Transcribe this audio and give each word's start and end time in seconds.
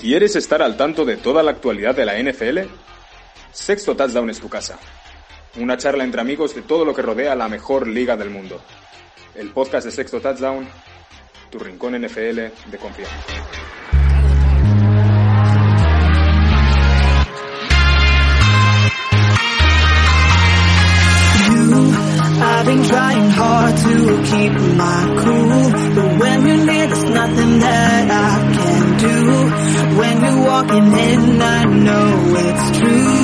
¿Quieres 0.00 0.36
estar 0.36 0.62
al 0.62 0.76
tanto 0.76 1.04
de 1.04 1.16
toda 1.16 1.42
la 1.42 1.50
actualidad 1.50 1.92
de 1.92 2.04
la 2.04 2.16
NFL? 2.22 2.70
Sexto 3.50 3.96
Touchdown 3.96 4.30
es 4.30 4.38
tu 4.38 4.48
casa. 4.48 4.78
Una 5.56 5.76
charla 5.76 6.04
entre 6.04 6.20
amigos 6.20 6.54
de 6.54 6.62
todo 6.62 6.84
lo 6.84 6.94
que 6.94 7.02
rodea 7.02 7.34
la 7.34 7.48
mejor 7.48 7.88
liga 7.88 8.16
del 8.16 8.30
mundo. 8.30 8.60
El 9.34 9.50
podcast 9.50 9.86
de 9.86 9.90
Sexto 9.90 10.20
Touchdown, 10.20 10.68
tu 11.50 11.58
rincón 11.58 12.00
NFL 12.00 12.70
de 12.70 12.78
confianza. 12.78 13.16
When 26.18 26.46
you're 26.46 26.64
near, 26.66 26.86
there's 26.86 27.04
nothing 27.04 27.58
that 27.60 28.10
I 28.10 28.52
can 28.56 28.98
do. 29.06 29.18
When 29.98 30.14
you're 30.24 30.42
walking 30.44 30.86
in, 31.08 31.42
I 31.42 31.64
know 31.64 32.08
it's 32.46 32.78
true. 32.78 33.18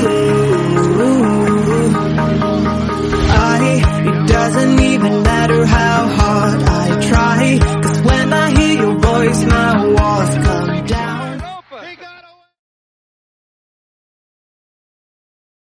I, 3.36 3.82
it 4.06 4.28
doesn't 4.28 4.80
even 4.80 5.23
matter 5.23 5.66
how 5.66 6.09
hard 6.09 6.62
I 6.62 7.01
try, 7.09 7.59
cause 7.82 8.01
when 8.02 8.32
I 8.32 8.51
hear 8.59 8.74
your 8.82 8.98
voice, 8.98 9.45
my 9.45 9.86
walls 9.86 10.34
come 10.46 10.86
down. 10.86 11.04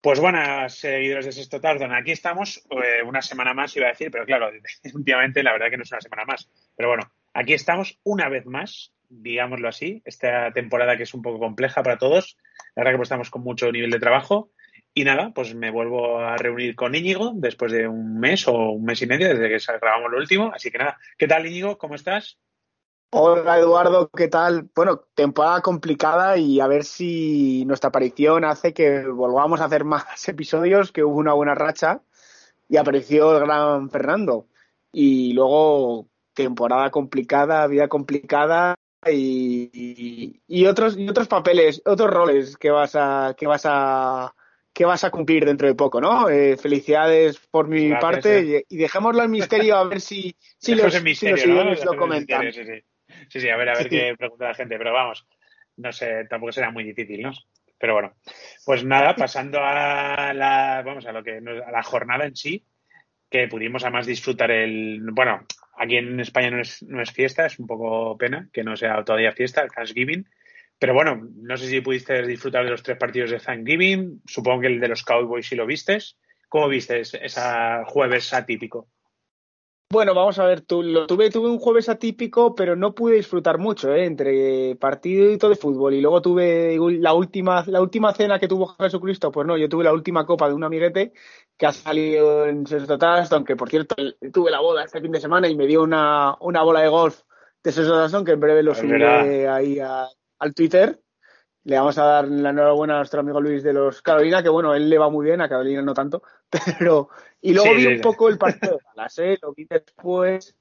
Pues 0.05 0.19
buenas 0.19 0.75
seguidores 0.75 1.25
de 1.25 1.31
Sexto 1.31 1.59
Touchdown, 1.59 1.91
aquí 1.91 2.11
estamos 2.11 2.61
eh, 2.69 3.01
una 3.03 3.23
semana 3.23 3.55
más, 3.55 3.75
iba 3.75 3.87
a 3.87 3.89
decir, 3.89 4.11
pero 4.11 4.23
claro, 4.23 4.51
últimamente 4.93 5.41
la 5.41 5.51
verdad 5.51 5.71
que 5.71 5.77
no 5.77 5.83
es 5.83 5.91
una 5.91 5.99
semana 5.99 6.25
más. 6.25 6.47
Pero 6.77 6.89
bueno, 6.89 7.11
aquí 7.33 7.53
estamos 7.53 7.99
una 8.03 8.29
vez 8.29 8.45
más, 8.45 8.93
digámoslo 9.09 9.67
así, 9.67 10.03
esta 10.05 10.51
temporada 10.51 10.95
que 10.95 11.01
es 11.01 11.13
un 11.15 11.23
poco 11.23 11.39
compleja 11.39 11.81
para 11.81 11.97
todos. 11.97 12.37
La 12.75 12.81
verdad 12.81 12.91
que 12.91 12.97
pues 12.97 13.07
estamos 13.07 13.31
con 13.31 13.41
mucho 13.41 13.71
nivel 13.71 13.89
de 13.89 13.99
trabajo. 13.99 14.51
Y 14.93 15.05
nada, 15.05 15.31
pues 15.33 15.55
me 15.55 15.71
vuelvo 15.71 16.19
a 16.19 16.37
reunir 16.37 16.75
con 16.75 16.93
Íñigo 16.93 17.31
después 17.33 17.71
de 17.71 17.87
un 17.87 18.19
mes 18.19 18.47
o 18.47 18.53
un 18.53 18.85
mes 18.85 19.01
y 19.01 19.07
medio 19.07 19.27
desde 19.27 19.49
que 19.49 19.77
grabamos 19.81 20.11
lo 20.11 20.19
último. 20.19 20.51
Así 20.53 20.69
que 20.69 20.77
nada, 20.77 20.99
¿qué 21.17 21.27
tal 21.27 21.47
Íñigo? 21.47 21.79
¿Cómo 21.79 21.95
estás? 21.95 22.37
Hola 23.17 23.57
Eduardo, 23.57 24.09
¿qué 24.09 24.27
tal? 24.27 24.69
Bueno, 24.75 25.05
temporada 25.15 25.61
complicada 25.61 26.35
y 26.35 26.59
a 26.59 26.67
ver 26.67 26.83
si 26.83 27.63
nuestra 27.63 27.87
aparición 27.87 28.43
hace 28.43 28.73
que 28.73 29.07
volvamos 29.07 29.61
a 29.61 29.65
hacer 29.65 29.85
más 29.85 30.27
episodios, 30.27 30.91
que 30.91 31.01
hubo 31.01 31.17
una 31.17 31.31
buena 31.31 31.55
racha 31.55 32.01
y 32.67 32.75
apareció 32.75 33.37
el 33.37 33.45
gran 33.45 33.89
Fernando. 33.89 34.47
Y 34.91 35.31
luego 35.31 36.09
temporada 36.33 36.91
complicada, 36.91 37.67
vida 37.67 37.87
complicada 37.87 38.75
y, 39.05 39.69
y, 39.71 40.41
y 40.45 40.65
otros 40.65 40.97
y 40.97 41.07
otros 41.07 41.29
papeles, 41.29 41.81
otros 41.85 42.09
roles 42.09 42.57
que 42.57 42.69
vas 42.69 42.97
a 42.97 43.33
que 43.37 43.47
vas 43.47 43.63
a 43.65 44.35
que 44.73 44.83
vas 44.83 45.05
a 45.05 45.09
cumplir 45.09 45.45
dentro 45.45 45.69
de 45.69 45.75
poco, 45.75 46.01
¿no? 46.01 46.27
Eh, 46.27 46.57
felicidades 46.57 47.39
por 47.49 47.69
mi 47.69 47.87
Gracias, 47.87 48.01
parte 48.01 48.57
eh. 48.57 48.65
y, 48.67 48.75
dejémoslo 48.75 49.23
en 49.23 49.31
misterio 49.31 49.77
a 49.77 49.85
ver 49.85 50.01
si, 50.01 50.35
si, 50.57 50.75
los, 50.75 51.01
misterio, 51.01 51.37
si 51.37 51.47
los 51.47 51.85
lo 51.85 51.95
comentan. 51.95 52.45
misterio, 52.45 52.73
sí, 52.73 52.81
sí. 52.81 52.85
Sí, 53.29 53.39
sí, 53.39 53.49
a 53.49 53.57
ver, 53.57 53.69
a 53.69 53.73
ver 53.73 53.83
Sí. 53.83 53.89
qué 53.89 54.15
pregunta 54.17 54.47
la 54.47 54.53
gente, 54.53 54.77
pero 54.77 54.93
vamos, 54.93 55.27
no 55.77 55.91
sé, 55.91 56.25
tampoco 56.29 56.51
será 56.51 56.71
muy 56.71 56.83
difícil, 56.83 57.21
¿no? 57.21 57.31
Pero 57.77 57.93
bueno, 57.93 58.13
pues 58.65 58.83
nada, 58.85 59.15
pasando 59.15 59.59
a 59.61 60.33
la, 60.33 60.81
vamos, 60.85 61.05
a 61.05 61.11
lo 61.11 61.23
que, 61.23 61.37
a 61.37 61.71
la 61.71 61.83
jornada 61.83 62.25
en 62.25 62.35
sí, 62.35 62.63
que 63.29 63.47
pudimos 63.47 63.83
además 63.83 64.05
disfrutar 64.05 64.51
el, 64.51 65.01
bueno, 65.11 65.45
aquí 65.77 65.97
en 65.97 66.19
España 66.19 66.51
no 66.51 66.61
es, 66.61 66.81
no 66.83 67.01
es 67.01 67.11
fiesta, 67.11 67.45
es 67.45 67.59
un 67.59 67.67
poco 67.67 68.17
pena 68.17 68.49
que 68.53 68.63
no 68.63 68.77
sea 68.77 69.03
todavía 69.03 69.33
fiesta, 69.33 69.61
el 69.61 69.71
Thanksgiving, 69.71 70.25
pero 70.79 70.93
bueno, 70.93 71.27
no 71.35 71.57
sé 71.57 71.67
si 71.67 71.81
pudiste 71.81 72.25
disfrutar 72.25 72.63
de 72.63 72.71
los 72.71 72.83
tres 72.83 72.97
partidos 72.97 73.31
de 73.31 73.39
Thanksgiving, 73.39 74.21
supongo 74.25 74.61
que 74.61 74.67
el 74.67 74.79
de 74.79 74.87
los 74.87 75.03
Cowboys 75.03 75.47
sí 75.47 75.55
lo 75.55 75.65
vistes, 75.65 76.17
¿cómo 76.47 76.69
viste 76.69 77.01
esa 77.01 77.83
jueves 77.85 78.33
atípico? 78.33 78.87
Bueno, 79.95 80.13
vamos 80.13 80.37
a 80.39 80.45
ver, 80.45 80.59
tú, 80.59 80.83
lo 80.83 81.07
tuve, 81.07 81.29
tuve 81.29 81.47
un 81.47 81.57
jueves 81.57 81.87
atípico, 81.87 82.53
pero 82.53 82.75
no 82.75 82.93
pude 82.93 83.15
disfrutar 83.15 83.57
mucho, 83.59 83.93
¿eh? 83.95 84.03
entre 84.03 84.75
partidito 84.75 85.47
de 85.47 85.55
fútbol 85.55 85.93
y 85.93 86.01
luego 86.01 86.21
tuve 86.21 86.77
la 86.99 87.13
última, 87.13 87.63
la 87.67 87.79
última 87.79 88.13
cena 88.13 88.37
que 88.37 88.49
tuvo 88.49 88.75
Jesucristo, 88.77 89.31
pues 89.31 89.47
no, 89.47 89.55
yo 89.55 89.69
tuve 89.69 89.85
la 89.85 89.93
última 89.93 90.25
copa 90.25 90.49
de 90.49 90.53
un 90.53 90.65
amiguete 90.65 91.13
que 91.55 91.65
ha 91.65 91.71
salido 91.71 92.45
en 92.45 92.65
Touchdown, 92.65 93.45
que 93.45 93.55
por 93.55 93.69
cierto 93.69 93.95
tuve 94.33 94.51
la 94.51 94.59
boda 94.59 94.83
este 94.83 94.99
fin 94.99 95.13
de 95.13 95.21
semana 95.21 95.47
y 95.47 95.55
me 95.55 95.65
dio 95.65 95.81
una, 95.83 96.35
una 96.41 96.61
bola 96.61 96.81
de 96.81 96.89
golf 96.89 97.21
de 97.63 97.71
Touchdown, 97.71 98.25
que 98.25 98.33
en 98.33 98.39
breve 98.41 98.63
lo 98.63 98.75
subiré 98.75 99.47
ahí 99.47 99.79
a- 99.79 100.09
al 100.39 100.53
Twitter. 100.53 100.99
Le 101.65 101.77
vamos 101.77 101.97
a 101.97 102.05
dar 102.05 102.27
la 102.27 102.51
enhorabuena 102.51 102.93
a 102.93 102.97
nuestro 102.97 103.19
amigo 103.19 103.41
Luis 103.41 103.63
de 103.63 103.73
los 103.73 104.01
Carolina, 104.01 104.41
que 104.41 104.49
bueno, 104.49 104.73
él 104.73 104.89
le 104.89 104.97
va 104.97 105.09
muy 105.09 105.25
bien, 105.25 105.41
a 105.41 105.49
Carolina 105.49 105.81
no 105.81 105.93
tanto, 105.93 106.23
pero... 106.79 107.09
Y 107.41 107.53
luego 107.53 107.69
Sí, 107.75 107.75
vi 107.75 107.95
un 107.95 108.01
poco 108.01 108.29
el 108.29 108.37
partido 108.37 108.73
de 108.73 108.79
Dallas, 108.95 109.19
¿eh? 109.19 109.37
lo 109.41 109.53
vi 109.53 109.65
después 109.65 110.55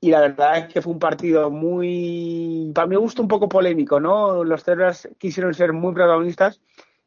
y 0.00 0.10
la 0.10 0.20
verdad 0.20 0.58
es 0.58 0.72
que 0.72 0.80
fue 0.80 0.94
un 0.94 0.98
partido 0.98 1.50
muy, 1.50 2.72
para 2.74 2.86
mi 2.86 2.96
gusto, 2.96 3.20
un 3.20 3.28
poco 3.28 3.48
polémico, 3.48 4.00
¿no? 4.00 4.42
Los 4.44 4.62
Steelers 4.62 5.08
quisieron 5.18 5.52
ser 5.52 5.74
muy 5.74 5.92
protagonistas, 5.92 6.60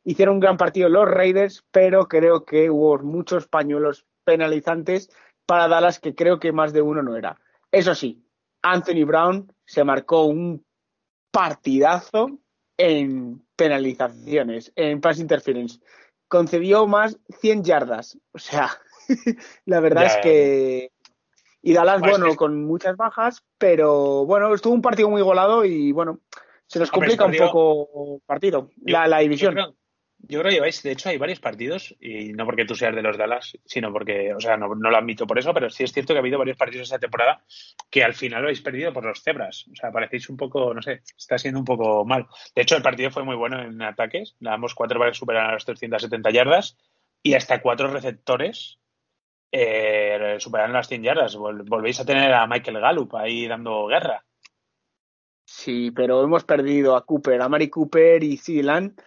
hicieron 0.04 0.36
un 0.36 0.40
gran 0.40 0.58
partido 0.58 0.90
los 0.90 1.10
Raiders, 1.10 1.66
pero 1.72 2.08
creo 2.08 2.46
que 2.46 2.70
hubo 2.70 3.00
muchos 3.00 3.48
pañuelos 3.48 4.06
penalizantes 4.24 5.10
para 5.48 5.68
Dallas 5.68 6.00
que 6.00 6.14
creo 6.14 6.40
que 6.40 6.52
más 6.52 6.72
de 6.72 6.84
uno 6.84 7.02
no 7.02 7.18
era. 7.18 7.40
Eso 7.72 7.96
sí, 7.96 8.24
Anthony 8.62 9.06
Brown 9.06 9.52
se 9.66 9.84
marcó 9.84 10.26
un 10.26 10.64
partidazo 11.32 12.40
en 12.84 13.42
penalizaciones, 13.56 14.72
en 14.76 15.00
pass 15.00 15.20
interference. 15.20 15.80
Concedió 16.28 16.86
más 16.88 17.18
100 17.40 17.64
yardas. 17.64 18.18
O 18.34 18.40
sea, 18.40 18.70
la 19.66 19.80
verdad 19.80 20.02
Ya, 20.02 20.08
es 20.08 20.18
que. 20.18 20.92
Y 21.62 21.74
Dallas, 21.74 22.00
Pues 22.02 22.12
bueno, 22.12 22.28
es- 22.32 22.36
con 22.38 22.66
muchas 22.66 22.98
bajas, 22.98 23.42
pero 23.58 24.26
bueno, 24.26 24.54
estuvo 24.54 24.74
un 24.74 24.82
partido 24.82 25.10
muy 25.10 25.22
golado 25.22 25.64
y 25.64 25.94
bueno, 25.94 26.20
se 26.68 26.80
nos 26.80 26.92
complica 26.92 27.24
un 27.24 27.32
partido- 27.32 27.48
poco 27.52 28.16
el 28.16 28.22
partido, 28.26 28.70
la, 28.86 29.08
la 29.08 29.20
división. 29.20 29.56
Yo 29.56 29.62
creo, 29.64 29.76
yo 30.26 30.40
creo 30.40 30.50
que 30.50 30.56
lleváis, 30.56 30.82
de 30.82 30.92
hecho, 30.94 31.10
hay 31.10 31.18
varios 31.18 31.40
partidos, 31.40 31.96
y 32.00 32.34
no 32.34 32.46
porque 32.46 32.66
tú 32.66 32.76
seas 32.76 32.96
de 32.96 33.02
los 33.02 33.18
Dallas, 33.18 33.58
sino 33.66 33.92
porque, 33.92 34.34
o 34.34 34.40
sea, 34.40 34.56
no, 34.58 34.74
lo 34.74 34.98
admito 34.98 35.28
por 35.28 35.38
eso, 35.38 35.54
pero 35.54 35.70
sí 35.70 35.84
es 35.84 35.92
cierto 35.92 36.14
que 36.14 36.18
ha 36.18 36.22
habido 36.22 36.40
varios 36.40 36.58
partidos 36.58 36.84
esta 36.88 36.98
temporada 37.00 37.44
que 37.90 38.04
al 38.04 38.14
final 38.14 38.42
lo 38.42 38.48
habéis 38.48 38.62
perdido 38.62 38.94
por 38.94 39.04
los 39.06 39.22
cebras. 39.22 39.66
O 39.72 39.76
sea, 39.76 39.92
parecéis 39.92 40.30
un 40.30 40.38
poco, 40.38 40.74
no 40.74 40.82
sé, 40.82 41.02
está 41.18 41.38
siendo 41.38 41.60
un 41.60 41.66
poco 41.66 42.06
mal. 42.06 42.26
De 42.56 42.62
hecho, 42.62 42.76
el 42.78 42.82
partido 42.82 43.12
fue 43.12 43.24
muy 43.24 43.36
bueno 43.36 43.62
en 43.62 43.82
ataques. 43.82 44.36
Ambos 44.46 44.74
cuatro 44.74 45.00
bares 45.00 45.18
superaron 45.18 45.54
las 45.54 45.66
370 45.66 46.32
yardas 46.32 46.78
y 47.22 47.34
hasta 47.34 47.62
cuatro 47.62 47.88
receptores 47.90 48.80
eh, 49.52 50.38
superaron 50.40 50.74
las 50.74 50.88
100 50.88 51.04
yardas. 51.04 51.36
Vol- 51.38 51.64
volvéis 51.68 52.00
a 52.00 52.06
tener 52.06 52.34
a 52.34 52.48
Michael 52.48 52.80
Gallup 52.80 53.16
ahí 53.16 53.48
dando 53.48 53.88
guerra. 53.88 54.24
Sí, 55.46 55.92
pero 55.92 56.24
hemos 56.24 56.46
perdido 56.46 56.96
a 56.96 57.06
Cooper, 57.06 57.42
a 57.42 57.50
Mari 57.50 57.70
Cooper 57.70 58.24
y 58.24 58.38
Sideland. 58.38 59.00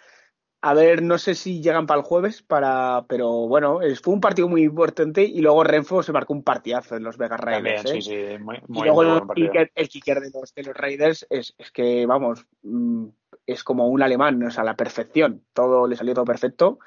A 0.69 0.75
ver, 0.75 1.01
no 1.01 1.17
sé 1.17 1.37
si 1.37 1.63
llegan 1.63 1.87
para 1.87 2.01
el 2.01 2.05
jueves, 2.05 2.43
para, 2.43 3.05
pero 3.09 3.31
bueno, 3.47 3.79
fue 4.03 4.15
un 4.15 4.21
partido 4.21 4.49
muy 4.49 4.65
importante 4.65 5.23
y 5.23 5.41
luego 5.41 5.63
Renfro 5.63 6.03
se 6.03 6.11
marcó 6.13 6.33
un 6.33 6.43
partidazo 6.43 6.97
en 6.97 7.05
los 7.05 7.17
Vegas 7.17 7.41
También, 7.41 7.77
Raiders. 7.77 7.85
¿eh? 7.93 8.03
sí, 8.03 8.03
sí, 8.03 8.39
muy, 8.43 8.57
Y 8.57 8.83
luego 8.83 9.05
muy 9.05 9.13
el, 9.37 9.47
kicker, 9.47 9.73
el 9.77 9.89
kicker 9.89 10.21
de 10.21 10.31
los, 10.35 10.53
de 10.53 10.63
los 10.65 10.77
Raiders 10.77 11.25
es, 11.31 11.55
es 11.57 11.71
que, 11.71 12.05
vamos, 12.05 12.45
mm, 12.65 13.07
es 13.47 13.63
como 13.63 13.87
un 13.87 14.03
alemán, 14.03 14.43
o 14.43 14.51
sea, 14.51 14.65
la 14.65 14.75
perfección. 14.75 15.45
Todo 15.53 15.87
le 15.87 15.95
salió 15.95 16.15
todo 16.15 16.25
perfecto. 16.25 16.81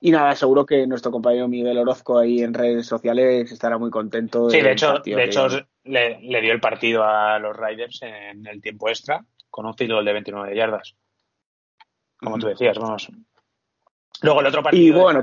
Y 0.00 0.10
nada, 0.10 0.34
seguro 0.34 0.66
que 0.66 0.88
nuestro 0.88 1.12
compañero 1.12 1.46
Miguel 1.46 1.78
Orozco 1.78 2.18
ahí 2.18 2.40
en 2.42 2.52
redes 2.52 2.86
sociales 2.86 3.52
estará 3.52 3.78
muy 3.78 3.90
contento. 3.90 4.50
Sí, 4.50 4.56
de 4.56 4.62
del 4.64 4.72
hecho, 4.72 4.94
de 4.94 5.02
que- 5.02 5.22
hecho 5.22 5.46
le, 5.84 6.20
le 6.20 6.40
dio 6.40 6.52
el 6.52 6.60
partido 6.60 7.04
a 7.04 7.38
los 7.38 7.56
Riders 7.56 8.02
en 8.02 8.44
el 8.48 8.60
tiempo 8.60 8.88
extra 8.88 9.24
con 9.50 9.66
un 9.66 9.74
goal 9.78 10.04
de 10.04 10.12
29 10.14 10.56
yardas. 10.56 10.96
Como 12.22 12.38
tú 12.38 12.46
decías, 12.48 12.78
vamos. 12.78 13.10
Luego 14.22 14.40
el 14.40 14.46
otro 14.46 14.62
partido 14.62 14.98
Y 14.98 15.00
bueno, 15.00 15.22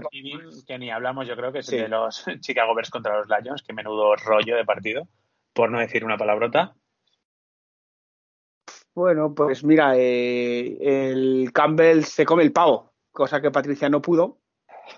que 0.66 0.80
ni 0.80 0.90
hablamos, 0.90 1.28
yo 1.28 1.36
creo 1.36 1.52
que 1.52 1.60
es 1.60 1.66
Sí. 1.68 1.76
el 1.76 1.84
de 1.84 1.90
los 1.90 2.26
Chicago 2.42 2.74
Bears 2.74 2.90
contra 2.90 3.18
los 3.18 3.28
Lions, 3.28 3.62
que 3.62 3.74
menudo 3.74 4.16
rollo 4.16 4.56
de 4.56 4.66
partido, 4.66 5.08
por 5.54 5.70
no 5.70 5.80
decir 5.80 6.04
una 6.04 6.18
palabrota. 6.18 6.76
Bueno, 8.96 9.36
pues 9.36 9.64
mira, 9.64 9.94
eh, 9.96 10.78
el 10.82 11.52
Campbell 11.54 12.04
se 12.04 12.26
come 12.26 12.42
el 12.42 12.52
pavo, 12.52 12.94
cosa 13.12 13.40
que 13.42 13.52
Patricia 13.52 13.90
no 13.90 14.02
pudo 14.02 14.40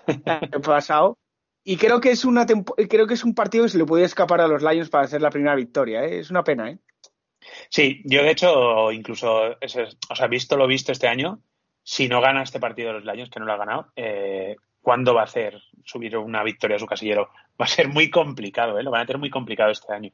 el 0.06 0.22
año 0.24 0.60
pasado. 0.62 1.18
Y 1.62 1.76
creo 1.76 2.00
que 2.00 2.10
es 2.10 2.24
una 2.24 2.46
creo 2.46 3.06
que 3.06 3.12
es 3.12 3.24
un 3.24 3.34
partido 3.34 3.64
que 3.64 3.70
se 3.70 3.76
le 3.76 3.84
puede 3.84 4.04
escapar 4.04 4.40
a 4.40 4.48
los 4.48 4.62
Lions 4.62 4.88
para 4.88 5.06
ser 5.06 5.20
la 5.20 5.28
primera 5.28 5.54
victoria. 5.54 6.02
¿eh? 6.06 6.20
Es 6.20 6.30
una 6.30 6.42
pena, 6.42 6.70
¿eh? 6.70 6.78
Sí, 7.68 8.00
yo 8.06 8.22
de 8.22 8.30
hecho, 8.30 8.90
incluso, 8.92 9.50
o 9.50 10.14
sea, 10.16 10.26
visto 10.28 10.56
lo 10.56 10.66
visto 10.66 10.92
este 10.92 11.08
año, 11.08 11.42
si 11.82 12.08
no 12.08 12.20
gana 12.20 12.42
este 12.42 12.60
partido 12.60 12.88
de 12.88 13.00
los 13.00 13.04
Lions, 13.04 13.30
que 13.30 13.40
no 13.40 13.46
lo 13.46 13.52
ha 13.52 13.58
ganado, 13.58 13.92
eh, 13.96 14.56
¿cuándo 14.80 15.14
va 15.14 15.22
a 15.22 15.24
hacer 15.24 15.60
subir 15.84 16.16
una 16.16 16.42
victoria 16.42 16.76
a 16.76 16.80
su 16.80 16.86
casillero? 16.86 17.28
Va 17.60 17.66
a 17.66 17.68
ser 17.68 17.88
muy 17.88 18.08
complicado, 18.08 18.78
¿eh? 18.78 18.82
Lo 18.82 18.90
van 18.90 19.02
a 19.02 19.06
tener 19.06 19.20
muy 19.20 19.28
complicado 19.28 19.70
este 19.70 19.92
año. 19.92 20.10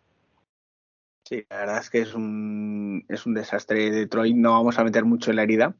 Sí, 1.22 1.46
la 1.48 1.58
verdad 1.58 1.78
es 1.78 1.90
que 1.90 2.00
es 2.00 2.12
un, 2.12 3.04
es 3.08 3.24
un 3.24 3.34
desastre. 3.34 3.88
Detroit 3.92 4.34
no 4.34 4.50
vamos 4.50 4.76
a 4.80 4.82
meter 4.82 5.04
mucho 5.04 5.30
en 5.30 5.36
la 5.36 5.44
herida. 5.44 5.76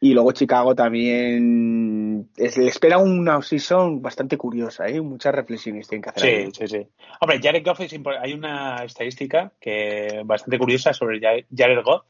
Y 0.00 0.14
luego 0.14 0.32
Chicago 0.32 0.74
también 0.74 2.30
es, 2.36 2.56
le 2.56 2.68
espera 2.68 2.96
una 2.96 3.42
season 3.42 4.00
bastante 4.00 4.38
curiosa, 4.38 4.88
¿eh? 4.88 4.98
muchas 5.02 5.34
reflexiones 5.34 5.86
tienen 5.86 6.02
que 6.02 6.08
hacer. 6.08 6.46
Sí, 6.46 6.66
sí, 6.66 6.68
sí. 6.68 6.88
Hombre, 7.20 7.40
Jared 7.42 7.62
Goff 7.62 7.80
es 7.80 7.92
hay 7.92 8.32
una 8.32 8.82
estadística 8.82 9.52
que 9.60 10.22
bastante 10.24 10.58
curiosa 10.58 10.94
sobre 10.94 11.20
Jared 11.20 11.82
Goff 11.84 12.06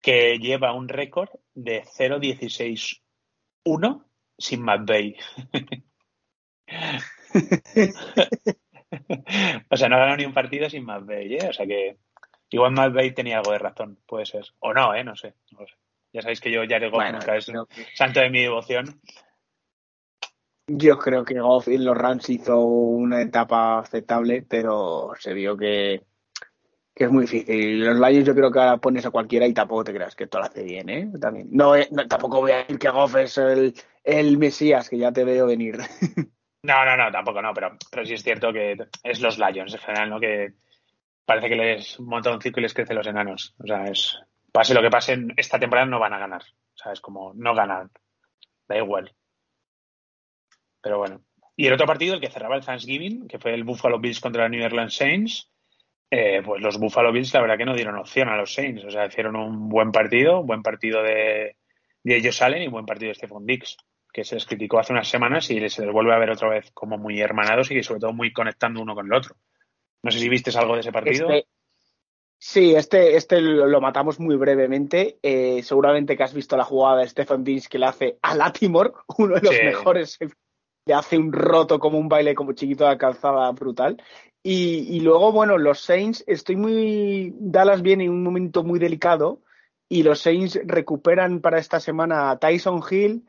que 0.00 0.38
lleva 0.38 0.72
un 0.72 0.88
récord 0.88 1.28
de 1.54 1.84
0-16-1 1.84 4.04
sin 4.36 4.64
Bay. 4.64 5.16
o 9.70 9.76
sea, 9.76 9.88
no 9.88 9.96
ha 9.96 10.00
ganado 10.00 10.16
ni 10.16 10.24
un 10.24 10.34
partido 10.34 10.70
sin 10.70 10.86
Bay, 10.86 11.34
¿eh? 11.34 11.48
O 11.48 11.52
sea 11.52 11.66
que 11.66 11.98
igual 12.50 12.92
Bay 12.92 13.12
tenía 13.12 13.38
algo 13.38 13.52
de 13.52 13.58
razón, 13.58 13.98
puede 14.06 14.26
ser. 14.26 14.44
O 14.60 14.72
no, 14.72 14.94
¿eh? 14.94 15.04
No 15.04 15.16
sé. 15.16 15.34
No 15.50 15.66
sé. 15.66 15.74
Ya 16.12 16.22
sabéis 16.22 16.40
que 16.40 16.50
yo 16.50 16.62
Jared 16.66 16.90
Goff 16.90 17.12
nunca 17.12 17.36
es 17.36 17.52
santo 17.94 18.20
de 18.20 18.30
mi 18.30 18.42
devoción. 18.42 19.00
Yo 20.66 20.98
creo 20.98 21.24
que 21.24 21.40
Goff 21.40 21.68
en 21.68 21.84
los 21.84 21.96
Rams 21.96 22.28
hizo 22.28 22.60
una 22.60 23.22
etapa 23.22 23.78
aceptable, 23.78 24.42
pero 24.42 25.12
se 25.18 25.32
vio 25.32 25.56
que, 25.56 26.02
es 27.04 27.10
muy 27.10 27.22
difícil. 27.22 27.84
Los 27.84 27.98
Lions 27.98 28.26
yo 28.26 28.34
creo 28.34 28.50
que 28.50 28.58
ahora 28.58 28.76
pones 28.78 29.06
a 29.06 29.10
cualquiera 29.10 29.46
y 29.46 29.54
tampoco 29.54 29.84
te 29.84 29.94
creas 29.94 30.14
que 30.14 30.26
todo 30.26 30.42
lo 30.42 30.48
hace 30.48 30.62
bien, 30.62 30.88
¿eh? 30.88 31.10
También. 31.20 31.48
No, 31.50 31.76
eh, 31.76 31.88
tampoco 32.08 32.40
voy 32.40 32.52
a 32.52 32.58
decir 32.58 32.78
que 32.78 32.90
Goff 32.90 33.16
es 33.16 33.38
el, 33.38 33.74
el 34.04 34.38
Mesías, 34.38 34.88
que 34.88 34.98
ya 34.98 35.12
te 35.12 35.24
veo 35.24 35.46
venir. 35.46 35.78
No, 36.60 36.84
no, 36.84 36.96
no, 36.96 37.10
tampoco 37.12 37.40
no, 37.40 37.54
pero, 37.54 37.76
pero 37.88 38.04
sí 38.04 38.14
es 38.14 38.22
cierto 38.24 38.52
que 38.52 38.76
es 39.04 39.20
los 39.20 39.38
Lions 39.38 39.72
en 39.72 39.80
general, 39.80 40.10
¿no? 40.10 40.18
Que 40.18 40.54
parece 41.24 41.48
que 41.48 41.56
les 41.56 42.00
monta 42.00 42.32
un 42.32 42.42
círculo 42.42 42.62
y 42.62 42.64
les 42.64 42.74
crece 42.74 42.94
los 42.94 43.06
enanos. 43.06 43.54
O 43.58 43.66
sea, 43.66 43.84
es, 43.84 44.18
pase 44.50 44.74
lo 44.74 44.82
que 44.82 44.90
pase, 44.90 45.18
esta 45.36 45.58
temporada 45.58 45.86
no 45.86 46.00
van 46.00 46.14
a 46.14 46.18
ganar. 46.18 46.42
O 46.42 46.76
sea, 46.76 46.92
es 46.92 47.00
como 47.00 47.32
no 47.34 47.54
ganan. 47.54 47.90
Da 48.66 48.76
igual. 48.76 49.14
Pero 50.80 50.98
bueno. 50.98 51.22
Y 51.56 51.66
el 51.66 51.72
otro 51.72 51.86
partido, 51.86 52.14
el 52.14 52.20
que 52.20 52.30
cerraba 52.30 52.56
el 52.56 52.64
Thanksgiving, 52.64 53.28
que 53.28 53.38
fue 53.38 53.54
el 53.54 53.64
Buffalo 53.64 53.98
Bills 53.98 54.20
contra 54.20 54.42
la 54.42 54.48
New 54.48 54.64
Orleans 54.64 54.94
Saints, 54.94 55.50
eh, 56.10 56.42
pues 56.44 56.62
los 56.62 56.78
Buffalo 56.78 57.12
Bills 57.12 57.32
la 57.34 57.40
verdad 57.40 57.58
que 57.58 57.64
no 57.64 57.74
dieron 57.74 57.96
opción 57.96 58.28
a 58.28 58.36
los 58.36 58.52
Saints. 58.52 58.84
O 58.84 58.90
sea, 58.90 59.06
hicieron 59.06 59.36
un 59.36 59.68
buen 59.68 59.92
partido, 59.92 60.40
un 60.40 60.46
buen 60.46 60.62
partido 60.62 61.02
de, 61.02 61.56
de 62.02 62.16
ellos 62.16 62.36
salen 62.36 62.62
y 62.62 62.66
un 62.66 62.72
buen 62.72 62.86
partido 62.86 63.08
de 63.08 63.14
Stephon 63.14 63.46
Dix, 63.46 63.76
que 64.12 64.24
se 64.24 64.34
les 64.34 64.46
criticó 64.46 64.78
hace 64.78 64.92
unas 64.92 65.08
semanas 65.08 65.50
y 65.50 65.68
se 65.68 65.84
les 65.84 65.92
vuelve 65.92 66.14
a 66.14 66.18
ver 66.18 66.30
otra 66.30 66.48
vez 66.48 66.70
como 66.72 66.98
muy 66.98 67.20
hermanados 67.20 67.70
y 67.70 67.82
sobre 67.82 68.00
todo 68.00 68.12
muy 68.12 68.32
conectando 68.32 68.80
uno 68.80 68.94
con 68.94 69.06
el 69.06 69.12
otro. 69.12 69.36
No 70.02 70.10
sé 70.10 70.18
si 70.18 70.28
viste 70.28 70.56
algo 70.56 70.74
de 70.74 70.80
ese 70.80 70.92
partido. 70.92 71.30
Este, 71.30 71.48
Sí, 72.40 72.72
este, 72.74 73.16
este 73.16 73.40
lo 73.40 73.80
matamos 73.80 74.20
muy 74.20 74.36
brevemente. 74.36 75.18
Eh, 75.22 75.60
seguramente 75.64 76.16
que 76.16 76.22
has 76.22 76.32
visto 76.32 76.56
la 76.56 76.64
jugada 76.64 77.00
de 77.00 77.08
Stephen 77.08 77.42
Dix 77.42 77.68
que 77.68 77.80
le 77.80 77.86
hace 77.86 78.18
a 78.22 78.36
Latimore, 78.36 78.92
uno 79.18 79.34
de 79.34 79.40
los 79.40 79.52
mejores. 79.52 80.18
Le 80.86 80.94
hace 80.94 81.18
un 81.18 81.32
roto 81.32 81.78
como 81.78 81.98
un 81.98 82.08
baile 82.08 82.34
como 82.34 82.52
chiquito 82.52 82.88
de 82.88 82.96
calzada 82.96 83.50
brutal. 83.50 84.00
Y, 84.42 84.96
y, 84.96 85.00
luego, 85.00 85.32
bueno, 85.32 85.58
los 85.58 85.80
Saints, 85.80 86.24
estoy 86.26 86.56
muy. 86.56 87.34
Dallas 87.38 87.82
viene 87.82 88.04
en 88.04 88.10
un 88.10 88.22
momento 88.22 88.62
muy 88.62 88.78
delicado 88.78 89.42
y 89.88 90.02
los 90.02 90.20
Saints 90.20 90.58
recuperan 90.64 91.40
para 91.40 91.58
esta 91.58 91.80
semana 91.80 92.30
a 92.30 92.38
Tyson 92.38 92.82
Hill 92.88 93.26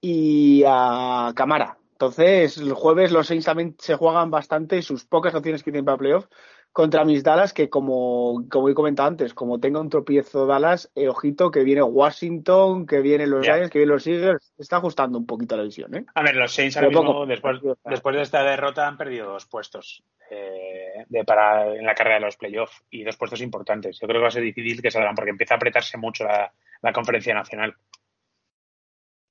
y 0.00 0.62
a 0.66 1.32
Camara. 1.34 1.78
Entonces, 2.02 2.58
el 2.58 2.72
jueves 2.72 3.12
los 3.12 3.28
Saints 3.28 3.46
también 3.46 3.76
se 3.78 3.94
juegan 3.94 4.28
bastante 4.28 4.82
sus 4.82 5.04
pocas 5.04 5.36
opciones 5.36 5.62
que 5.62 5.70
tienen 5.70 5.84
para 5.84 5.98
playoff 5.98 6.26
contra 6.72 7.04
mis 7.04 7.22
Dallas, 7.22 7.52
que 7.52 7.70
como, 7.70 8.44
como 8.50 8.68
he 8.68 8.74
comentado 8.74 9.08
antes, 9.08 9.34
como 9.34 9.60
tenga 9.60 9.78
un 9.78 9.88
tropiezo 9.88 10.44
Dallas, 10.44 10.90
eh, 10.96 11.06
ojito 11.06 11.52
que 11.52 11.62
viene 11.62 11.80
Washington, 11.80 12.86
que 12.86 13.02
viene 13.02 13.28
los 13.28 13.44
Giants, 13.44 13.70
que 13.70 13.78
viene 13.78 13.92
los 13.92 14.04
Eagles, 14.08 14.52
está 14.58 14.78
ajustando 14.78 15.16
un 15.16 15.26
poquito 15.26 15.56
la 15.56 15.62
visión. 15.62 15.94
¿eh? 15.94 16.04
A 16.16 16.24
ver, 16.24 16.34
los 16.34 16.52
Saints 16.52 16.76
ahora 16.76 16.88
mismo, 16.88 17.24
después, 17.24 17.60
después 17.84 18.16
de 18.16 18.22
esta 18.22 18.42
derrota, 18.42 18.88
han 18.88 18.96
perdido 18.96 19.34
dos 19.34 19.46
puestos 19.46 20.02
eh, 20.28 21.04
de 21.08 21.24
para, 21.24 21.72
en 21.72 21.86
la 21.86 21.94
carrera 21.94 22.16
de 22.16 22.22
los 22.22 22.36
playoffs 22.36 22.82
y 22.90 23.04
dos 23.04 23.16
puestos 23.16 23.40
importantes. 23.42 24.00
Yo 24.00 24.08
creo 24.08 24.18
que 24.18 24.22
va 24.22 24.28
a 24.28 24.32
ser 24.32 24.42
difícil 24.42 24.82
que 24.82 24.90
salgan 24.90 25.14
porque 25.14 25.30
empieza 25.30 25.54
a 25.54 25.58
apretarse 25.58 25.96
mucho 25.98 26.24
la, 26.24 26.52
la 26.80 26.92
conferencia 26.92 27.32
nacional. 27.32 27.76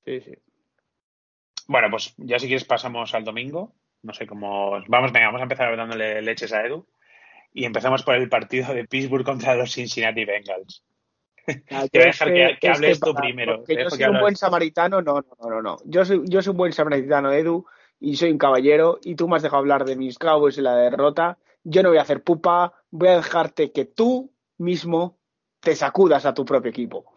Sí, 0.06 0.22
sí. 0.22 0.32
Bueno, 1.68 1.88
pues 1.90 2.14
ya 2.16 2.38
si 2.38 2.46
quieres 2.46 2.64
pasamos 2.64 3.14
al 3.14 3.24
domingo. 3.24 3.74
No 4.02 4.12
sé 4.12 4.26
cómo. 4.26 4.82
Vamos, 4.88 5.12
venga, 5.12 5.26
vamos 5.26 5.40
a 5.40 5.44
empezar 5.44 5.76
dándole 5.76 6.22
leches 6.22 6.52
a 6.52 6.64
Edu. 6.64 6.86
Y 7.54 7.64
empezamos 7.64 8.02
por 8.02 8.14
el 8.14 8.28
partido 8.28 8.72
de 8.74 8.86
Pittsburgh 8.86 9.24
contra 9.24 9.54
los 9.54 9.72
Cincinnati 9.72 10.24
Bengals. 10.24 10.84
Ah, 11.70 11.86
Te 11.90 11.98
voy 11.98 12.02
a 12.02 12.06
dejar 12.06 12.58
que, 12.58 12.68
hables 12.68 13.00
tú 13.00 13.14
primero. 13.14 13.64
yo 13.66 13.90
soy 13.90 14.04
un 14.04 14.20
buen 14.20 14.36
samaritano, 14.36 15.02
no, 15.02 15.20
no, 15.20 15.50
no, 15.50 15.62
no. 15.62 15.76
Yo 15.84 16.04
soy, 16.04 16.22
yo 16.24 16.40
soy 16.40 16.52
un 16.52 16.56
buen 16.56 16.72
samaritano, 16.72 17.32
Edu, 17.32 17.66
y 18.00 18.16
soy 18.16 18.30
un 18.30 18.38
caballero, 18.38 18.98
y 19.02 19.14
tú 19.16 19.28
me 19.28 19.36
has 19.36 19.42
dejado 19.42 19.60
hablar 19.60 19.84
de 19.84 19.96
mis 19.96 20.18
Cowboys 20.18 20.58
y 20.58 20.62
la 20.62 20.76
derrota. 20.76 21.38
Yo 21.64 21.82
no 21.82 21.90
voy 21.90 21.98
a 21.98 22.02
hacer 22.02 22.22
pupa, 22.22 22.74
voy 22.90 23.08
a 23.08 23.16
dejarte 23.16 23.72
que 23.72 23.84
tú 23.84 24.32
mismo 24.58 25.18
te 25.62 25.76
sacudas 25.76 26.26
a 26.26 26.34
tu 26.34 26.44
propio 26.44 26.70
equipo. 26.70 27.14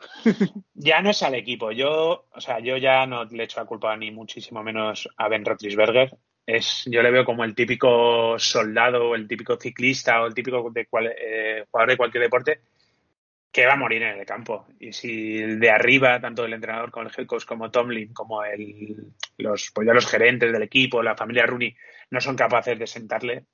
ya 0.76 1.02
no 1.02 1.10
es 1.10 1.24
al 1.24 1.34
equipo. 1.34 1.72
Yo, 1.72 2.28
o 2.32 2.40
sea, 2.40 2.60
yo 2.60 2.78
ya 2.78 3.06
no 3.08 3.26
le 3.26 3.44
echo 3.44 3.60
la 3.60 3.66
culpa 3.66 3.98
ni 3.98 4.12
muchísimo 4.12 4.62
menos 4.62 5.10
a 5.18 5.28
Ben 5.28 5.44
Roethlisberger 5.44 6.16
es, 6.46 6.84
yo 6.86 7.02
le 7.02 7.12
veo 7.12 7.26
como 7.26 7.44
el 7.44 7.56
típico 7.56 8.38
soldado, 8.38 9.16
el 9.16 9.28
típico 9.28 9.58
ciclista 9.58 10.22
o 10.22 10.28
el 10.28 10.36
típico 10.36 10.72
eh, 10.76 11.66
jugador 11.70 11.90
de 11.90 11.98
cualquier 11.98 12.24
deporte 12.24 12.62
que 13.52 13.66
va 13.66 13.74
a 13.74 13.78
morir 13.78 14.04
en 14.04 14.20
el 14.20 14.26
campo. 14.26 14.68
Y 14.80 14.92
si 14.92 15.38
de 15.38 15.70
arriba, 15.72 16.20
tanto 16.20 16.46
el 16.46 16.54
entrenador 16.54 16.92
como 16.92 17.08
el 17.08 17.14
head 17.18 17.26
como 17.48 17.72
Tomlin, 17.72 18.14
como 18.14 18.44
el, 18.44 19.14
los, 19.38 19.72
pues 19.74 19.88
ya 19.88 19.94
los 19.94 20.06
gerentes 20.06 20.52
del 20.52 20.62
equipo, 20.62 21.02
la 21.02 21.16
familia 21.16 21.46
Rooney, 21.46 21.76
no 22.12 22.22
son 22.22 22.36
capaces 22.36 22.78
de 22.78 22.86
sentarle, 22.86 23.46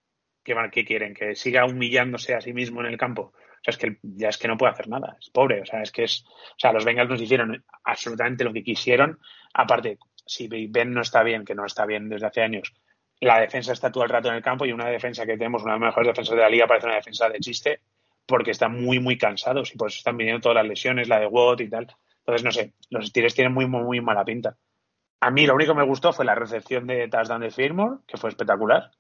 ¿qué, 0.44 0.56
¿qué 0.72 0.84
quieren? 0.84 1.14
¿Que 1.14 1.36
siga 1.36 1.66
humillándose 1.66 2.34
a 2.34 2.42
sí 2.42 2.52
mismo 2.52 2.82
en 2.82 2.88
el 2.88 2.98
campo? 2.98 3.34
Sea, 3.62 3.72
es 3.72 3.78
que 3.78 3.98
ya 4.02 4.30
es 4.30 4.38
que 4.38 4.48
no 4.48 4.58
puede 4.58 4.72
hacer 4.72 4.88
nada, 4.88 5.18
es 5.20 5.30
pobre. 5.30 5.62
O 5.62 5.66
sea, 5.66 5.82
es 5.82 5.92
que 5.92 6.04
es. 6.04 6.24
O 6.26 6.60
sea, 6.60 6.74
los 6.74 6.86
Bengals 6.86 7.10
nos 7.10 7.22
hicieron 7.22 7.64
absolutamente 7.84 8.44
lo 8.44 8.54
que 8.54 8.64
quisieron. 8.64 9.20
Aparte, 9.54 10.00
si 10.26 10.48
Ben 10.48 10.94
no 10.94 11.02
está 11.02 11.24
bien, 11.24 11.46
que 11.46 11.56
no 11.56 11.66
está 11.66 11.86
bien 11.86 12.10
desde 12.10 12.28
hace 12.28 12.42
años, 12.42 12.74
la 13.20 13.40
defensa 13.40 13.74
está 13.74 13.92
todo 13.92 14.04
el 14.04 14.10
rato 14.10 14.30
en 14.30 14.36
el 14.36 14.42
campo 14.42 14.66
y 14.66 14.72
una 14.72 14.88
defensa 14.88 15.26
que 15.26 15.38
tenemos, 15.38 15.64
una 15.64 15.74
de 15.74 15.80
las 15.80 15.88
mejores 15.90 16.08
defensas 16.08 16.36
de 16.36 16.42
la 16.42 16.50
liga, 16.50 16.68
parece 16.68 16.88
una 16.88 16.96
defensa 16.96 17.30
de 17.30 17.40
chiste 17.40 17.82
porque 18.26 18.52
están 18.52 18.82
muy, 18.82 19.00
muy 19.00 19.18
cansados 19.18 19.74
y 19.74 19.78
pues 19.78 19.98
están 19.98 20.18
viniendo 20.18 20.42
todas 20.42 20.56
las 20.56 20.66
lesiones, 20.66 21.08
la 21.08 21.20
de 21.20 21.28
Watt 21.28 21.62
y 21.62 21.70
tal. 21.70 21.88
Entonces, 22.20 22.44
no 22.44 22.52
sé, 22.52 22.74
los 22.90 23.08
Steelers 23.08 23.36
tienen 23.36 23.54
muy, 23.54 23.68
muy, 23.68 23.84
muy 23.84 24.02
mala 24.02 24.24
pinta. 24.24 24.58
A 25.20 25.30
mí 25.30 25.46
lo 25.46 25.54
único 25.54 25.74
que 25.74 25.80
me 25.80 25.86
gustó 25.86 26.14
fue 26.14 26.26
la 26.26 26.34
recepción 26.34 26.88
de 26.88 27.08
touchdown 27.08 27.42
de 27.42 27.52
Firmore, 27.52 27.98
que 28.08 28.18
fue 28.18 28.30
espectacular, 28.30 28.92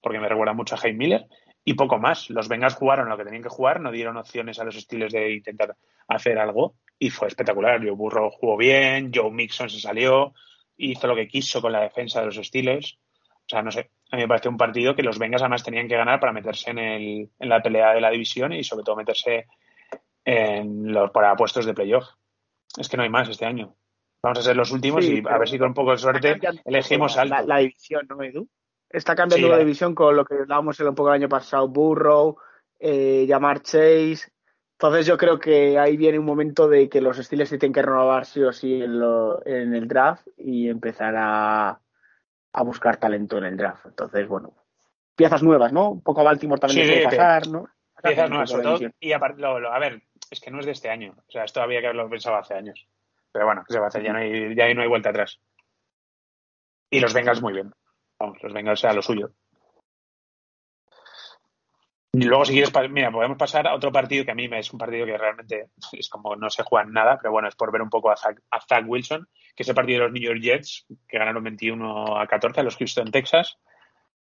porque 0.00 0.20
me 0.20 0.28
recuerda 0.28 0.54
mucho 0.54 0.74
a 0.74 0.78
Jaime 0.78 0.98
Miller, 0.98 1.26
y 1.68 1.74
poco 1.74 1.98
más. 1.98 2.30
Los 2.30 2.48
Bengals 2.48 2.76
jugaron 2.76 3.08
lo 3.08 3.16
que 3.16 3.24
tenían 3.24 3.42
que 3.42 3.48
jugar, 3.48 3.80
no 3.80 3.90
dieron 3.90 4.16
opciones 4.16 4.58
a 4.60 4.64
los 4.64 4.76
estilos 4.76 5.12
de 5.12 5.34
intentar 5.34 5.76
hacer 6.06 6.38
algo, 6.38 6.76
y 6.96 7.10
fue 7.10 7.26
espectacular. 7.26 7.80
Joe 7.80 7.90
Burrow 7.90 8.30
jugó 8.30 8.56
bien, 8.56 9.10
Joe 9.12 9.32
Mixon 9.32 9.68
se 9.68 9.80
salió, 9.80 10.32
hizo 10.76 11.06
lo 11.08 11.16
que 11.16 11.26
quiso 11.26 11.60
con 11.60 11.72
la 11.72 11.80
defensa 11.80 12.20
de 12.20 12.26
los 12.26 12.36
Steelers. 12.36 12.96
O 13.34 13.48
sea, 13.48 13.62
no 13.62 13.72
sé, 13.72 13.90
a 14.12 14.16
mí 14.16 14.22
me 14.22 14.28
parece 14.28 14.48
un 14.48 14.56
partido 14.56 14.94
que 14.94 15.02
los 15.02 15.18
Bengals 15.18 15.42
además 15.42 15.64
tenían 15.64 15.88
que 15.88 15.96
ganar 15.96 16.20
para 16.20 16.32
meterse 16.32 16.70
en, 16.70 16.78
el, 16.78 17.30
en 17.36 17.48
la 17.48 17.60
pelea 17.60 17.94
de 17.94 18.00
la 18.00 18.10
división 18.10 18.52
y 18.52 18.62
sobre 18.62 18.84
todo 18.84 18.94
meterse 18.94 19.46
en 20.24 20.92
los 20.92 21.10
para 21.10 21.34
puestos 21.34 21.66
de 21.66 21.74
playoff. 21.74 22.06
Es 22.78 22.88
que 22.88 22.96
no 22.96 23.02
hay 23.02 23.10
más 23.10 23.28
este 23.28 23.44
año. 23.44 23.74
Vamos 24.22 24.38
a 24.38 24.42
ser 24.42 24.56
los 24.56 24.70
últimos 24.70 25.04
y 25.04 25.20
a 25.28 25.38
ver 25.38 25.48
si 25.48 25.58
con 25.58 25.68
un 25.68 25.74
poco 25.74 25.90
de 25.90 25.98
suerte 25.98 26.38
elegimos 26.64 27.16
algo. 27.16 27.36
La, 27.44 27.58
división, 27.58 28.06
¿no, 28.08 28.22
Edu? 28.22 28.48
Está 28.96 29.14
cambiando 29.14 29.48
la 29.48 29.58
división 29.58 29.94
con 29.94 30.16
lo 30.16 30.24
que 30.24 30.34
hablábamos 30.34 30.80
un 30.80 30.94
poco 30.94 31.10
el 31.10 31.16
año 31.16 31.28
pasado, 31.28 31.68
Burrow, 31.68 32.36
eh, 32.78 33.26
llamar 33.26 33.60
Chase, 33.60 34.32
entonces 34.78 35.06
yo 35.06 35.16
creo 35.16 35.38
que 35.38 35.78
ahí 35.78 35.96
viene 35.96 36.18
un 36.18 36.26
momento 36.26 36.68
de 36.68 36.90
que 36.90 37.00
los 37.00 37.18
estilos 37.18 37.48
se 37.48 37.56
tienen 37.56 37.72
que 37.72 37.80
renovar 37.80 38.26
sí 38.26 38.42
o 38.42 38.52
sí 38.52 38.82
en, 38.82 39.74
el 39.74 39.88
draft 39.88 40.26
y 40.36 40.68
empezar 40.68 41.14
a, 41.16 41.80
buscar 42.62 42.98
talento 42.98 43.38
en 43.38 43.44
el 43.44 43.56
draft. 43.56 43.86
Entonces, 43.86 44.28
bueno, 44.28 44.52
piezas 45.14 45.42
nuevas, 45.42 45.72
¿no? 45.72 45.90
Un 45.92 46.02
poco 46.02 46.20
a 46.20 46.24
Baltimore 46.24 46.60
también 46.60 46.86
sí, 46.86 47.04
pasar, 47.04 47.48
¿no? 47.48 47.68
Piezas 48.02 48.28
nuevas, 48.28 48.50
sobre 48.50 48.62
todo. 48.64 48.78
Y 49.00 49.12
a, 49.12 49.16
a 49.16 49.78
ver, 49.78 50.02
es 50.30 50.40
que 50.40 50.50
no 50.50 50.60
es 50.60 50.66
de 50.66 50.72
este 50.72 50.90
año. 50.90 51.14
O 51.16 51.30
sea, 51.30 51.44
esto 51.44 51.62
había 51.62 51.80
que 51.80 51.86
haberlo 51.86 52.10
pensado 52.10 52.36
hace 52.36 52.52
años. 52.52 52.86
Pero 53.32 53.46
bueno, 53.46 53.64
¿qué 53.66 53.72
se 53.72 53.78
va 53.78 53.86
a 53.86 53.88
hacer? 53.88 54.02
Ya 54.02 54.12
no 54.12 54.18
hay, 54.18 54.54
ya 54.54 54.72
no 54.74 54.82
hay 54.82 54.88
vuelta 54.88 55.08
atrás. 55.08 55.40
Y 56.90 57.00
los 57.00 57.14
Bengals 57.14 57.40
muy 57.40 57.54
bien. 57.54 57.72
Vamos, 58.18 58.38
los 58.42 58.52
Bengals 58.52 58.84
a 58.84 58.92
lo 58.92 59.02
suyo. 59.02 59.30
Y 62.18 62.24
luego, 62.24 62.46
si 62.46 62.54
quieres, 62.54 62.72
mira, 62.90 63.12
podemos 63.12 63.36
pasar 63.36 63.66
a 63.66 63.74
otro 63.74 63.92
partido 63.92 64.24
que 64.24 64.30
a 64.30 64.34
mí 64.34 64.48
me 64.48 64.58
es 64.58 64.72
un 64.72 64.78
partido 64.78 65.04
que 65.04 65.18
realmente 65.18 65.68
es 65.92 66.08
como 66.08 66.34
no 66.34 66.48
se 66.48 66.62
juega 66.62 66.86
en 66.86 66.94
nada, 66.94 67.18
pero 67.20 67.30
bueno, 67.30 67.46
es 67.46 67.54
por 67.54 67.70
ver 67.70 67.82
un 67.82 67.90
poco 67.90 68.10
a 68.10 68.16
Zach, 68.16 68.84
Wilson, 68.86 69.28
que 69.54 69.62
es 69.62 69.68
el 69.68 69.74
partido 69.74 69.98
de 69.98 70.04
los 70.04 70.12
New 70.12 70.22
York 70.22 70.40
Jets, 70.40 70.86
que 71.06 71.18
ganaron 71.18 71.44
21 71.44 72.18
a 72.18 72.26
14 72.26 72.60
a 72.60 72.62
los 72.62 72.76
Houston 72.76 73.10
Texas. 73.10 73.58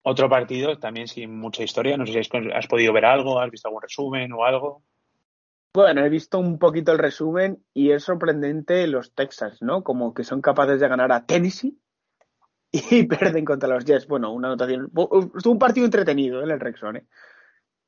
Otro 0.01 0.27
partido 0.27 0.77
también 0.77 1.07
sin 1.07 1.39
mucha 1.39 1.63
historia. 1.63 1.95
No 1.95 2.05
sé 2.05 2.21
si 2.21 2.37
has, 2.53 2.67
podido 2.67 2.91
ver 2.91 3.05
algo, 3.05 3.39
has 3.39 3.49
visto 3.49 3.69
algún 3.69 3.81
resumen 3.81 4.33
o 4.33 4.43
algo. 4.43 4.83
Bueno, 5.73 6.03
he 6.03 6.09
visto 6.09 6.37
un 6.37 6.59
poquito 6.59 6.91
el 6.91 6.97
resumen 6.97 7.63
y 7.73 7.91
es 7.91 8.03
sorprendente 8.03 8.87
los 8.87 9.13
Texans, 9.13 9.61
¿no? 9.61 9.83
Como 9.83 10.13
que 10.13 10.25
son 10.25 10.41
capaces 10.41 10.81
de 10.81 10.87
ganar 10.89 11.13
a 11.13 11.25
Tennessee 11.25 11.77
y 12.91 13.03
pierden 13.03 13.45
contra 13.45 13.69
los 13.69 13.85
Jets. 13.85 14.07
Bueno, 14.07 14.31
una 14.31 14.49
anotación. 14.49 14.91
Estuvo 15.35 15.53
un 15.53 15.59
partido 15.59 15.85
entretenido 15.85 16.41
¿eh? 16.41 16.43
en 16.43 16.51
el 16.51 16.59
Rexon, 16.59 16.97
¿eh? 16.97 17.05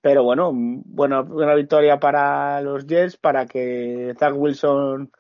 Pero 0.02 0.24
bueno, 0.24 0.52
buena, 0.54 1.22
buena 1.22 1.54
victoria 1.54 2.00
para 2.00 2.60
los 2.62 2.88
Jets, 2.88 3.18
para 3.18 3.46
que 3.46 4.16
Zach 4.18 4.34
Wilson 4.36 5.12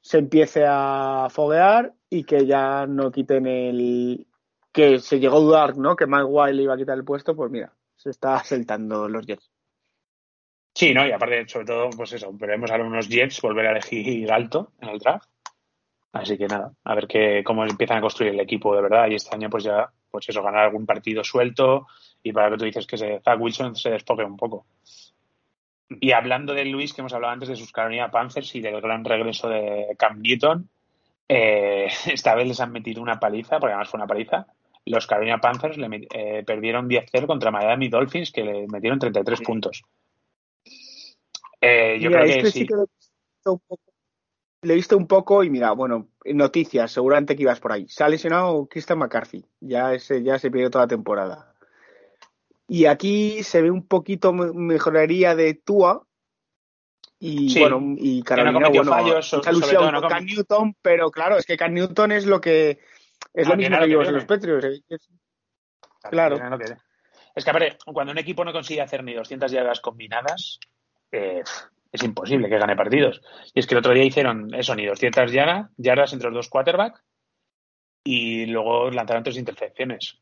se 0.00 0.18
empiece 0.18 0.64
a 0.66 1.28
foguear 1.30 1.94
y 2.10 2.24
que 2.24 2.44
ya 2.44 2.86
no 2.86 3.12
quiten 3.12 3.46
el. 3.46 4.26
que 4.72 4.98
se 4.98 5.20
llegó 5.20 5.36
a 5.36 5.40
dudar, 5.40 5.78
¿no? 5.78 5.94
Que 5.94 6.06
Mike 6.06 6.54
le 6.54 6.62
iba 6.64 6.74
a 6.74 6.76
quitar 6.76 6.98
el 6.98 7.04
puesto, 7.04 7.36
pues 7.36 7.52
mira, 7.52 7.72
se 7.94 8.10
está 8.10 8.42
saltando 8.42 9.08
los 9.08 9.24
Jets. 9.26 9.48
Sí, 10.74 10.92
¿no? 10.92 11.06
Y 11.06 11.12
aparte, 11.12 11.48
sobre 11.48 11.66
todo, 11.66 11.90
pues 11.90 12.12
eso, 12.12 12.30
veremos 12.32 12.70
a 12.70 12.76
unos 12.76 13.08
Jets 13.08 13.40
volver 13.40 13.66
a 13.68 13.70
elegir 13.70 14.30
alto 14.30 14.72
en 14.80 14.88
el 14.88 14.98
draft. 14.98 15.28
Así 16.20 16.38
que 16.38 16.46
nada, 16.46 16.72
a 16.84 16.94
ver 16.94 17.06
qué, 17.06 17.42
cómo 17.44 17.64
empiezan 17.64 17.98
a 17.98 18.00
construir 18.00 18.32
el 18.32 18.40
equipo 18.40 18.74
de 18.74 18.82
verdad. 18.82 19.08
Y 19.08 19.14
este 19.14 19.34
año, 19.34 19.50
pues 19.50 19.64
ya, 19.64 19.90
pues 20.10 20.28
eso, 20.28 20.42
ganar 20.42 20.64
algún 20.64 20.86
partido 20.86 21.22
suelto 21.22 21.86
y 22.22 22.32
para 22.32 22.50
que 22.50 22.56
tú 22.56 22.64
dices 22.64 22.86
que 22.86 22.96
se, 22.96 23.20
Zach 23.20 23.38
Wilson 23.38 23.76
se 23.76 23.90
despoque 23.90 24.24
un 24.24 24.36
poco. 24.36 24.66
Y 25.88 26.12
hablando 26.12 26.54
de 26.54 26.64
Luis, 26.64 26.92
que 26.92 27.02
hemos 27.02 27.12
hablado 27.12 27.34
antes 27.34 27.48
de 27.48 27.56
sus 27.56 27.70
Carolina 27.70 28.10
Panthers 28.10 28.54
y 28.54 28.60
del 28.60 28.80
gran 28.80 29.04
regreso 29.04 29.48
de 29.48 29.94
Cam 29.98 30.20
Newton, 30.20 30.68
eh, 31.28 31.88
esta 32.06 32.34
vez 32.34 32.48
les 32.48 32.60
han 32.60 32.72
metido 32.72 33.02
una 33.02 33.20
paliza, 33.20 33.58
porque 33.58 33.72
además 33.72 33.90
fue 33.90 33.98
una 33.98 34.06
paliza. 34.06 34.46
Los 34.86 35.06
Carolina 35.06 35.38
Panthers 35.38 35.76
le 35.76 35.88
met, 35.88 36.06
eh, 36.14 36.44
perdieron 36.46 36.88
10-0 36.88 37.26
contra 37.26 37.50
Miami 37.50 37.88
Dolphins, 37.88 38.32
que 38.32 38.44
le 38.44 38.66
metieron 38.68 38.98
33 38.98 39.40
puntos. 39.42 39.82
Eh, 41.60 41.98
yo 42.00 42.08
Mira, 42.08 42.22
creo 42.22 42.32
que 42.32 42.38
este 42.38 42.50
sí. 42.52 42.58
sí 42.60 42.66
que 42.66 42.74
lo 42.74 42.82
he 42.82 42.86
visto 42.86 43.52
un 43.52 43.60
poco. 43.66 43.95
Le 44.62 44.72
he 44.72 44.76
visto 44.76 44.96
un 44.96 45.06
poco 45.06 45.44
y 45.44 45.50
mira, 45.50 45.72
bueno, 45.72 46.08
noticias, 46.24 46.90
seguramente 46.90 47.36
que 47.36 47.42
ibas 47.42 47.60
por 47.60 47.72
ahí. 47.72 47.86
Se 47.88 48.02
ha 48.04 48.08
lesionado 48.08 48.66
Christian 48.66 48.98
McCarthy, 48.98 49.44
ya, 49.60 49.92
ese, 49.94 50.22
ya 50.22 50.38
se 50.38 50.50
pierde 50.50 50.70
toda 50.70 50.84
la 50.84 50.88
temporada. 50.88 51.54
Y 52.66 52.86
aquí 52.86 53.42
se 53.44 53.62
ve 53.62 53.70
un 53.70 53.86
poquito 53.86 54.32
me- 54.32 54.52
mejoraría 54.52 55.36
de 55.36 55.54
Tua. 55.54 56.04
Y 57.18 57.50
Sí, 57.50 57.60
bueno, 57.60 57.80
y 57.96 58.22
Carolina, 58.22 58.68
bueno, 58.68 58.90
fallos, 58.90 59.32
mucha 59.34 59.50
ilusión 59.50 59.92
no 59.92 60.02
com- 60.02 60.24
Newton, 60.24 60.76
pero 60.82 61.10
claro, 61.10 61.36
es 61.38 61.46
que 61.46 61.56
Cam 61.56 61.72
Newton 61.72 62.12
es 62.12 62.26
lo 62.26 62.40
que 62.40 62.78
es 63.32 63.46
lo 63.46 63.54
Ah, 63.54 63.56
mismo 63.56 63.78
que 63.78 63.86
vimos 63.86 64.08
en 64.08 64.14
los 64.14 64.24
Patriots. 64.24 64.64
eh, 64.64 64.98
Claro. 66.10 66.36
Es 66.36 66.50
lo 66.50 66.58
que- 66.58 66.76
Es 67.34 67.44
que, 67.44 67.50
a 67.50 67.52
ver, 67.54 67.78
cuando 67.84 68.12
un 68.12 68.18
equipo 68.18 68.44
no 68.44 68.52
consigue 68.52 68.80
hacer 68.80 69.04
ni 69.04 69.12
200 69.14 69.50
yardas 69.52 69.80
combinadas, 69.80 70.58
eh, 71.12 71.42
es 71.92 72.02
imposible 72.02 72.48
que 72.48 72.58
gane 72.58 72.76
partidos. 72.76 73.22
Y 73.54 73.60
es 73.60 73.66
que 73.66 73.74
el 73.74 73.78
otro 73.78 73.92
día 73.92 74.04
hicieron 74.04 74.54
eso, 74.54 74.74
ni 74.74 74.86
200 74.86 75.32
yardas, 75.32 75.70
yardas 75.76 76.12
entre 76.12 76.28
los 76.28 76.36
dos 76.36 76.48
quarterbacks 76.48 77.02
y 78.04 78.46
luego 78.46 78.90
lanzaron 78.90 79.24
tres 79.24 79.36
intercepciones. 79.36 80.18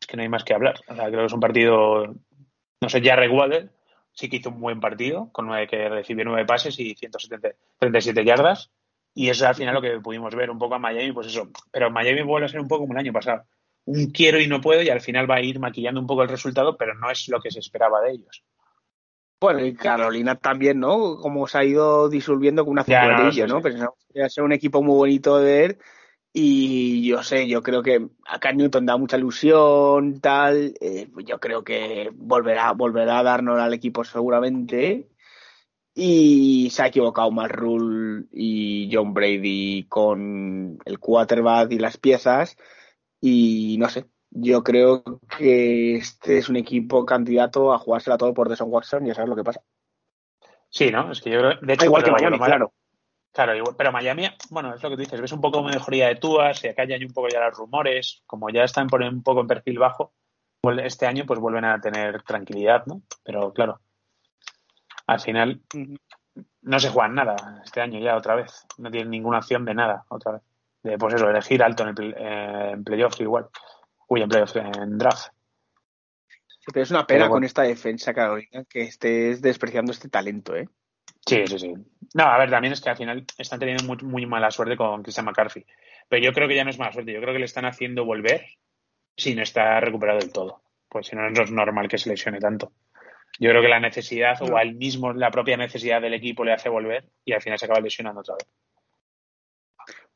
Es 0.00 0.06
que 0.06 0.16
no 0.16 0.22
hay 0.22 0.28
más 0.28 0.44
que 0.44 0.54
hablar. 0.54 0.74
O 0.88 0.94
sea, 0.94 1.06
creo 1.06 1.20
que 1.20 1.26
es 1.26 1.32
un 1.32 1.40
partido, 1.40 2.14
no 2.80 2.88
sé, 2.88 3.02
Jarre 3.02 3.28
Waddle 3.28 3.70
sí 4.18 4.28
que 4.28 4.36
hizo 4.36 4.50
un 4.50 4.60
buen 4.60 4.80
partido, 4.80 5.30
con 5.30 5.46
nueve, 5.46 5.68
que 5.68 5.88
recibió 5.88 6.24
nueve 6.24 6.44
pases 6.44 6.78
y 6.80 6.94
137 6.96 8.24
yardas. 8.24 8.70
Y 9.14 9.28
eso 9.28 9.44
es 9.44 9.48
al 9.48 9.54
final 9.54 9.74
lo 9.74 9.80
que 9.80 10.00
pudimos 10.00 10.34
ver 10.34 10.50
un 10.50 10.58
poco 10.58 10.74
a 10.74 10.78
Miami, 10.80 11.12
pues 11.12 11.28
eso. 11.28 11.48
Pero 11.70 11.90
Miami 11.90 12.22
vuelve 12.22 12.46
a 12.46 12.48
ser 12.48 12.60
un 12.60 12.68
poco 12.68 12.82
como 12.82 12.94
el 12.94 12.98
año 12.98 13.12
pasado. 13.12 13.44
Un 13.84 14.10
quiero 14.10 14.40
y 14.40 14.48
no 14.48 14.60
puedo 14.60 14.82
y 14.82 14.90
al 14.90 15.00
final 15.00 15.30
va 15.30 15.36
a 15.36 15.42
ir 15.42 15.60
maquillando 15.60 16.00
un 16.00 16.06
poco 16.06 16.22
el 16.22 16.28
resultado, 16.28 16.76
pero 16.76 16.94
no 16.94 17.10
es 17.10 17.28
lo 17.28 17.40
que 17.40 17.50
se 17.50 17.60
esperaba 17.60 18.00
de 18.02 18.12
ellos. 18.12 18.42
Bueno, 19.40 19.64
y 19.64 19.72
Carolina 19.74 20.34
también, 20.34 20.80
¿no? 20.80 21.16
Como 21.16 21.46
se 21.46 21.58
ha 21.58 21.64
ido 21.64 22.08
disolviendo 22.08 22.64
con 22.64 22.72
una 22.72 22.84
Ya, 22.84 23.06
no, 23.16 23.30
sí, 23.30 23.42
¿no? 23.42 23.62
Pensamos 23.62 23.94
que 24.12 24.42
un 24.42 24.52
equipo 24.52 24.82
muy 24.82 24.96
bonito 24.96 25.38
de 25.38 25.44
ver. 25.44 25.78
Y 26.32 27.06
yo 27.06 27.22
sé, 27.22 27.48
yo 27.48 27.62
creo 27.62 27.82
que 27.82 28.06
a 28.26 28.38
Cam 28.38 28.56
Newton 28.56 28.84
da 28.86 28.96
mucha 28.96 29.16
ilusión, 29.16 30.20
tal. 30.20 30.74
eh, 30.80 31.08
pues 31.12 31.24
yo 31.24 31.38
creo 31.38 31.62
que 31.64 32.10
volverá, 32.14 32.72
volverá 32.72 33.20
a 33.20 33.22
darnos 33.22 33.58
al 33.58 33.74
equipo 33.74 34.04
seguramente. 34.04 35.08
Y 35.94 36.70
se 36.70 36.82
ha 36.82 36.86
equivocado 36.88 37.30
Matt 37.30 37.50
Rule 37.52 38.26
y 38.32 38.88
John 38.92 39.14
Brady 39.14 39.86
con 39.88 40.78
el 40.84 40.98
quarterback 40.98 41.72
y 41.72 41.78
las 41.78 41.96
piezas. 41.96 42.56
Y 43.20 43.76
no 43.78 43.88
sé, 43.88 44.04
yo 44.30 44.62
creo 44.62 45.02
que 45.36 45.96
este 45.96 46.38
es 46.38 46.48
un 46.48 46.56
equipo 46.56 47.04
candidato 47.06 47.72
a 47.72 47.78
jugársela 47.78 48.18
todo 48.18 48.34
por 48.34 48.48
Deson 48.48 48.70
Watson 48.70 49.06
y 49.06 49.10
a 49.10 49.14
saber 49.14 49.28
lo 49.28 49.36
que 49.36 49.44
pasa. 49.44 49.62
Sí, 50.68 50.90
¿no? 50.90 51.10
Es 51.10 51.20
que 51.20 51.30
yo 51.30 51.38
creo, 51.40 51.54
de 51.60 51.72
hecho, 51.72 51.86
Igual 51.86 52.04
que 52.04 52.10
Miami, 52.10 52.38
claro. 52.38 52.72
Claro, 53.32 53.54
igual- 53.54 53.74
pero 53.76 53.92
Miami, 53.92 54.26
bueno, 54.50 54.74
es 54.74 54.82
lo 54.82 54.90
que 54.90 54.96
tú 54.96 55.02
dices, 55.02 55.20
ves 55.20 55.32
un 55.32 55.40
poco 55.40 55.62
mejoría 55.62 56.08
de 56.08 56.16
Túas, 56.16 56.58
se 56.58 56.70
acallan 56.70 57.02
un 57.04 57.12
poco 57.12 57.28
ya 57.28 57.40
los 57.40 57.56
rumores, 57.56 58.22
como 58.26 58.50
ya 58.50 58.64
están 58.64 58.86
por 58.88 59.02
un 59.02 59.22
poco 59.22 59.40
en 59.42 59.46
perfil 59.46 59.78
bajo, 59.78 60.12
vuel- 60.62 60.84
este 60.84 61.06
año 61.06 61.24
pues 61.26 61.38
vuelven 61.38 61.64
a 61.64 61.80
tener 61.80 62.22
tranquilidad, 62.22 62.84
¿no? 62.86 63.02
Pero 63.22 63.52
claro, 63.52 63.80
al 65.06 65.20
final 65.20 65.62
no 66.62 66.80
se 66.80 66.88
juegan 66.90 67.14
nada 67.14 67.62
este 67.64 67.80
año 67.80 67.98
ya 68.00 68.16
otra 68.16 68.34
vez, 68.34 68.66
no 68.78 68.90
tienen 68.90 69.10
ninguna 69.10 69.38
opción 69.38 69.64
de 69.64 69.74
nada 69.74 70.04
otra 70.08 70.32
vez. 70.32 70.42
De 70.82 70.96
pues 70.98 71.14
eso, 71.14 71.28
elegir 71.28 71.62
alto 71.62 71.82
en, 71.86 71.88
el, 71.98 72.14
eh, 72.16 72.70
en 72.72 72.84
playoff 72.84 73.20
igual. 73.20 73.48
Uy, 74.08 74.22
en 74.22 74.30
en 74.32 74.98
draft. 74.98 75.28
Sí, 76.46 76.66
pero 76.72 76.82
es 76.82 76.90
una 76.90 77.06
pena 77.06 77.20
bueno. 77.20 77.34
con 77.34 77.44
esta 77.44 77.62
defensa, 77.62 78.12
Carolina, 78.12 78.64
que 78.64 78.82
estés 78.82 79.40
despreciando 79.40 79.92
este 79.92 80.08
talento, 80.08 80.56
¿eh? 80.56 80.68
Sí, 81.26 81.46
sí, 81.46 81.58
sí. 81.58 81.74
No, 82.14 82.24
a 82.24 82.38
ver, 82.38 82.50
también 82.50 82.72
es 82.72 82.80
que 82.80 82.88
al 82.90 82.96
final 82.96 83.24
están 83.36 83.58
teniendo 83.58 83.84
muy, 83.84 83.98
muy 83.98 84.26
mala 84.26 84.50
suerte 84.50 84.76
con 84.76 85.02
Christian 85.02 85.26
McCarthy. 85.26 85.64
Pero 86.08 86.24
yo 86.24 86.32
creo 86.32 86.48
que 86.48 86.56
ya 86.56 86.64
no 86.64 86.70
es 86.70 86.78
mala 86.78 86.92
suerte. 86.92 87.12
Yo 87.12 87.20
creo 87.20 87.34
que 87.34 87.38
le 87.38 87.44
están 87.44 87.66
haciendo 87.66 88.04
volver 88.04 88.46
sin 89.16 89.38
estar 89.38 89.84
recuperado 89.84 90.20
del 90.20 90.32
todo. 90.32 90.62
Pues 90.88 91.08
si 91.08 91.16
no, 91.16 91.28
no 91.28 91.42
es 91.42 91.50
normal 91.50 91.88
que 91.88 91.98
se 91.98 92.08
lesione 92.08 92.38
tanto. 92.38 92.72
Yo 93.38 93.50
creo 93.50 93.60
que 93.60 93.68
la 93.68 93.80
necesidad 93.80 94.40
o 94.42 94.56
al 94.56 94.74
mismo 94.74 95.12
la 95.12 95.30
propia 95.30 95.56
necesidad 95.56 96.00
del 96.00 96.14
equipo 96.14 96.44
le 96.44 96.54
hace 96.54 96.68
volver 96.68 97.04
y 97.24 97.32
al 97.32 97.42
final 97.42 97.58
se 97.58 97.66
acaba 97.66 97.80
lesionando 97.80 98.20
otra 98.20 98.36
vez. 98.36 98.48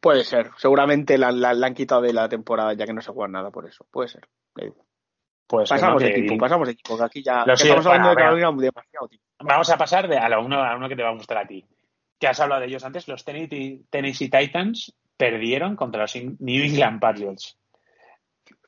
Puede 0.03 0.25
ser. 0.25 0.51
Seguramente 0.59 1.17
la, 1.17 1.31
la- 1.33 1.55
la 1.55 1.67
han 1.69 1.75
quitado 1.75 2.03
de 2.03 2.13
la 2.13 2.29
temporada 2.29 2.75
ya 2.75 2.85
que 2.85 2.93
no 2.93 3.01
se 3.01 3.13
juega 3.13 3.29
nada 3.33 3.51
por 3.51 3.67
eso. 3.67 3.87
Puede 3.91 4.09
ser. 4.09 4.29
Eh, 4.61 4.71
Pues 5.47 5.69
Pasamos 5.71 6.03
¿no? 6.03 6.07
de 6.09 6.13
Que- 6.15 6.21
equipo, 6.21 6.39
pasamos 6.39 6.67
de 6.67 6.73
equipo, 6.73 6.97
que 6.99 7.05
aquí 7.05 7.23
ya 7.23 7.45
siento, 7.45 7.53
estamos 7.63 7.87
hablando 7.87 8.09
de 8.11 8.15
venga, 8.17 8.27
Carolina 8.29 8.51
demasiado 8.63 9.09
tiempo. 9.09 9.27
Vamos 9.41 9.71
a 9.71 9.77
pasar 9.79 10.09
de, 10.09 10.19
a, 10.19 10.29
lo 10.29 10.45
uno, 10.45 10.63
a 10.63 10.77
uno 10.77 10.89
que 10.89 10.97
te 10.97 11.03
va 11.03 11.11
a 11.11 11.15
gustar 11.15 11.39
a 11.39 11.47
ti. 11.47 11.65
Que 12.19 12.27
has 12.27 12.41
hablado 12.41 12.61
de 12.63 12.67
ellos 12.69 12.85
antes. 12.85 13.07
Los 13.09 13.25
Tennessee, 13.25 13.85
Tennessee 13.91 14.29
Titans 14.31 14.95
perdieron 15.17 15.77
contra 15.77 16.03
los 16.03 16.17
New 16.17 16.65
England 16.65 17.01
Patriots. 17.01 17.57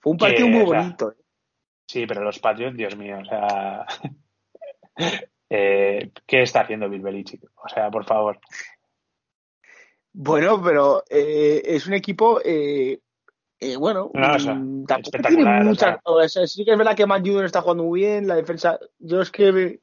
Fue 0.00 0.12
un 0.12 0.18
partido 0.18 0.46
Que, 0.46 0.52
muy 0.52 0.62
o 0.62 0.68
sea, 0.68 0.80
bonito. 0.82 1.10
¿eh? 1.12 1.16
Sí, 1.86 2.06
pero 2.06 2.22
los 2.22 2.38
Patriots, 2.38 2.76
Dios 2.76 2.96
mío, 2.96 3.18
o 3.20 3.24
sea. 3.24 3.86
eh, 5.50 6.10
¿Qué 6.26 6.42
está 6.42 6.60
haciendo 6.62 6.88
Bill 6.88 7.02
Belichick? 7.02 7.44
O 7.56 7.68
sea, 7.68 7.90
por 7.90 8.04
favor. 8.04 8.38
Bueno, 10.16 10.62
pero 10.62 11.02
eh, 11.10 11.60
es 11.64 11.88
un 11.88 11.94
equipo, 11.94 12.40
eh, 12.44 13.00
eh, 13.58 13.76
bueno, 13.76 14.12
No, 14.14 14.34
o 14.34 14.38
sea, 14.38 14.54
mm, 14.54 14.86
tampoco 14.86 15.18
tiene 15.26 15.64
muchas. 15.64 15.78
sea. 15.78 16.00
o 16.04 16.28
sea, 16.28 16.46
sí 16.46 16.64
que 16.64 16.70
es 16.70 16.78
verdad 16.78 16.94
que 16.94 17.04
Matt 17.04 17.26
Judon 17.26 17.44
está 17.44 17.62
jugando 17.62 17.82
muy 17.82 18.00
bien, 18.00 18.28
la 18.28 18.36
defensa. 18.36 18.78
Yo 19.00 19.20
es 19.20 19.32
que 19.32 19.80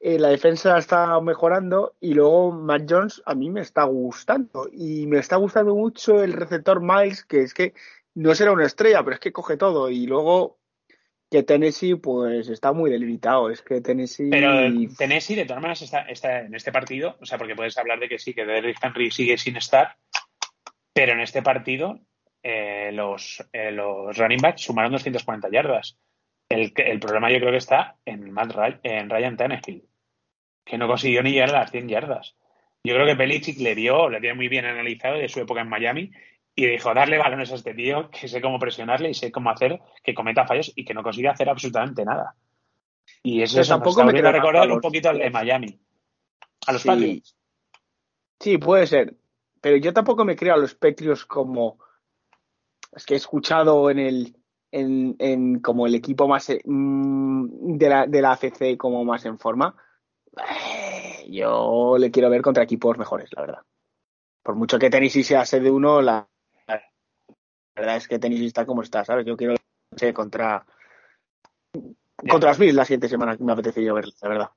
eh, 0.00 0.18
la 0.18 0.30
defensa 0.30 0.76
está 0.78 1.20
mejorando 1.20 1.94
y 2.00 2.14
luego 2.14 2.50
Matt 2.50 2.90
Jones 2.90 3.22
a 3.24 3.36
mí 3.36 3.50
me 3.50 3.60
está 3.60 3.84
gustando 3.84 4.68
y 4.72 5.06
me 5.06 5.18
está 5.18 5.36
gustando 5.36 5.76
mucho 5.76 6.20
el 6.24 6.32
receptor 6.32 6.80
Miles, 6.80 7.24
que 7.24 7.42
es 7.42 7.54
que 7.54 7.72
no 8.14 8.34
será 8.34 8.50
una 8.50 8.66
estrella, 8.66 9.04
pero 9.04 9.14
es 9.14 9.20
que 9.20 9.32
coge 9.32 9.56
todo 9.56 9.90
y 9.90 10.06
luego 10.06 10.58
que 11.32 11.42
Tennessee 11.42 11.96
pues 11.96 12.48
está 12.48 12.72
muy 12.72 12.90
debilitado, 12.90 13.50
es 13.50 13.62
que 13.62 13.80
Tennessee 13.80 14.28
Pero 14.30 14.52
Tennessee, 14.96 15.34
de 15.34 15.44
todas 15.46 15.62
maneras, 15.62 15.82
está, 15.82 16.02
está 16.02 16.40
en 16.42 16.54
este 16.54 16.70
partido, 16.70 17.16
o 17.20 17.26
sea, 17.26 17.38
porque 17.38 17.56
puedes 17.56 17.76
hablar 17.78 17.98
de 17.98 18.08
que 18.08 18.18
sí, 18.18 18.34
que 18.34 18.44
Derrick 18.44 18.78
Henry 18.84 19.10
sigue 19.10 19.36
sin 19.38 19.56
estar, 19.56 19.96
pero 20.92 21.12
en 21.12 21.20
este 21.20 21.42
partido 21.42 21.98
eh, 22.42 22.90
los, 22.92 23.42
eh, 23.52 23.72
los 23.72 24.16
running 24.16 24.40
backs 24.40 24.62
sumaron 24.62 24.92
240 24.92 25.48
yardas. 25.50 25.96
El, 26.48 26.72
el 26.76 27.00
problema 27.00 27.30
yo 27.32 27.38
creo 27.38 27.50
que 27.50 27.56
está 27.56 27.96
en, 28.04 28.30
Matt 28.30 28.52
Ry- 28.52 28.80
en 28.82 29.08
Ryan 29.08 29.36
Tannehill. 29.36 29.88
que 30.64 30.76
no 30.78 30.86
consiguió 30.86 31.22
ni 31.22 31.32
llegar 31.32 31.50
a 31.54 31.60
las 31.60 31.70
100 31.70 31.88
yardas. 31.88 32.36
Yo 32.84 32.94
creo 32.94 33.06
que 33.06 33.14
Belichick 33.14 33.58
le 33.60 33.74
vio, 33.74 34.08
le 34.10 34.20
tiene 34.20 34.34
muy 34.34 34.48
bien 34.48 34.64
analizado 34.66 35.16
de 35.18 35.28
su 35.28 35.40
época 35.40 35.60
en 35.62 35.68
Miami 35.68 36.10
y 36.54 36.66
dijo, 36.66 36.92
darle 36.92 37.18
balones 37.18 37.50
a 37.52 37.54
este 37.54 37.74
tío, 37.74 38.10
que 38.10 38.28
sé 38.28 38.40
cómo 38.40 38.58
presionarle 38.58 39.10
y 39.10 39.14
sé 39.14 39.32
cómo 39.32 39.50
hacer 39.50 39.80
que 40.02 40.14
cometa 40.14 40.46
fallos 40.46 40.72
y 40.76 40.84
que 40.84 40.94
no 40.94 41.02
consiga 41.02 41.32
hacer 41.32 41.48
absolutamente 41.48 42.04
nada. 42.04 42.34
Y 43.22 43.42
eso, 43.42 43.62
tampoco 43.62 44.04
me 44.04 44.12
creo 44.12 44.30
recordar 44.32 44.70
un 44.70 44.80
poquito 44.80 45.08
al 45.08 45.18
de 45.18 45.30
Miami. 45.30 45.80
A 46.66 46.72
los 46.72 46.82
Sí. 46.82 46.88
Patriots. 46.88 47.36
Sí, 48.38 48.58
puede 48.58 48.86
ser. 48.86 49.16
Pero 49.60 49.76
yo 49.76 49.92
tampoco 49.92 50.24
me 50.24 50.36
creo 50.36 50.54
a 50.54 50.58
los 50.58 50.74
Patriots 50.74 51.24
como. 51.24 51.78
Es 52.92 53.06
que 53.06 53.14
he 53.14 53.16
escuchado 53.16 53.90
en 53.90 53.98
el. 53.98 54.36
En, 54.74 55.16
en 55.18 55.60
como 55.60 55.86
el 55.86 55.94
equipo 55.94 56.26
más 56.26 56.48
eh, 56.48 56.62
mm, 56.64 57.76
de 57.76 57.88
la, 57.88 58.06
de 58.06 58.22
la 58.22 58.32
ACC 58.32 58.76
como 58.78 59.04
más 59.04 59.24
en 59.26 59.38
forma. 59.38 59.76
Eh, 60.36 61.28
Yo 61.30 61.96
le 61.98 62.10
quiero 62.10 62.30
ver 62.30 62.40
contra 62.42 62.62
equipos 62.64 62.96
mejores, 62.96 63.30
la 63.36 63.42
verdad. 63.42 63.62
Por 64.42 64.54
mucho 64.54 64.78
que 64.78 64.88
Tennessee 64.90 65.22
sea 65.24 65.44
sede 65.44 65.70
uno, 65.70 66.00
la 66.00 66.26
verdad 67.74 67.96
es 67.96 68.08
que 68.08 68.18
Tennessee 68.18 68.46
está 68.46 68.66
como 68.66 68.82
está, 68.82 69.04
¿sabes? 69.04 69.26
Yo 69.26 69.36
quiero 69.36 69.54
ver 69.54 70.14
contra 70.14 70.64
contra 72.28 72.50
los 72.50 72.58
Bills 72.58 72.74
la 72.74 72.84
siguiente 72.84 73.08
semana, 73.08 73.36
que 73.36 73.44
me 73.44 73.52
apetece 73.52 73.82
yo 73.82 73.94
ver, 73.94 74.06
la 74.20 74.28
verdad. 74.28 74.50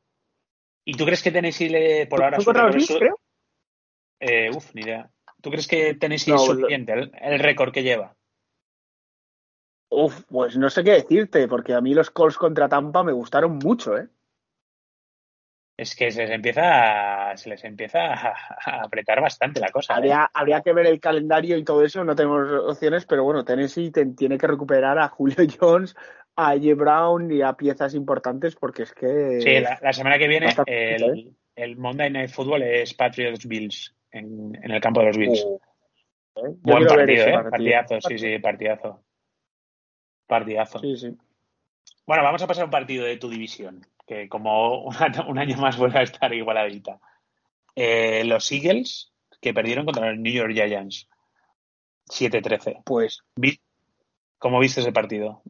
¿Y 0.86 0.94
tú 0.96 1.06
crees 1.06 1.24
que 1.24 1.32
Tennessee 1.32 1.70
le, 1.70 2.08
por 2.08 2.24
ahora 2.24 2.38
¿Tú 2.38 2.44
su 2.44 2.46
contra 2.46 2.68
los 2.68 2.76
Bills, 2.76 2.96
creo? 2.98 3.20
Eh, 4.20 4.50
uf, 4.56 4.74
ni 4.74 4.82
idea. 4.82 5.10
¿Tú 5.42 5.50
crees 5.50 5.68
que 5.68 5.96
Tennessee 5.96 6.32
No, 6.32 6.38
es 6.38 6.46
suficiente 6.46 6.94
el, 6.94 7.12
el 7.20 7.40
récord 7.40 7.72
que 7.72 7.84
lleva? 7.84 8.16
Uf, 9.90 10.24
pues 10.28 10.58
no 10.58 10.70
sé 10.70 10.84
qué 10.84 10.92
decirte, 10.92 11.48
porque 11.48 11.74
a 11.74 11.82
mí 11.82 11.94
los 11.94 12.10
Colts 12.12 12.38
contra 12.38 12.70
Tampa 12.70 13.04
me 13.04 13.14
gustaron 13.14 13.58
mucho, 13.58 13.98
¿eh? 13.98 14.10
Es 15.77 15.94
que 15.94 16.10
se 16.10 16.22
les 16.22 16.32
empieza 16.32 17.32
a, 17.32 17.38
se 17.38 17.50
les 17.50 17.63
empieza 17.65 18.00
a, 18.13 18.34
a 18.65 18.82
apretar 18.84 19.20
bastante 19.22 19.60
la 19.60 19.70
cosa. 19.70 19.94
¿eh? 19.94 19.98
Habría, 19.98 20.32
habría 20.34 20.62
que 20.62 20.72
ver 20.74 20.88
el 20.88 21.01
calendario 21.01 21.58
y 21.58 21.65
todo 21.65 21.84
eso, 21.84 22.03
no 22.05 22.15
tenemos 22.15 22.48
opciones, 22.65 23.05
pero 23.05 23.25
bueno, 23.25 23.44
Tennessee 23.44 23.91
te- 23.91 24.05
tiene 24.05 24.38
que 24.38 24.48
recuperar 24.48 24.98
a 24.98 25.10
Julio 25.10 25.36
Jones, 25.60 25.96
a 26.38 26.51
AJ 26.51 26.75
Brown 26.77 27.29
y 27.32 27.41
a 27.41 27.53
piezas 27.53 27.94
importantes 27.94 28.55
porque 28.55 28.84
es 28.84 28.94
que... 28.94 29.41
Sí, 29.41 29.60
la, 29.60 29.77
la 29.82 29.91
semana 29.91 30.17
que 30.17 30.27
viene 30.29 30.48
el, 30.65 31.36
el 31.55 31.75
Monday 31.77 32.10
Night 32.10 32.29
Football 32.29 32.63
es 32.63 32.94
Patriots 32.94 33.46
Bills 33.46 33.94
en, 34.12 34.58
en 34.62 34.72
el 34.72 34.79
campo 34.79 35.01
de 35.01 35.08
los 35.08 35.17
Bills. 35.17 35.44
Uh, 35.44 35.60
¿eh? 36.38 36.50
Buen 36.62 36.86
partido, 36.88 37.25
¿eh? 37.27 37.44
Partidazo, 37.50 38.00
sí, 38.00 38.17
sí, 38.17 38.39
partidazo. 38.39 39.03
Partidazo. 40.25 40.79
Sí, 40.79 40.96
sí. 40.98 41.17
Bueno, 42.08 42.24
vamos 42.24 42.41
a 42.41 42.48
pasar 42.48 42.62
a 42.63 42.65
un 42.65 42.72
partido 42.72 43.05
de 43.05 43.17
tu 43.17 43.29
división, 43.29 43.86
que 44.06 44.30
como 44.30 44.84
un 44.86 44.96
año, 44.96 45.26
un 45.28 45.38
año 45.40 45.58
más 45.58 45.78
vuelve 45.78 46.00
a 46.00 46.04
estar 46.04 46.34
igualadita. 46.34 47.00
Eh, 47.76 48.24
los 48.26 48.52
Eagles, 48.52 49.12
que 49.42 49.54
perdieron 49.54 49.86
contra 49.86 50.10
los 50.12 50.20
New 50.20 50.34
York 50.34 50.54
Giants. 50.54 51.08
7-13. 52.10 52.84
Pues, 52.86 53.22
Vi- 53.36 53.60
¿Cómo 54.38 54.60
viste 54.60 54.82
ese 54.82 54.92
partido? 54.92 55.42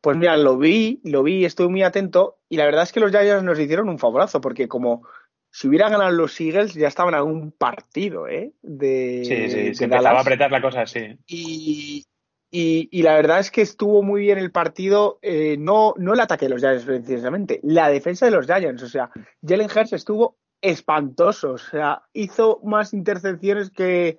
pues 0.00 0.16
mira, 0.16 0.36
lo 0.36 0.56
vi, 0.56 1.00
lo 1.02 1.24
vi, 1.24 1.44
estuve 1.44 1.68
muy 1.68 1.82
atento 1.82 2.38
y 2.48 2.56
la 2.56 2.64
verdad 2.64 2.84
es 2.84 2.92
que 2.92 3.00
los 3.00 3.10
Giants 3.10 3.42
nos 3.42 3.58
hicieron 3.58 3.88
un 3.88 3.98
favorazo 3.98 4.40
porque 4.40 4.68
como 4.68 5.02
si 5.50 5.66
hubieran 5.66 5.90
ganado 5.90 6.12
los 6.12 6.40
Eagles 6.40 6.74
ya 6.74 6.86
estaban 6.86 7.14
a 7.14 7.24
un 7.24 7.50
partido, 7.50 8.28
¿eh? 8.28 8.52
De, 8.62 9.22
Sí, 9.24 9.48
sí, 9.50 9.62
de 9.64 9.74
se 9.74 9.84
empezaba 9.84 10.18
a 10.18 10.22
apretar 10.22 10.52
la 10.52 10.62
cosa, 10.62 10.86
sí. 10.86 11.18
Y, 11.26 12.04
y, 12.50 12.88
y 12.92 13.02
la 13.02 13.14
verdad 13.14 13.40
es 13.40 13.50
que 13.50 13.62
estuvo 13.62 14.02
muy 14.02 14.20
bien 14.20 14.38
el 14.38 14.52
partido, 14.52 15.18
eh, 15.22 15.56
no, 15.58 15.94
no 15.96 16.14
el 16.14 16.20
ataque 16.20 16.46
de 16.46 16.50
los 16.50 16.60
Giants 16.60 16.84
precisamente, 16.84 17.60
la 17.62 17.88
defensa 17.88 18.26
de 18.26 18.32
los 18.32 18.46
Giants. 18.46 18.82
O 18.82 18.88
sea, 18.88 19.10
Jalen 19.46 19.68
Hurts 19.70 19.92
estuvo 19.92 20.38
espantoso. 20.60 21.52
O 21.52 21.58
sea, 21.58 22.02
hizo 22.12 22.60
más 22.64 22.92
intercepciones 22.94 23.70
que. 23.70 24.18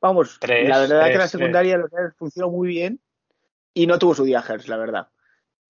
Vamos, 0.00 0.38
Tres, 0.40 0.68
la 0.68 0.78
verdad 0.78 1.00
tres, 1.00 1.12
que 1.12 1.18
la 1.18 1.24
tres. 1.24 1.30
secundaria 1.30 1.72
de 1.76 1.82
los 1.82 1.90
Giants 1.90 2.16
funcionó 2.16 2.50
muy 2.50 2.68
bien 2.68 3.00
y 3.74 3.86
no 3.86 3.98
tuvo 3.98 4.14
su 4.14 4.24
día 4.24 4.44
Hurts, 4.48 4.68
la 4.68 4.76
verdad. 4.76 5.08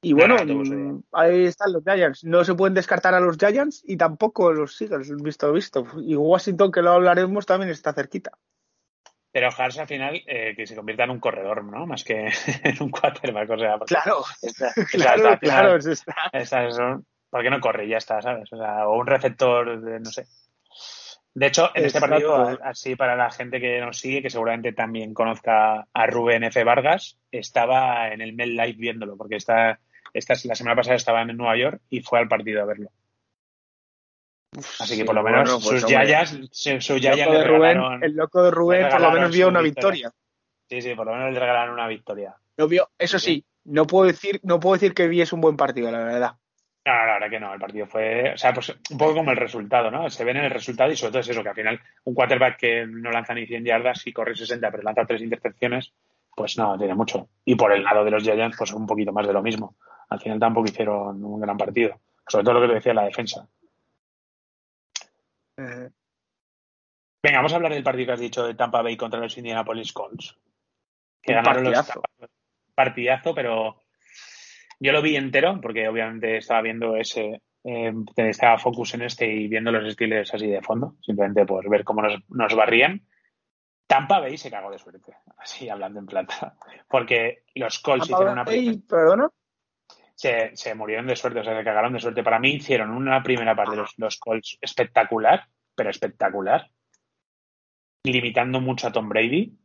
Y 0.01 0.13
bueno, 0.13 0.37
no 0.45 0.55
mm, 0.63 1.03
ahí 1.13 1.47
están 1.47 1.73
los 1.73 1.83
Giants. 1.83 2.23
No 2.23 2.45
se 2.45 2.55
pueden 2.55 2.75
descartar 2.75 3.15
a 3.15 3.21
los 3.21 3.37
Giants 3.39 3.83
y 3.85 3.97
tampoco 3.97 4.53
los 4.53 4.81
Eagles, 4.81 5.11
visto 5.23 5.53
visto. 5.53 5.87
Y 6.01 6.15
Washington, 6.15 6.71
que 6.71 6.83
lo 6.83 6.93
hablaremos, 6.93 7.47
también 7.47 7.71
está 7.71 7.93
cerquita. 7.93 8.33
Pero 9.31 9.51
Hars 9.57 9.79
al 9.79 9.87
final 9.87 10.23
que 10.25 10.67
se 10.67 10.75
convierta 10.75 11.05
en 11.05 11.11
un 11.11 11.21
corredor, 11.21 11.63
¿no? 11.65 11.87
Más 11.87 12.03
que 12.05 12.29
en 12.65 12.83
un 12.83 12.91
quarterback, 12.91 13.51
o 13.51 13.59
sea, 13.59 13.79
Claro, 13.87 14.25
claro, 14.91 15.39
final- 15.39 15.39
claro. 15.39 15.77
está. 15.77 17.01
¿Por 17.31 17.43
qué 17.43 17.51
no 17.51 17.61
corre? 17.61 17.87
Ya 17.89 17.99
está, 17.99 18.23
¿sabes? 18.23 18.51
O, 18.53 18.57
sea, 18.57 18.89
o 18.89 18.99
un 18.99 19.07
receptor, 19.07 19.81
de, 19.83 20.01
no 20.01 20.11
sé. 20.11 20.25
De 21.35 21.47
hecho, 21.47 21.71
en 21.75 21.85
este 21.85 22.01
partido, 22.01 22.59
así 22.65 22.97
para 22.97 23.15
la 23.15 23.31
gente 23.31 23.61
que 23.61 23.81
nos 23.81 23.99
sigue, 23.99 24.23
que 24.23 24.31
seguramente 24.31 24.73
también 24.73 25.15
conozca 25.15 25.87
a 25.93 26.07
Rubén 26.07 26.43
F. 26.45 26.65
Vargas, 26.65 27.19
estaba 27.31 28.09
en 28.09 28.23
el 28.23 28.33
Mel 28.33 28.57
Live 28.57 28.77
viéndolo, 28.79 29.17
porque 29.17 29.37
esta, 29.37 29.79
esta, 30.15 30.35
la 30.45 30.55
semana 30.55 30.75
pasada 30.77 30.97
estaba 30.97 31.23
en 31.23 31.37
Nueva 31.37 31.57
York 31.57 31.83
y 31.91 32.01
fue 32.01 32.19
al 32.19 32.29
partido 32.29 32.63
a 32.63 32.67
verlo. 32.67 32.91
Así 34.81 34.97
que 34.97 35.05
por 35.05 35.15
lo 35.15 35.23
menos 35.23 35.43
bueno, 35.51 35.61
pues, 35.65 35.81
sus 35.83 35.91
yayas, 35.91 36.31
su- 36.51 36.81
sus 36.81 36.91
el 36.97 37.01
yayas 37.03 37.27
loco 37.27 37.33
le 37.33 37.39
de 37.39 37.45
Rubén, 37.45 38.03
el 38.03 38.13
loco 38.17 38.43
de 38.43 38.51
Rubén 38.51 38.89
por 38.89 39.01
lo 39.01 39.11
menos 39.13 39.31
vio 39.33 39.49
una 39.49 39.61
victoria. 39.61 40.09
victoria. 40.09 40.13
sí, 40.69 40.83
sí, 40.83 40.95
por 40.95 41.07
lo 41.07 41.13
menos 41.15 41.33
le 41.33 41.41
regalaron 41.41 41.75
una 41.75 41.87
victoria. 41.87 42.35
Lo 42.57 42.67
vio, 42.67 42.89
eso 42.99 43.19
sí, 43.19 43.45
no 43.65 43.87
puedo 43.87 44.07
decir, 44.07 44.41
no 44.43 44.59
puedo 44.59 44.75
decir 44.75 44.95
que 44.95 45.07
vi 45.07 45.21
es 45.21 45.33
un 45.33 45.41
buen 45.41 45.57
partido, 45.57 45.91
la 45.91 45.99
verdad. 45.99 46.33
No, 46.87 46.95
no, 46.95 47.07
la 47.07 47.13
verdad 47.15 47.31
que 47.31 47.41
no, 47.41 47.53
el 47.53 47.61
partido 47.61 47.87
fue, 47.87 48.33
o 48.33 48.39
sea, 48.39 48.55
pues 48.55 48.75
un 48.91 48.97
poco 48.99 49.15
como 49.17 49.31
el 49.31 49.37
resultado, 49.37 49.91
¿no? 49.91 50.09
Se 50.09 50.25
ven 50.25 50.39
en 50.39 50.45
el 50.45 50.51
resultado 50.51 50.91
y 50.91 50.97
sobre 50.97 51.11
todo 51.13 51.21
es 51.21 51.29
eso, 51.29 51.43
que 51.43 51.51
al 51.51 51.55
final 51.55 51.81
un 52.05 52.15
quarterback 52.15 52.57
que 52.57 52.87
no 52.87 53.11
lanza 53.11 53.35
ni 53.35 53.47
100 53.47 53.65
yardas 53.65 54.07
y 54.07 54.13
corre 54.15 54.35
60, 54.35 54.71
pero 54.71 54.83
lanza 54.83 55.05
tres 55.05 55.21
intercepciones, 55.21 55.93
pues 56.35 56.57
no, 56.57 56.79
tiene 56.79 56.95
mucho. 56.95 57.29
Y 57.45 57.57
por 57.57 57.73
el 57.73 57.83
lado 57.85 58.05
de 58.05 58.11
los 58.11 58.23
Giants, 58.23 58.57
pues 58.57 58.73
un 58.73 58.87
poquito 58.87 59.13
más 59.13 59.27
de 59.27 59.35
lo 59.35 59.43
mismo. 59.43 59.77
Al 60.09 60.19
final 60.21 60.39
tampoco 60.41 60.69
hicieron 60.69 61.23
un 61.23 61.39
gran 61.41 61.59
partido. 61.59 62.01
Sobre 62.27 62.45
todo 62.45 62.55
lo 62.55 62.61
que 62.63 62.69
te 62.69 62.75
decía 62.75 62.95
la 62.95 63.05
defensa. 63.05 63.47
Venga, 65.59 67.39
vamos 67.39 67.53
a 67.53 67.57
hablar 67.57 67.75
del 67.75 67.83
partido 67.83 68.07
que 68.07 68.13
has 68.13 68.21
dicho 68.21 68.47
de 68.47 68.55
Tampa 68.55 68.83
Bay 68.83 68.97
contra 68.97 69.21
los 69.21 69.37
Indianapolis 69.37 69.93
Colts. 69.93 70.39
Que 71.21 71.33
Un 71.33 71.37
ganaron 71.39 71.65
partidazo. 71.65 72.03
los 72.19 72.31
partidazo, 72.75 73.35
pero 73.35 73.83
yo 74.79 74.93
lo 74.93 75.03
vi 75.03 75.17
entero, 75.17 75.61
porque 75.61 75.89
obviamente 75.89 76.37
estaba 76.37 76.63
viendo 76.63 76.95
ese, 76.97 77.43
eh, 77.65 77.93
estaba 78.17 78.59
focus 78.59 78.95
en 78.95 79.03
este 79.03 79.27
y 79.27 79.49
viendo 79.49 79.73
los 79.73 79.85
estilos 79.87 80.33
así 80.33 80.47
de 80.47 80.63
fondo, 80.63 80.95
simplemente 81.03 81.45
por 81.45 81.69
ver 81.69 81.83
cómo 81.83 82.03
nos, 82.03 82.23
nos 82.29 82.55
barrían. 82.55 83.05
Tampa 83.89 84.21
Bay 84.21 84.37
se 84.39 84.51
cagó 84.51 84.71
de 84.71 84.79
suerte, 84.79 85.17
así 85.39 85.69
hablando 85.69 85.99
en 85.99 86.07
plata, 86.07 86.57
porque 86.89 87.45
los 87.57 87.81
Colts 87.81 88.09
hicieron 88.09 88.35
una 88.35 88.45
primera, 88.45 88.79
perdona. 88.89 89.31
Se, 90.19 90.51
se 90.57 90.75
murieron 90.75 91.07
de 91.07 91.15
suerte, 91.15 91.39
o 91.39 91.45
sea, 91.45 91.57
se 91.57 91.65
cagaron 91.65 91.93
de 91.93 92.01
suerte. 92.01 92.25
Para 92.25 92.41
mí 92.41 92.55
hicieron 92.55 92.91
una 92.91 93.23
primera 93.23 93.55
parte 93.55 93.77
de 93.77 93.83
los, 93.83 93.95
los 93.99 94.19
Colts 94.19 94.59
espectacular, 94.61 95.45
pero 95.77 95.91
espectacular, 95.91 96.69
limitando 98.03 98.61
mucho 98.61 98.89
a 98.89 98.93
Tom 98.93 99.09
Brady. 99.09 99.57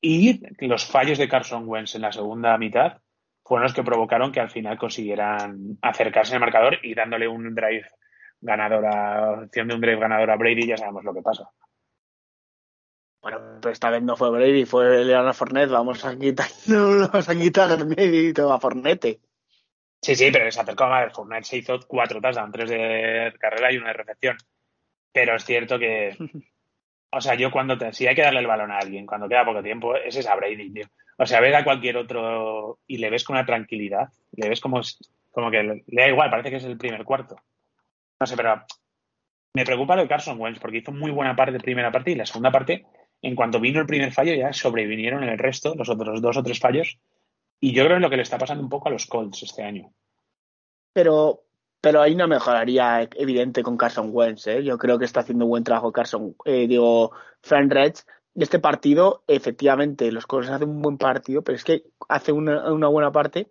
Y 0.00 0.40
los 0.66 0.86
fallos 0.86 1.18
de 1.18 1.28
Carson 1.28 1.64
Wentz 1.68 1.94
en 1.94 2.02
la 2.02 2.12
segunda 2.12 2.56
mitad 2.56 3.02
fueron 3.44 3.64
los 3.64 3.74
que 3.74 3.82
provocaron 3.82 4.32
que 4.32 4.40
al 4.40 4.50
final 4.50 4.78
consiguieran 4.78 5.76
acercarse 5.82 6.34
al 6.34 6.40
marcador 6.40 6.78
y 6.82 6.94
dándole 6.94 7.28
un 7.28 7.54
drive 7.54 7.86
ganador 8.40 8.86
a, 8.86 9.30
opción 9.42 9.68
de 9.68 9.74
un 9.74 9.80
drive 9.82 10.00
ganador 10.00 10.30
a 10.30 10.36
Brady, 10.36 10.68
ya 10.68 10.78
sabemos 10.78 11.04
lo 11.04 11.12
que 11.12 11.22
pasa. 11.22 11.50
Bueno, 13.20 13.40
pero 13.60 13.72
esta 13.72 13.90
vez 13.90 14.02
no 14.02 14.16
fue 14.16 14.30
Brady, 14.30 14.64
fue 14.64 15.04
Leonard 15.04 15.34
Fournette. 15.34 15.70
Vamos 15.70 16.04
a 16.04 16.16
quitar, 16.18 16.46
no 16.66 16.88
vamos 17.08 17.28
a 17.28 17.34
quitar 17.34 17.70
el 17.72 17.86
mérito 17.86 18.52
a 18.52 18.60
Fornette. 18.60 19.20
Sí, 20.00 20.14
sí, 20.14 20.30
pero 20.30 20.50
se 20.50 20.60
acercó 20.60 20.84
a 20.84 21.10
Fournette, 21.10 21.44
se 21.44 21.56
hizo 21.58 21.80
cuatro 21.86 22.20
touchdowns, 22.20 22.52
tres 22.52 22.70
de 22.70 23.32
carrera 23.38 23.72
y 23.72 23.76
una 23.78 23.88
de 23.88 23.94
recepción. 23.94 24.36
Pero 25.12 25.34
es 25.34 25.44
cierto 25.44 25.78
que, 25.78 26.16
o 27.12 27.20
sea, 27.20 27.34
yo 27.34 27.50
cuando, 27.50 27.76
te- 27.76 27.92
si 27.92 28.06
hay 28.06 28.14
que 28.14 28.22
darle 28.22 28.40
el 28.40 28.46
balón 28.46 28.70
a 28.70 28.78
alguien, 28.78 29.06
cuando 29.06 29.28
queda 29.28 29.44
poco 29.44 29.62
tiempo, 29.62 29.96
ese 29.96 30.20
es 30.20 30.26
a 30.28 30.36
Brady, 30.36 30.72
tío. 30.72 30.86
O 31.18 31.26
sea, 31.26 31.40
ves 31.40 31.54
a 31.56 31.64
cualquier 31.64 31.96
otro 31.96 32.78
y 32.86 32.98
le 32.98 33.10
ves 33.10 33.24
con 33.24 33.34
una 33.36 33.44
tranquilidad, 33.44 34.06
le 34.36 34.48
ves 34.48 34.60
como, 34.60 34.80
como 35.32 35.50
que 35.50 35.62
le, 35.64 35.84
le 35.88 36.02
da 36.02 36.08
igual, 36.08 36.30
parece 36.30 36.50
que 36.50 36.56
es 36.56 36.64
el 36.64 36.78
primer 36.78 37.02
cuarto. 37.04 37.34
No 38.20 38.26
sé, 38.26 38.36
pero 38.36 38.62
me 39.54 39.64
preocupa 39.64 39.96
lo 39.96 40.02
de 40.02 40.08
Carson 40.08 40.40
Wentz, 40.40 40.60
porque 40.60 40.78
hizo 40.78 40.92
muy 40.92 41.10
buena 41.10 41.34
parte 41.34 41.50
de 41.52 41.58
primera 41.60 41.90
parte 41.90 42.12
y 42.12 42.14
la 42.14 42.24
segunda 42.26 42.52
parte, 42.52 42.86
en 43.22 43.34
cuanto 43.34 43.60
vino 43.60 43.80
el 43.80 43.86
primer 43.86 44.12
fallo, 44.12 44.34
ya 44.34 44.52
sobrevinieron 44.52 45.24
el 45.24 45.38
resto, 45.38 45.74
los 45.74 45.88
otros 45.88 46.20
dos 46.20 46.36
o 46.36 46.42
tres 46.42 46.58
fallos. 46.58 46.98
Y 47.60 47.72
yo 47.72 47.84
creo 47.84 47.96
que 47.96 47.96
es 47.96 48.02
lo 48.02 48.10
que 48.10 48.16
le 48.16 48.22
está 48.22 48.38
pasando 48.38 48.62
un 48.62 48.70
poco 48.70 48.88
a 48.88 48.92
los 48.92 49.06
Colts 49.06 49.42
este 49.42 49.62
año. 49.62 49.92
Pero, 50.92 51.42
pero 51.80 52.00
ahí 52.00 52.14
no 52.14 52.28
mejoraría 52.28 53.08
evidente 53.16 53.62
con 53.62 53.76
Carson 53.76 54.10
Wentz. 54.12 54.46
¿eh? 54.46 54.62
Yo 54.62 54.78
creo 54.78 54.98
que 54.98 55.04
está 55.04 55.20
haciendo 55.20 55.44
un 55.44 55.50
buen 55.50 55.64
trabajo 55.64 55.92
Carson, 55.92 56.36
eh, 56.44 56.66
digo, 56.68 57.12
Fran 57.42 57.70
Reds. 57.70 58.06
Este 58.36 58.60
partido, 58.60 59.24
efectivamente, 59.26 60.12
los 60.12 60.26
Colts 60.26 60.50
hacen 60.50 60.68
un 60.68 60.82
buen 60.82 60.96
partido, 60.96 61.42
pero 61.42 61.56
es 61.56 61.64
que 61.64 61.82
hace 62.08 62.30
una 62.30 62.86
buena 62.86 63.10
parte 63.10 63.50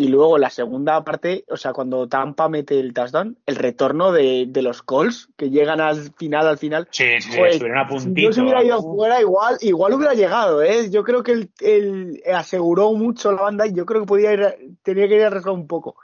Y 0.00 0.06
luego 0.06 0.38
la 0.38 0.48
segunda 0.48 1.02
parte, 1.02 1.44
o 1.50 1.56
sea, 1.56 1.72
cuando 1.72 2.08
Tampa 2.08 2.48
mete 2.48 2.78
el 2.78 2.94
touchdown, 2.94 3.36
el 3.46 3.56
retorno 3.56 4.12
de, 4.12 4.44
de 4.46 4.62
los 4.62 4.80
Colts, 4.82 5.28
que 5.36 5.50
llegan 5.50 5.80
al 5.80 6.12
final, 6.16 6.46
al 6.46 6.56
final. 6.56 6.86
Sí, 6.92 7.20
sí, 7.20 7.36
Joder, 7.36 7.50
estuvieron 7.54 7.78
a 7.78 7.88
Si 7.88 8.04
puntito. 8.04 8.28
no 8.28 8.32
se 8.32 8.42
hubiera 8.42 8.62
ido 8.62 8.80
fuera, 8.80 9.20
igual, 9.20 9.58
igual 9.60 9.94
hubiera 9.94 10.14
llegado, 10.14 10.62
¿eh? 10.62 10.88
Yo 10.88 11.02
creo 11.02 11.24
que 11.24 11.32
él, 11.32 11.50
él 11.58 12.22
aseguró 12.32 12.92
mucho 12.92 13.32
la 13.32 13.42
banda 13.42 13.66
y 13.66 13.72
yo 13.74 13.84
creo 13.84 14.02
que 14.02 14.06
podía 14.06 14.32
ir, 14.32 14.76
tenía 14.84 15.08
que 15.08 15.16
ir 15.16 15.24
a 15.24 15.26
arriesgar 15.26 15.52
un 15.52 15.66
poco. 15.66 15.96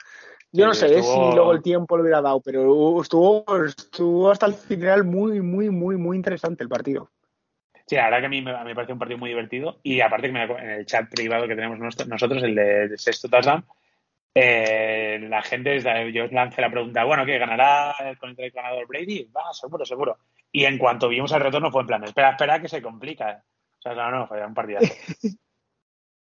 Yo 0.50 0.64
Sí, 0.64 0.68
no 0.68 0.74
sé 0.74 0.86
¿eh? 0.86 0.98
estuvo- 0.98 1.30
si 1.30 1.36
luego 1.36 1.52
el 1.52 1.62
tiempo 1.62 1.96
lo 1.96 2.02
hubiera 2.02 2.20
dado, 2.20 2.40
pero 2.40 3.00
estuvo, 3.00 3.44
estuvo 3.64 4.28
hasta 4.28 4.46
el 4.46 4.54
final 4.54 5.04
muy, 5.04 5.40
muy, 5.40 5.70
muy, 5.70 5.96
muy 5.96 6.16
interesante 6.16 6.64
el 6.64 6.68
partido. 6.68 7.12
Sí, 7.86 7.94
la 7.94 8.04
verdad 8.06 8.20
que 8.20 8.26
a 8.26 8.30
mí 8.30 8.42
me, 8.42 8.64
me 8.64 8.74
parece 8.74 8.92
un 8.92 8.98
partido 8.98 9.18
muy 9.18 9.30
divertido 9.30 9.78
y 9.84 10.00
aparte 10.00 10.26
que 10.28 10.32
me, 10.32 10.42
en 10.44 10.70
el 10.70 10.86
chat 10.86 11.08
privado 11.10 11.46
que 11.46 11.54
tenemos 11.54 11.78
nosotros, 11.78 12.42
el 12.42 12.54
de, 12.56 12.88
de 12.88 12.98
Sexto 12.98 13.28
Touchdown, 13.28 13.64
eh, 14.34 15.18
la 15.28 15.42
gente, 15.42 15.80
yo 16.12 16.26
lancé 16.26 16.60
la 16.60 16.70
pregunta, 16.70 17.04
bueno, 17.04 17.24
¿qué? 17.24 17.38
¿Ganará 17.38 17.94
con 18.18 18.34
el 18.36 18.50
ganador 18.50 18.86
Brady? 18.86 19.30
Va, 19.34 19.52
seguro, 19.52 19.84
seguro. 19.84 20.18
Y 20.50 20.64
en 20.64 20.78
cuanto 20.78 21.08
vimos 21.08 21.32
el 21.32 21.40
retorno 21.40 21.70
fue 21.70 21.82
en 21.82 21.86
plan, 21.86 22.04
espera, 22.04 22.30
espera, 22.30 22.60
que 22.60 22.68
se 22.68 22.82
complica. 22.82 23.44
O 23.78 23.82
sea, 23.82 23.94
no, 23.94 24.10
no, 24.10 24.26
fue 24.26 24.44
un 24.44 24.54
partidazo. 24.54 24.86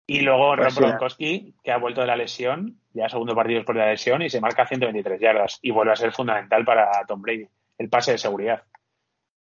Y 0.09 0.21
luego 0.21 0.55
Pues 0.55 0.59
Rob 0.59 0.71
sí. 0.71 0.79
Gronkowski, 0.79 1.55
que 1.61 1.71
ha 1.71 1.77
vuelto 1.77 1.99
de 1.99 2.07
la 2.07 2.15
lesión, 2.15 2.79
ya 2.93 3.09
segundo 3.09 3.35
partido 3.35 3.59
después 3.59 3.75
de 3.75 3.83
la 3.83 3.91
lesión, 3.91 4.21
y 4.21 4.29
se 4.29 4.39
marca 4.39 4.65
123 4.65 5.19
yardas. 5.19 5.59
Y 5.61 5.71
vuelve 5.71 5.91
a 5.91 5.97
ser 5.97 6.13
fundamental 6.13 6.63
para 6.63 6.89
Tom 7.05 7.21
Brady, 7.21 7.45
el 7.77 7.89
pase 7.89 8.13
de 8.13 8.17
seguridad. 8.17 8.63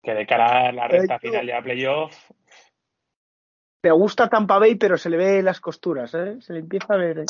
Que 0.03 0.15
de 0.15 0.27
cara 0.27 0.69
a 0.69 0.73
la 0.73 0.89
recta 0.89 1.19
final 1.19 1.47
la 1.47 1.61
playoff, 1.61 2.31
Me 3.83 3.91
gusta 3.91 4.31
Tampa 4.31 4.59
Bay, 4.59 4.77
pero 4.77 4.97
se 4.97 5.11
le 5.11 5.19
ve 5.19 5.43
las 5.43 5.61
costuras, 5.61 6.15
¿eh? 6.15 6.41
Se 6.41 6.55
le 6.55 6.61
empieza 6.61 6.95
a 6.95 6.97
ver. 6.97 7.19
¿eh? 7.19 7.27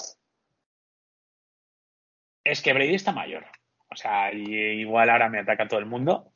Es 2.47 2.63
que 2.63 2.73
Brady 2.73 2.95
está 2.95 3.13
mayor. 3.13 3.45
O 3.91 3.97
sea, 3.97 4.33
igual 4.33 5.11
ahora 5.11 5.29
me 5.29 5.41
ataca 5.41 5.69
todo 5.69 5.81
el 5.81 5.87
mundo, 5.87 6.33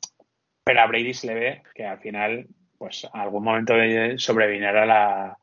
pero 0.63 0.81
a 0.81 0.87
Brady 0.87 1.13
se 1.13 1.27
le 1.27 1.33
ve 1.33 1.63
que 1.73 1.85
al 1.85 1.99
final, 1.99 2.47
pues 2.77 3.07
a 3.11 3.21
algún 3.21 3.43
momento 3.43 3.75
eh, 3.75 4.17
sobrevinará 4.17 4.85
la, 4.85 5.37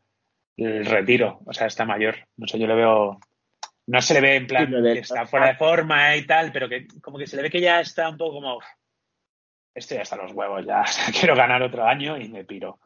el 0.56 0.86
retiro. 0.86 1.40
O 1.46 1.52
sea, 1.52 1.66
está 1.66 1.84
mayor. 1.84 2.16
No 2.36 2.46
sé, 2.46 2.58
yo 2.58 2.66
le 2.66 2.74
veo. 2.74 3.20
No 3.86 4.02
se 4.02 4.14
le 4.14 4.20
ve 4.20 4.36
en 4.36 4.46
plan 4.46 4.70
que 4.70 4.98
está 4.98 5.26
fuera 5.26 5.48
de 5.48 5.56
forma 5.56 6.14
y 6.16 6.26
tal, 6.26 6.52
pero 6.52 6.68
que 6.68 6.86
como 7.00 7.18
que 7.18 7.26
se 7.26 7.36
le 7.36 7.42
ve 7.42 7.50
que 7.50 7.60
ya 7.60 7.80
está 7.80 8.08
un 8.08 8.18
poco 8.18 8.34
como. 8.34 8.58
Esto 9.74 9.94
ya 9.94 10.02
está 10.02 10.16
a 10.16 10.22
los 10.22 10.32
huevos, 10.32 10.66
ya. 10.66 10.82
O 10.82 10.86
sea, 10.86 11.12
quiero 11.12 11.34
ganar 11.34 11.62
otro 11.62 11.86
año 11.86 12.18
y 12.18 12.28
me 12.28 12.44
piro. 12.44 12.78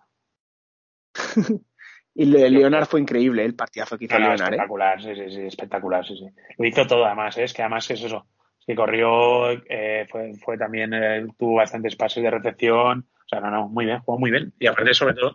Y 2.15 2.27
Leonard 2.27 2.87
fue 2.87 3.01
increíble, 3.01 3.45
el 3.45 3.55
partidazo 3.55 3.97
que 3.97 4.05
hizo 4.05 4.15
No, 4.19 4.21
no, 4.21 4.27
Leonard, 4.35 4.53
¿eh? 4.53 4.57
espectacular, 4.57 5.03
sí, 5.03 5.15
sí, 5.15 5.31
sí, 5.31 5.41
espectacular, 5.47 6.07
sí, 6.07 6.17
sí. 6.17 6.27
Lo 6.59 6.67
hizo 6.67 6.87
todo 6.87 7.07
además, 7.07 7.39
¿eh? 7.39 7.45
es 7.45 7.55
que 7.55 7.63
además 7.63 7.91
es 7.91 8.03
eso. 8.05 8.27
Es 8.61 8.67
que 8.67 8.75
corrió, 8.75 9.51
eh, 9.51 10.07
fue, 10.11 10.35
fue 10.35 10.59
también, 10.59 10.93
eh, 10.93 11.27
tuvo 11.39 11.57
bastantes 11.57 11.97
pases 11.97 12.23
de 12.23 12.31
recepción. 12.31 13.09
O 13.25 13.29
sea, 13.29 13.41
no, 13.41 13.51
no, 13.51 13.69
muy 13.69 13.87
bien, 13.87 14.01
jugó 14.01 14.19
muy 14.19 14.31
bien. 14.31 14.53
Y 14.59 14.67
aparte, 14.67 14.93
sobre 14.93 15.15
todo, 15.15 15.35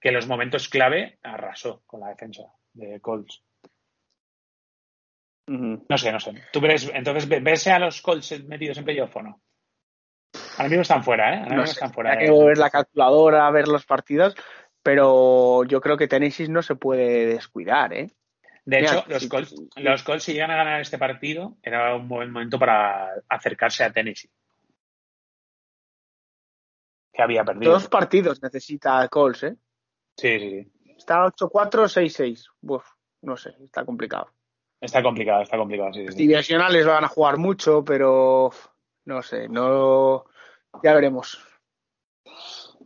que 0.00 0.08
en 0.08 0.14
los 0.16 0.26
momentos 0.26 0.68
clave 0.68 1.18
arrasó 1.22 1.82
con 1.86 2.00
la 2.00 2.08
defensa 2.08 2.42
de 2.72 3.00
Colts. 3.00 3.42
No 5.48 5.96
sé, 5.96 6.10
no 6.10 6.18
sé. 6.18 6.32
¿Tú 6.52 6.60
ves, 6.60 6.90
entonces, 6.92 7.28
ve- 7.28 7.38
ves 7.40 7.68
a 7.68 7.78
los 7.78 8.02
Colts 8.02 8.44
metidos 8.46 8.78
en 8.78 8.84
playoff 8.84 9.14
o 9.16 9.22
no? 9.22 9.40
Ahora 10.58 10.68
mismo 10.68 10.82
están 10.82 11.04
fuera, 11.04 11.34
¿eh? 11.34 11.38
Ahora 11.38 11.50
No 11.56 11.62
mismo 11.62 11.66
sé, 11.66 11.72
están 11.72 11.92
fuera. 11.92 12.10
hay 12.12 12.18
que 12.26 12.30
ver 12.32 12.58
la 12.58 12.70
calculadora, 12.70 13.48
ver 13.50 13.68
los 13.68 13.86
partidos, 13.86 14.34
pero 14.86 15.64
yo 15.64 15.80
creo 15.80 15.96
que 15.96 16.06
Tennessee 16.06 16.46
no 16.46 16.62
se 16.62 16.76
puede 16.76 17.26
descuidar, 17.26 17.92
¿eh? 17.92 18.08
De 18.64 18.82
Mira, 18.82 18.98
hecho, 18.98 19.04
los 19.08 19.26
Colts, 19.26 19.50
sí. 19.50 19.82
los 19.82 20.02
Colts, 20.04 20.22
si 20.22 20.32
llegan 20.32 20.52
a 20.52 20.56
ganar 20.56 20.80
este 20.80 20.96
partido, 20.96 21.56
era 21.60 21.96
un 21.96 22.06
buen 22.06 22.30
momento 22.30 22.56
para 22.56 23.10
acercarse 23.28 23.82
a 23.82 23.90
Tennessee. 23.90 24.30
Que 27.12 27.20
había 27.20 27.42
perdido. 27.42 27.72
Dos 27.72 27.88
partidos 27.88 28.40
necesita 28.40 29.08
Colts, 29.08 29.42
¿eh? 29.42 29.56
Sí, 30.16 30.38
sí, 30.38 30.50
sí. 30.50 30.92
Está 30.96 31.24
8-4, 31.24 31.88
6-6. 31.88 32.44
Uf, 32.60 32.86
no 33.22 33.36
sé, 33.36 33.56
está 33.64 33.84
complicado. 33.84 34.30
Está 34.80 35.02
complicado, 35.02 35.42
está 35.42 35.58
complicado, 35.58 35.94
sí. 35.94 36.06
Divisionales 36.14 36.86
van 36.86 37.02
a 37.02 37.08
jugar 37.08 37.38
mucho, 37.38 37.84
pero 37.84 38.52
no 39.04 39.22
sé, 39.22 39.48
no. 39.48 40.26
Ya 40.84 40.94
veremos. 40.94 41.44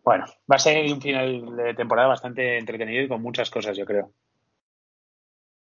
Bueno, 0.03 0.25
va 0.51 0.57
a 0.57 0.59
ser 0.59 0.93
un 0.93 1.01
final 1.01 1.57
de 1.57 1.75
temporada 1.75 2.09
bastante 2.09 2.59
entretenido 2.59 3.03
y 3.03 3.09
con 3.09 3.21
muchas 3.23 3.51
cosas, 3.51 3.77
yo 3.77 3.85
creo. 3.85 4.13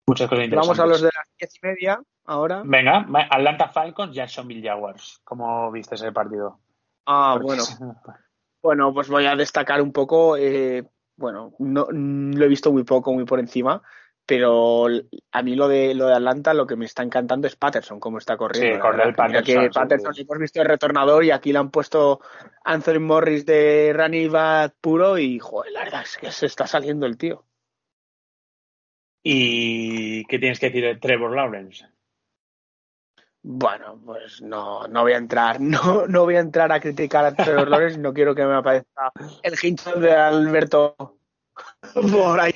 Muchas 0.07 0.29
cosas 0.29 0.44
interesantes. 0.44 0.79
Vamos 0.79 0.79
a 0.81 0.87
los 0.87 1.01
de 1.01 1.11
las 1.14 1.27
diez 1.38 1.55
y 1.57 1.66
media 1.66 2.03
ahora. 2.27 2.62
Venga, 2.64 3.07
Atlanta 3.31 3.68
Falcons, 3.68 4.14
Jacksonville 4.14 4.66
Jaguars. 4.66 5.20
¿Cómo 5.25 5.70
viste 5.73 5.94
ese 5.94 6.12
partido? 6.12 6.59
Ah, 7.07 7.33
Porque- 7.40 7.47
bueno. 7.47 7.64
Bueno, 8.62 8.94
pues 8.94 9.11
voy 9.11 9.27
a 9.27 9.37
destacar 9.37 9.83
un 9.83 9.92
poco. 9.92 10.38
eh, 10.38 10.88
bueno, 11.16 11.53
no 11.59 11.87
lo 11.90 12.44
he 12.44 12.49
visto 12.49 12.73
muy 12.73 12.83
poco, 12.83 13.12
muy 13.12 13.27
por 13.27 13.38
encima, 13.38 13.83
pero 14.26 14.87
a 15.32 15.42
mí 15.42 15.54
lo 15.54 15.68
de 15.68 15.94
lo 15.94 16.06
de 16.06 16.14
Atlanta 16.14 16.54
lo 16.54 16.66
que 16.66 16.76
me 16.76 16.87
está 16.87 17.02
encantando 17.02 17.46
es 17.46 17.56
Patterson, 17.56 18.00
cómo 18.00 18.18
está 18.18 18.37
corriendo. 18.37 18.76
Sí, 18.76 18.82
verdad. 18.82 19.04
Mira 19.06 19.16
Patterson, 19.16 19.64
que 19.64 19.70
Patterson 19.70 20.14
hemos 20.16 20.38
visto 20.38 20.62
el 20.62 20.68
retornador 20.68 21.24
y 21.24 21.30
aquí 21.30 21.52
le 21.52 21.58
han 21.58 21.70
puesto 21.70 22.20
Anthony 22.64 23.00
Morris 23.00 23.44
de 23.44 23.92
running 23.94 24.32
back 24.32 24.74
puro 24.80 25.18
y 25.18 25.38
joder, 25.38 25.72
la 25.72 25.84
verdad 25.84 26.02
es 26.02 26.16
que 26.16 26.30
se 26.30 26.46
está 26.46 26.66
saliendo 26.66 27.06
el 27.06 27.18
tío. 27.18 27.44
¿Y 29.22 30.24
qué 30.26 30.38
tienes 30.38 30.58
que 30.58 30.66
decir 30.66 30.84
de 30.84 30.96
Trevor 30.96 31.34
Lawrence? 31.34 31.87
Bueno, 33.42 34.00
pues 34.04 34.40
no, 34.40 34.88
no 34.88 35.02
voy 35.02 35.12
a 35.12 35.18
entrar, 35.18 35.60
no, 35.60 36.06
no 36.06 36.24
voy 36.24 36.37
a 36.37 36.40
entrar 36.40 36.72
a 36.72 36.80
criticar 36.80 37.26
a 37.26 37.34
Trevor 37.34 37.68
Lawrence, 37.68 37.98
no 37.98 38.14
quiero 38.14 38.34
que 38.34 38.44
me 38.44 38.54
aparezca 38.54 39.12
el 39.42 39.54
hinchón 39.62 40.00
de 40.00 40.12
Alberto 40.12 41.18
por 41.94 42.40
ahí. 42.40 42.54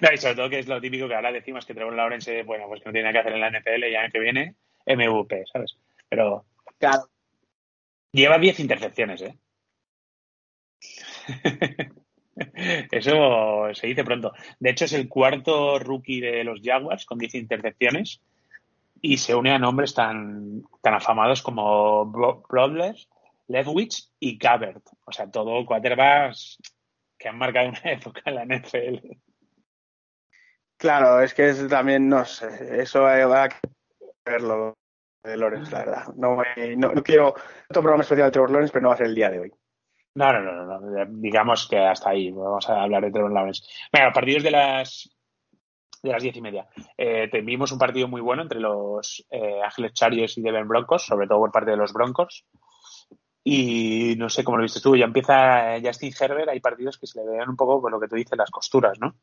No, 0.00 0.08
y 0.12 0.16
sobre 0.16 0.34
todo 0.36 0.48
que 0.50 0.58
es 0.60 0.68
lo 0.68 0.80
típico 0.80 1.08
que 1.08 1.14
ahora 1.14 1.32
decimos 1.32 1.66
que 1.66 1.74
Trevor 1.74 1.94
Lawrence, 1.94 2.42
bueno, 2.44 2.66
pues 2.68 2.80
que 2.82 2.88
no 2.88 2.92
tiene 2.92 3.04
nada 3.10 3.14
que 3.14 3.18
hacer 3.28 3.32
en 3.32 3.40
la 3.40 3.50
NFL 3.50 3.84
y 3.84 3.88
el 3.88 3.96
año 3.96 4.10
que 4.12 4.20
viene, 4.20 4.54
MVP, 4.86 5.44
¿sabes? 5.52 5.76
Pero 6.08 6.44
Claro. 6.78 7.08
lleva 8.12 8.38
10 8.38 8.60
intercepciones, 8.60 9.22
¿eh? 9.22 9.36
Eso 12.90 13.68
se 13.72 13.86
dice 13.86 14.04
pronto. 14.04 14.32
De 14.60 14.70
hecho, 14.70 14.84
es 14.84 14.92
el 14.92 15.08
cuarto 15.08 15.78
rookie 15.78 16.20
de 16.20 16.44
los 16.44 16.60
Jaguars 16.62 17.06
con 17.06 17.18
10 17.18 17.34
intercepciones 17.34 18.20
y 19.00 19.16
se 19.16 19.34
une 19.34 19.52
a 19.52 19.58
nombres 19.58 19.94
tan, 19.94 20.62
tan 20.82 20.94
afamados 20.94 21.42
como 21.42 22.04
Bro- 22.06 22.44
Brodlers, 22.48 23.08
Leftwich 23.48 24.10
y 24.20 24.38
Gabbert. 24.38 24.84
O 25.04 25.12
sea, 25.12 25.30
todo 25.30 25.64
quarterbacks 25.64 26.58
que 27.18 27.28
han 27.28 27.38
marcado 27.38 27.68
una 27.68 27.80
época 27.84 28.22
en 28.24 28.34
la 28.34 28.44
NFL. 28.44 29.08
Claro, 30.78 31.20
es 31.22 31.32
que 31.32 31.48
es 31.48 31.68
también, 31.68 32.08
no 32.08 32.24
sé, 32.24 32.82
eso 32.82 33.02
va 33.02 33.14
a 33.14 33.48
verlo 34.24 34.74
de 35.22 35.36
Lawrence, 35.36 35.72
la 35.72 35.78
verdad. 35.78 36.14
No, 36.16 36.36
no, 36.76 36.92
no 36.92 37.02
quiero 37.02 37.28
otro 37.28 37.82
programa 37.82 38.02
especial 38.02 38.28
de 38.28 38.32
Trevor 38.32 38.50
Lawrence, 38.50 38.72
pero 38.72 38.82
no 38.82 38.88
va 38.88 38.94
a 38.94 38.98
ser 38.98 39.06
el 39.06 39.14
día 39.14 39.30
de 39.30 39.40
hoy. 39.40 39.52
No, 40.14 40.32
no, 40.32 40.40
no, 40.40 40.64
no, 40.64 40.80
no. 40.80 41.06
Digamos 41.20 41.68
que 41.68 41.78
hasta 41.78 42.10
ahí. 42.10 42.30
Vamos 42.30 42.68
a 42.68 42.82
hablar 42.82 43.04
de 43.04 43.10
Trevor 43.10 43.32
Lawrence. 43.32 43.62
Venga, 43.92 44.06
los 44.06 44.14
partidos 44.14 44.42
de 44.42 44.50
las 44.50 45.10
de 46.02 46.12
las 46.12 46.22
diez 46.22 46.36
y 46.36 46.40
media. 46.40 46.66
Eh, 46.96 47.28
vimos 47.42 47.72
un 47.72 47.78
partido 47.78 48.08
muy 48.08 48.20
bueno 48.20 48.42
entre 48.42 48.60
los 48.60 49.26
eh, 49.30 49.60
Ángeles 49.62 49.92
Chargers 49.92 50.38
y 50.38 50.42
Devon 50.42 50.68
Broncos, 50.68 51.04
sobre 51.04 51.26
todo 51.26 51.40
por 51.40 51.52
parte 51.52 51.72
de 51.72 51.76
los 51.76 51.92
Broncos. 51.92 52.46
Y 53.48 54.16
no 54.16 54.28
sé 54.28 54.42
cómo 54.42 54.56
lo 54.56 54.64
viste 54.64 54.80
tú, 54.80 54.96
ya 54.96 55.04
empieza 55.04 55.78
Justin 55.80 56.12
Herbert, 56.18 56.48
hay 56.48 56.58
partidos 56.58 56.98
que 56.98 57.06
se 57.06 57.20
le 57.20 57.30
vean 57.30 57.48
un 57.48 57.54
poco 57.54 57.80
con 57.80 57.92
lo 57.92 58.00
que 58.00 58.08
tú 58.08 58.16
dices, 58.16 58.36
las 58.36 58.50
costuras, 58.50 58.98
¿no? 58.98 59.14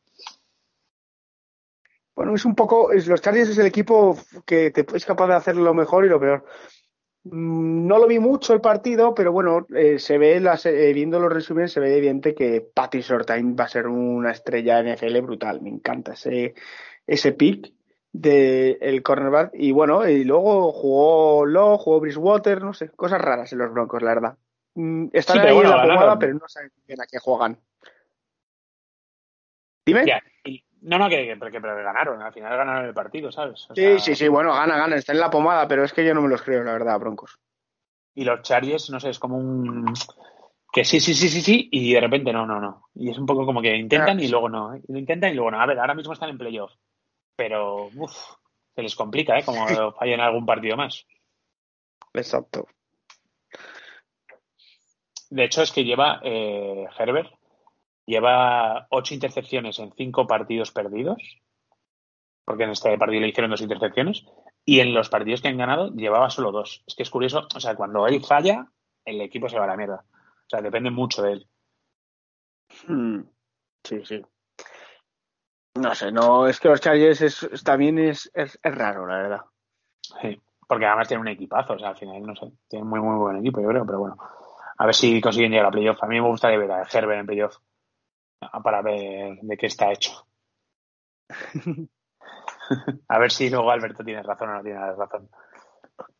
Bueno, 2.15 2.33
es 2.33 2.45
un 2.45 2.55
poco, 2.55 2.89
los 2.93 3.21
Chargers 3.21 3.49
es 3.49 3.57
el 3.57 3.65
equipo 3.65 4.17
que 4.45 4.71
te, 4.71 4.85
es 4.95 5.05
capaz 5.05 5.27
de 5.27 5.33
hacer 5.33 5.57
lo 5.57 5.73
mejor 5.73 6.05
y 6.05 6.07
lo 6.07 6.21
peor. 6.21 6.45
Mm, 7.25 7.85
No 7.85 7.97
lo 7.97 8.07
vi 8.07 8.19
mucho 8.19 8.53
el 8.53 8.61
partido, 8.61 9.13
pero 9.13 9.33
bueno, 9.33 9.67
eh, 9.75 9.99
se 9.99 10.17
ve, 10.17 10.39
las, 10.39 10.65
eh, 10.67 10.93
viendo 10.93 11.19
los 11.19 11.33
resúmenes, 11.33 11.73
se 11.73 11.81
ve 11.81 11.97
evidente 11.97 12.33
que 12.33 12.61
Patty 12.61 13.01
Sortain 13.01 13.57
va 13.59 13.65
a 13.65 13.67
ser 13.67 13.87
una 13.87 14.31
estrella 14.31 14.81
NFL 14.81 15.19
brutal. 15.19 15.61
Me 15.61 15.69
encanta 15.69 16.13
ese, 16.13 16.53
ese 17.05 17.33
pick 17.33 17.73
del 18.13 18.77
el 18.79 19.03
cornerback. 19.03 19.51
Y 19.55 19.71
bueno, 19.73 20.07
y 20.07 20.23
luego 20.23 20.71
jugó 20.71 21.45
Law, 21.45 21.77
jugó 21.77 21.99
Bridgewater, 21.99 22.61
no 22.61 22.73
sé, 22.73 22.89
cosas 22.89 23.19
raras 23.19 23.51
en 23.51 23.57
los 23.59 23.73
Broncos, 23.73 24.01
la 24.01 24.13
verdad. 24.13 24.37
Mm, 24.75 25.07
Están 25.11 25.35
Sí, 25.37 25.39
pero 25.41 25.49
ahí 25.49 25.55
bueno, 25.55 25.69
en 25.71 25.75
la 25.75 25.81
ganaron. 25.81 25.99
pomada, 25.99 26.19
pero 26.19 26.33
no 26.35 26.47
saben 26.47 26.71
bien 26.87 27.01
a 27.01 27.05
qué 27.05 27.19
juegan. 27.19 27.57
Dime. 29.85 30.05
Ya, 30.05 30.21
no, 30.81 30.97
no, 30.97 31.09
que, 31.09 31.15
que, 31.25 31.51
que- 31.51 31.61
pero 31.61 31.75
ganaron, 31.75 32.21
al 32.21 32.33
final 32.33 32.57
ganaron 32.57 32.85
el 32.85 32.93
partido, 32.93 33.31
¿sabes? 33.31 33.67
O 33.69 33.75
Sí, 33.75 33.81
sea, 33.81 33.99
sí, 33.99 34.15
sí, 34.15 34.27
bueno, 34.27 34.53
gana, 34.53 34.77
gana, 34.77 34.95
está 34.95 35.13
en 35.13 35.19
la 35.19 35.29
pomada, 35.29 35.67
pero 35.67 35.83
es 35.83 35.93
que 35.93 36.05
yo 36.05 36.13
no 36.13 36.21
me 36.21 36.27
los 36.29 36.41
creo, 36.41 36.63
la 36.63 36.73
verdad, 36.73 36.99
Broncos. 36.99 37.39
Y 38.15 38.23
los 38.25 38.41
Chargers, 38.41 38.89
no 38.89 38.99
sé, 38.99 39.09
es 39.09 39.19
como 39.19 39.37
un. 39.37 39.91
Que 40.71 40.83
sí, 40.83 40.99
sí, 40.99 41.13
sí, 41.13 41.29
sí, 41.29 41.41
sí, 41.41 41.69
y 41.71 41.93
de 41.93 42.01
repente 42.01 42.33
no, 42.33 42.45
no, 42.45 42.59
no. 42.59 42.87
Y 42.95 43.09
es 43.11 43.17
un 43.17 43.25
poco 43.25 43.45
como 43.45 43.61
que 43.61 43.75
intentan 43.75 44.19
y 44.19 44.27
luego 44.27 44.49
no. 44.49 44.73
¿eh? 44.73 44.81
Lo 44.87 44.97
intentan 44.97 45.31
y 45.31 45.35
luego 45.35 45.51
no. 45.51 45.61
A 45.61 45.65
ver, 45.65 45.79
ahora 45.79 45.93
mismo 45.95 46.13
están 46.13 46.29
en 46.29 46.37
playoff. 46.37 46.71
Pero 47.35 47.89
uf, 47.95 48.15
se 48.75 48.81
les 48.81 48.95
complica, 48.95 49.37
¿eh? 49.37 49.43
Como 49.43 49.65
fallen 49.93 50.19
algún 50.19 50.45
partido 50.45 50.77
más. 50.77 51.05
Exacto. 52.13 52.67
De 55.29 55.45
hecho, 55.45 55.63
es 55.63 55.71
que 55.71 55.83
lleva 55.83 56.19
eh, 56.23 56.85
Herbert, 56.97 57.33
lleva 58.05 58.87
ocho 58.91 59.13
intercepciones 59.13 59.79
en 59.79 59.91
cinco 59.93 60.27
partidos 60.27 60.71
perdidos, 60.71 61.41
porque 62.45 62.63
en 62.63 62.71
este 62.71 62.97
partido 62.97 63.21
le 63.21 63.29
hicieron 63.29 63.51
dos 63.51 63.61
intercepciones, 63.61 64.25
y 64.65 64.79
en 64.79 64.93
los 64.93 65.09
partidos 65.09 65.41
que 65.41 65.47
han 65.47 65.57
ganado 65.57 65.91
llevaba 65.93 66.29
solo 66.29 66.51
dos. 66.51 66.83
Es 66.85 66.95
que 66.95 67.03
es 67.03 67.09
curioso, 67.09 67.47
o 67.53 67.59
sea, 67.59 67.75
cuando 67.75 68.05
él 68.07 68.23
falla, 68.23 68.67
el 69.05 69.21
equipo 69.21 69.49
se 69.49 69.57
va 69.57 69.65
a 69.65 69.69
la 69.69 69.77
mierda. 69.77 70.05
O 70.13 70.49
sea, 70.49 70.61
depende 70.61 70.91
mucho 70.91 71.23
de 71.23 71.31
él. 71.33 71.47
Hmm. 72.87 73.21
Sí, 73.83 74.05
sí. 74.05 74.21
No 75.75 75.95
sé, 75.95 76.11
no, 76.11 76.47
es 76.47 76.59
que 76.59 76.67
los 76.69 76.81
Chargers 76.81 77.21
es, 77.21 77.43
es- 77.43 77.63
también 77.63 77.97
es, 77.97 78.29
es, 78.33 78.59
es 78.61 78.75
raro, 78.75 79.07
la 79.07 79.17
verdad. 79.17 79.41
Sí, 80.21 80.39
porque 80.67 80.85
además 80.85 81.07
tiene 81.07 81.21
un 81.21 81.27
equipazo, 81.29 81.73
o 81.73 81.79
sea, 81.79 81.89
al 81.89 81.97
final, 81.97 82.21
no 82.23 82.35
sé, 82.35 82.51
tiene 82.67 82.85
muy, 82.85 82.99
muy 82.99 83.17
buen 83.17 83.37
equipo, 83.37 83.61
yo 83.61 83.67
creo, 83.69 83.85
pero 83.85 83.99
bueno, 83.99 84.17
a 84.77 84.85
ver 84.85 84.93
si 84.95 85.19
consiguen 85.21 85.51
llegar 85.51 85.67
a 85.67 85.71
playoff. 85.71 86.01
A 86.03 86.07
mí 86.07 86.19
me 86.21 86.27
gustaría 86.27 86.59
ver 86.59 86.71
a 86.71 86.83
Herbert 86.91 87.19
en 87.21 87.25
playoff 87.25 87.57
ah, 88.41 88.61
para 88.61 88.81
ver 88.81 89.37
de 89.41 89.57
qué 89.57 89.67
está 89.67 89.91
hecho. 89.91 90.27
a 93.07 93.19
ver 93.19 93.31
si 93.31 93.49
luego 93.49 93.71
Alberto 93.71 94.03
tiene 94.03 94.23
razón 94.23 94.49
o 94.49 94.53
no 94.55 94.63
tiene 94.63 94.79
razón. 94.95 95.29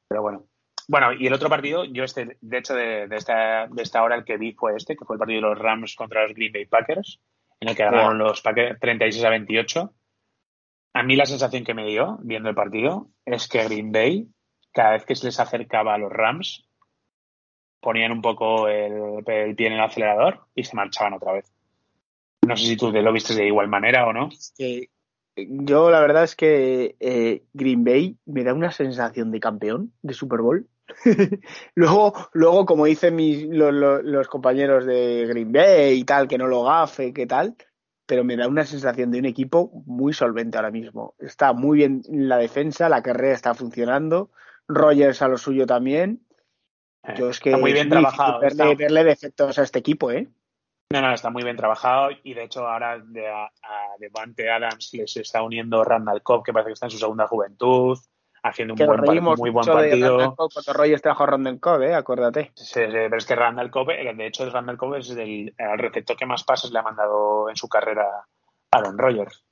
Pero 0.08 0.22
bueno. 0.22 0.46
Bueno, 0.88 1.14
y 1.14 1.28
el 1.28 1.34
otro 1.34 1.48
partido, 1.50 1.86
yo 1.86 2.04
este, 2.04 2.38
de 2.42 2.58
hecho, 2.58 2.74
de, 2.76 3.08
de 3.08 3.16
esta, 3.16 3.68
de 3.68 3.82
esta 3.84 4.04
hora 4.04 4.16
el 4.16 4.26
que 4.26 4.38
vi 4.38 4.54
fue 4.54 4.76
este, 4.76 4.98
que 4.98 5.06
fue 5.06 5.16
el 5.16 5.20
partido 5.20 5.42
de 5.42 5.48
los 5.48 5.60
Rams 5.60 5.96
contra 5.96 6.24
los 6.24 6.34
Green 6.34 6.52
Bay 6.52 6.66
Packers, 6.66 7.22
en 7.64 7.70
el 7.70 7.76
que 7.76 7.84
ganaron 7.84 8.18
los 8.18 8.42
Packers 8.42 8.80
36 8.80 9.24
a 9.24 9.30
28. 9.30 9.94
A 10.94 11.04
mí 11.04 11.16
la 11.16 11.26
sensación 11.26 11.64
que 11.64 11.74
me 11.74 11.86
dio 11.86 12.20
viendo 12.22 12.50
el 12.50 12.56
partido 12.56 13.10
es 13.26 13.48
que 13.48 13.64
Green 13.64 13.92
Bay, 13.92 14.28
cada 14.72 14.92
vez 14.92 15.06
que 15.06 15.16
se 15.16 15.26
les 15.26 15.40
acercaba 15.40 15.96
a 15.96 15.98
los 15.98 16.12
Rams, 16.12 16.68
ponían 17.80 18.12
un 18.12 18.22
poco 18.22 18.68
el, 18.68 19.24
el 19.26 19.56
pie 19.56 19.68
en 19.68 19.74
el 19.74 19.82
acelerador 19.82 20.46
y 20.54 20.64
se 20.64 20.76
marchaban 20.76 21.14
otra 21.14 21.34
vez. 21.34 21.52
No 22.46 22.58
sé 22.58 22.66
si 22.66 22.78
tú 22.78 22.92
te 22.92 23.02
lo 23.02 23.14
viste 23.14 23.34
de 23.34 23.48
igual 23.48 23.70
manera 23.70 24.06
o 24.06 24.14
no. 24.14 24.30
Yo 25.36 25.90
la 25.90 26.02
verdad 26.02 26.26
es 26.26 26.36
que 26.36 26.96
eh, 27.00 27.44
Green 27.54 27.84
Bay 27.84 28.18
me 28.26 28.44
da 28.44 28.54
una 28.54 28.72
sensación 28.72 29.32
de 29.32 29.40
campeón 29.40 29.94
de 30.02 30.14
Super 30.14 30.42
Bowl. 30.42 30.68
luego, 31.76 32.14
luego, 32.34 32.66
como 32.66 32.86
dicen 32.86 33.16
mis, 33.16 33.44
lo- 33.44 33.72
lo- 33.72 34.02
los 34.02 34.28
compañeros 34.28 34.86
de 34.86 35.26
Green 35.28 35.52
Bay 35.52 36.00
y 36.00 36.04
tal, 36.04 36.28
que 36.28 36.38
no 36.38 36.48
lo 36.48 36.64
gafe, 36.64 37.14
que 37.14 37.26
tal, 37.26 37.56
pero 38.06 38.24
me 38.24 38.36
da 38.36 38.48
una 38.48 38.66
sensación 38.66 39.12
de 39.12 39.20
un 39.20 39.26
equipo 39.26 39.72
muy 39.86 40.14
solvente 40.14 40.58
ahora 40.58 40.72
mismo. 40.72 41.16
Está 41.20 41.54
muy 41.54 41.78
bien 41.80 42.02
la 42.10 42.38
defensa, 42.38 42.90
la 42.90 43.02
carrera 43.02 43.34
está 43.34 43.54
funcionando, 43.54 44.32
Rogers 44.68 45.22
a 45.22 45.28
lo 45.28 45.38
suyo 45.38 45.66
también. 45.66 46.26
Eh, 47.04 47.14
Yo 47.18 47.30
es 47.30 47.40
que 47.40 47.50
está 47.52 47.62
muy 47.62 47.74
bien 47.74 47.90
trabajado. 47.90 48.40
verle, 48.40 48.64
está- 48.64 48.76
verle 48.78 49.04
defectos 49.04 49.60
a 49.60 49.64
este 49.64 49.80
equipo, 49.80 50.12
¿eh? 50.12 50.28
No, 50.92 51.02
no, 51.02 51.12
está 51.14 51.32
muy 51.32 51.44
bien 51.44 51.56
trabajado 51.58 52.10
y 52.24 52.36
de 52.36 52.44
hecho 52.44 52.68
ahora 52.68 53.00
de, 53.00 53.28
a, 53.28 53.46
a 53.46 53.52
Devante 54.00 54.50
Adams 54.52 54.92
les 54.94 55.18
está 55.18 55.42
uniendo 55.42 55.84
Randall 55.84 56.22
Cobb, 56.22 56.44
que 56.44 56.54
parece 56.54 56.68
que 56.70 56.74
está 56.74 56.86
en 56.86 56.92
su 56.92 57.00
segunda 57.00 57.26
juventud, 57.26 57.98
haciendo 58.44 58.74
un 58.74 58.78
Que 58.78 58.86
buen, 58.86 59.00
reímos 59.00 59.40
muy 59.40 59.50
buen 59.50 59.66
de 59.66 59.72
partido. 59.72 60.18
Randall 60.18 60.36
Cobb 60.36 60.54
cuando 60.54 60.74
Rogers 60.74 61.02
trajo 61.02 61.24
a 61.24 61.26
Rondon 61.26 61.58
Cobb, 61.58 61.82
¿eh? 61.82 61.96
Acuérdate. 61.96 62.52
Sí, 62.56 62.66
sí, 62.66 62.82
pero 62.84 63.18
es 63.18 63.26
que 63.26 63.36
Randall 63.36 63.72
Cobb, 63.72 63.92
eh, 63.92 64.14
de 64.14 64.28
hecho, 64.28 64.50
Randall 64.50 64.78
Cobb 64.78 64.96
es 64.96 65.10
el, 65.12 65.54
receptor 65.78 66.18
que 66.18 66.26
más 66.26 66.44
pases 66.44 66.72
le 66.72 66.80
ha 66.80 66.84
mandado 66.84 67.50
en 67.50 67.56
su 67.56 67.68
carrera 67.68 68.04
a 68.72 68.78
Aaron 68.78 68.98
Rodgers. 68.98 69.44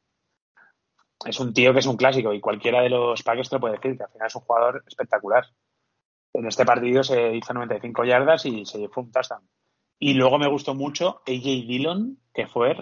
Es 1.26 1.40
un 1.40 1.54
tío 1.54 1.72
que 1.74 1.80
es 1.80 1.86
un 1.86 1.98
clásico 1.98 2.34
y 2.34 2.42
cualquiera 2.42 2.82
de 2.82 2.90
los 2.90 3.24
Packers 3.24 3.50
te 3.50 3.56
lo 3.56 3.60
puede 3.60 3.76
decir, 3.76 3.96
que 3.96 4.04
al 4.04 4.10
final 4.10 4.28
es 4.28 4.36
un 4.36 4.42
jugador 4.42 4.84
espectacular. 4.88 5.46
En 6.34 6.48
este 6.48 6.66
partido 6.66 7.04
se 7.04 7.36
hizo 7.36 7.54
95 7.54 8.06
yardas 8.06 8.46
y 8.46 8.66
se 8.66 8.88
fue 8.90 9.04
un 9.04 9.12
touchdown. 9.12 9.48
Y 10.00 10.16
luego 10.16 10.40
me 10.40 10.48
gustó 10.48 10.74
mucho 10.74 11.22
AJ 11.28 11.44
Dillon, 11.68 12.18
que 12.34 12.48
fue 12.48 12.76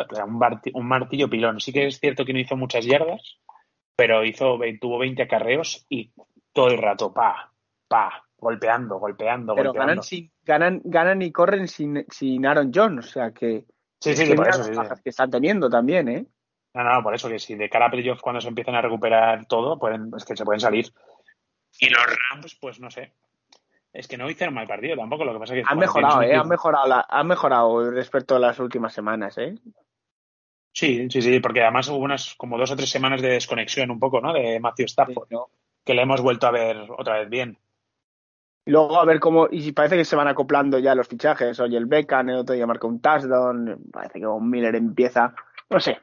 un 0.74 0.88
martillo 0.88 1.30
pilón. 1.30 1.60
Sí 1.60 1.74
que 1.74 1.88
es 1.88 2.00
cierto 2.00 2.24
que 2.24 2.32
no 2.32 2.40
hizo 2.40 2.56
muchas 2.56 2.86
yardas, 2.86 3.40
pero 4.00 4.24
hizo, 4.24 4.58
tuvo 4.80 4.98
20 4.98 5.24
acarreos 5.24 5.86
y 5.90 6.14
todo 6.54 6.70
el 6.70 6.78
rato, 6.78 7.14
pa, 7.14 7.52
pa, 7.86 8.26
golpeando, 8.38 8.98
golpeando, 8.98 9.54
Pero 9.54 9.72
golpeando. 9.72 9.90
ganan, 9.90 10.04
sin, 10.04 10.32
ganan, 10.42 10.82
ganan 10.86 11.22
y 11.22 11.34
corren 11.34 11.68
sin, 11.68 12.06
sin 12.10 12.46
Aaron 12.46 12.72
Jones, 12.74 13.08
o 13.08 13.10
sea 13.10 13.32
que, 13.32 13.66
Sí, 14.00 14.16
sí, 14.16 14.26
que 14.26 14.36
por 14.36 14.48
eso, 14.48 14.60
las 14.72 14.88
sí, 14.88 15.04
que 15.04 15.10
están 15.10 15.30
teniendo 15.30 15.70
también, 15.70 16.08
¿eh? 16.08 16.26
No, 16.74 16.84
no, 16.86 17.04
por 17.04 17.14
eso 17.14 17.28
que 17.28 17.40
si 17.40 17.56
de 17.56 17.70
cara 17.70 17.88
a 17.88 17.92
playoff 17.92 18.22
cuando 18.22 18.40
se 18.40 18.48
empiecen 18.48 18.76
a 18.76 18.82
recuperar 18.82 19.46
todo, 19.48 19.78
pueden, 19.78 20.12
es 20.16 20.24
que 20.24 20.38
se 20.38 20.46
pueden 20.46 20.62
salir. 20.62 20.86
Y 21.82 21.90
los 21.90 22.02
Rams, 22.32 22.58
pues 22.62 22.80
no 22.80 22.90
sé. 22.90 23.12
Es 23.92 24.08
que 24.08 24.18
no 24.18 24.30
hicieron 24.30 24.54
mal 24.54 24.66
partido 24.66 24.96
tampoco, 24.96 25.26
lo 25.26 25.34
que 25.34 25.40
pasa 25.40 25.56
es 25.56 25.66
que... 25.66 25.70
Han 25.70 25.78
mejorado, 25.78 26.22
¿eh? 26.22 26.36
Han 26.36 26.48
mejorado, 26.48 26.88
la, 26.88 27.06
han 27.10 27.28
mejorado 27.28 27.92
respecto 27.92 28.38
a 28.38 28.40
las 28.40 28.60
últimas 28.60 28.94
semanas, 28.94 29.38
¿eh? 29.40 29.56
Sí, 30.72 31.10
sí, 31.10 31.22
sí, 31.22 31.40
porque 31.40 31.62
además 31.62 31.90
hubo 31.90 31.98
unas 31.98 32.36
como 32.36 32.58
dos 32.58 32.72
o 32.72 32.76
tres 32.76 32.90
semanas 32.90 33.22
de 33.22 33.30
desconexión 33.30 33.92
un 33.92 34.00
poco, 34.00 34.22
¿no? 34.22 34.34
De 34.34 34.60
Matthew 34.60 34.86
Stafford, 34.86 35.28
que 35.84 35.94
le 35.94 36.02
hemos 36.02 36.22
vuelto 36.22 36.48
a 36.48 36.52
ver 36.52 36.78
otra 36.98 37.20
vez 37.20 37.30
bien. 37.30 37.58
Y 38.66 38.72
luego 38.72 39.00
a 39.00 39.06
ver 39.06 39.20
cómo, 39.20 39.48
y 39.50 39.62
si 39.62 39.72
parece 39.72 39.98
que 39.98 40.06
se 40.06 40.16
van 40.16 40.28
acoplando 40.28 40.78
ya 40.78 40.94
los 40.94 41.08
fichajes, 41.08 41.60
oye, 41.60 41.78
el 41.78 41.88
Beckham, 41.88 42.30
el 42.30 42.38
otro 42.38 42.56
día 42.56 42.68
marca 42.68 42.88
un 42.88 43.02
touchdown, 43.02 43.86
parece 43.92 44.20
que 44.20 44.26
Von 44.26 44.50
Miller 44.50 44.76
empieza, 44.76 45.34
no 45.70 45.80
sé. 45.80 46.00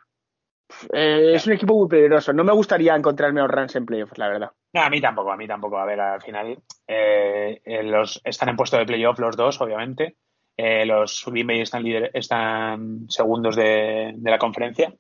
Eh, 0.93 1.35
es 1.35 1.47
un 1.47 1.53
equipo 1.53 1.77
muy 1.77 1.89
peligroso. 1.89 2.33
No 2.33 2.43
me 2.43 2.53
gustaría 2.53 2.95
encontrarme 2.95 3.41
a 3.41 3.47
Rams 3.47 3.77
en 3.77 3.87
playoffs, 3.87 4.19
la 4.19 4.29
verdad. 4.29 4.51
No, 4.73 4.83
a 4.83 4.91
mí 4.91 5.01
tampoco, 5.01 5.31
a 5.31 5.37
mí 5.37 5.47
tampoco. 5.47 5.79
A 5.79 5.85
ver, 5.85 6.01
al 6.01 6.21
final 6.21 6.59
eh, 6.87 7.61
los, 7.85 8.21
están 8.25 8.49
en 8.49 8.57
puesto 8.57 8.77
de 8.77 8.87
playoff 8.87 9.19
los 9.19 9.37
dos, 9.37 9.61
obviamente. 9.61 10.17
Eh, 10.57 10.87
los 10.87 11.25
Green 11.27 11.51
están, 11.51 13.07
segundos 13.09 13.57
de, 13.57 14.15
de 14.17 14.31
la 14.31 14.39
conferencia 14.39 14.93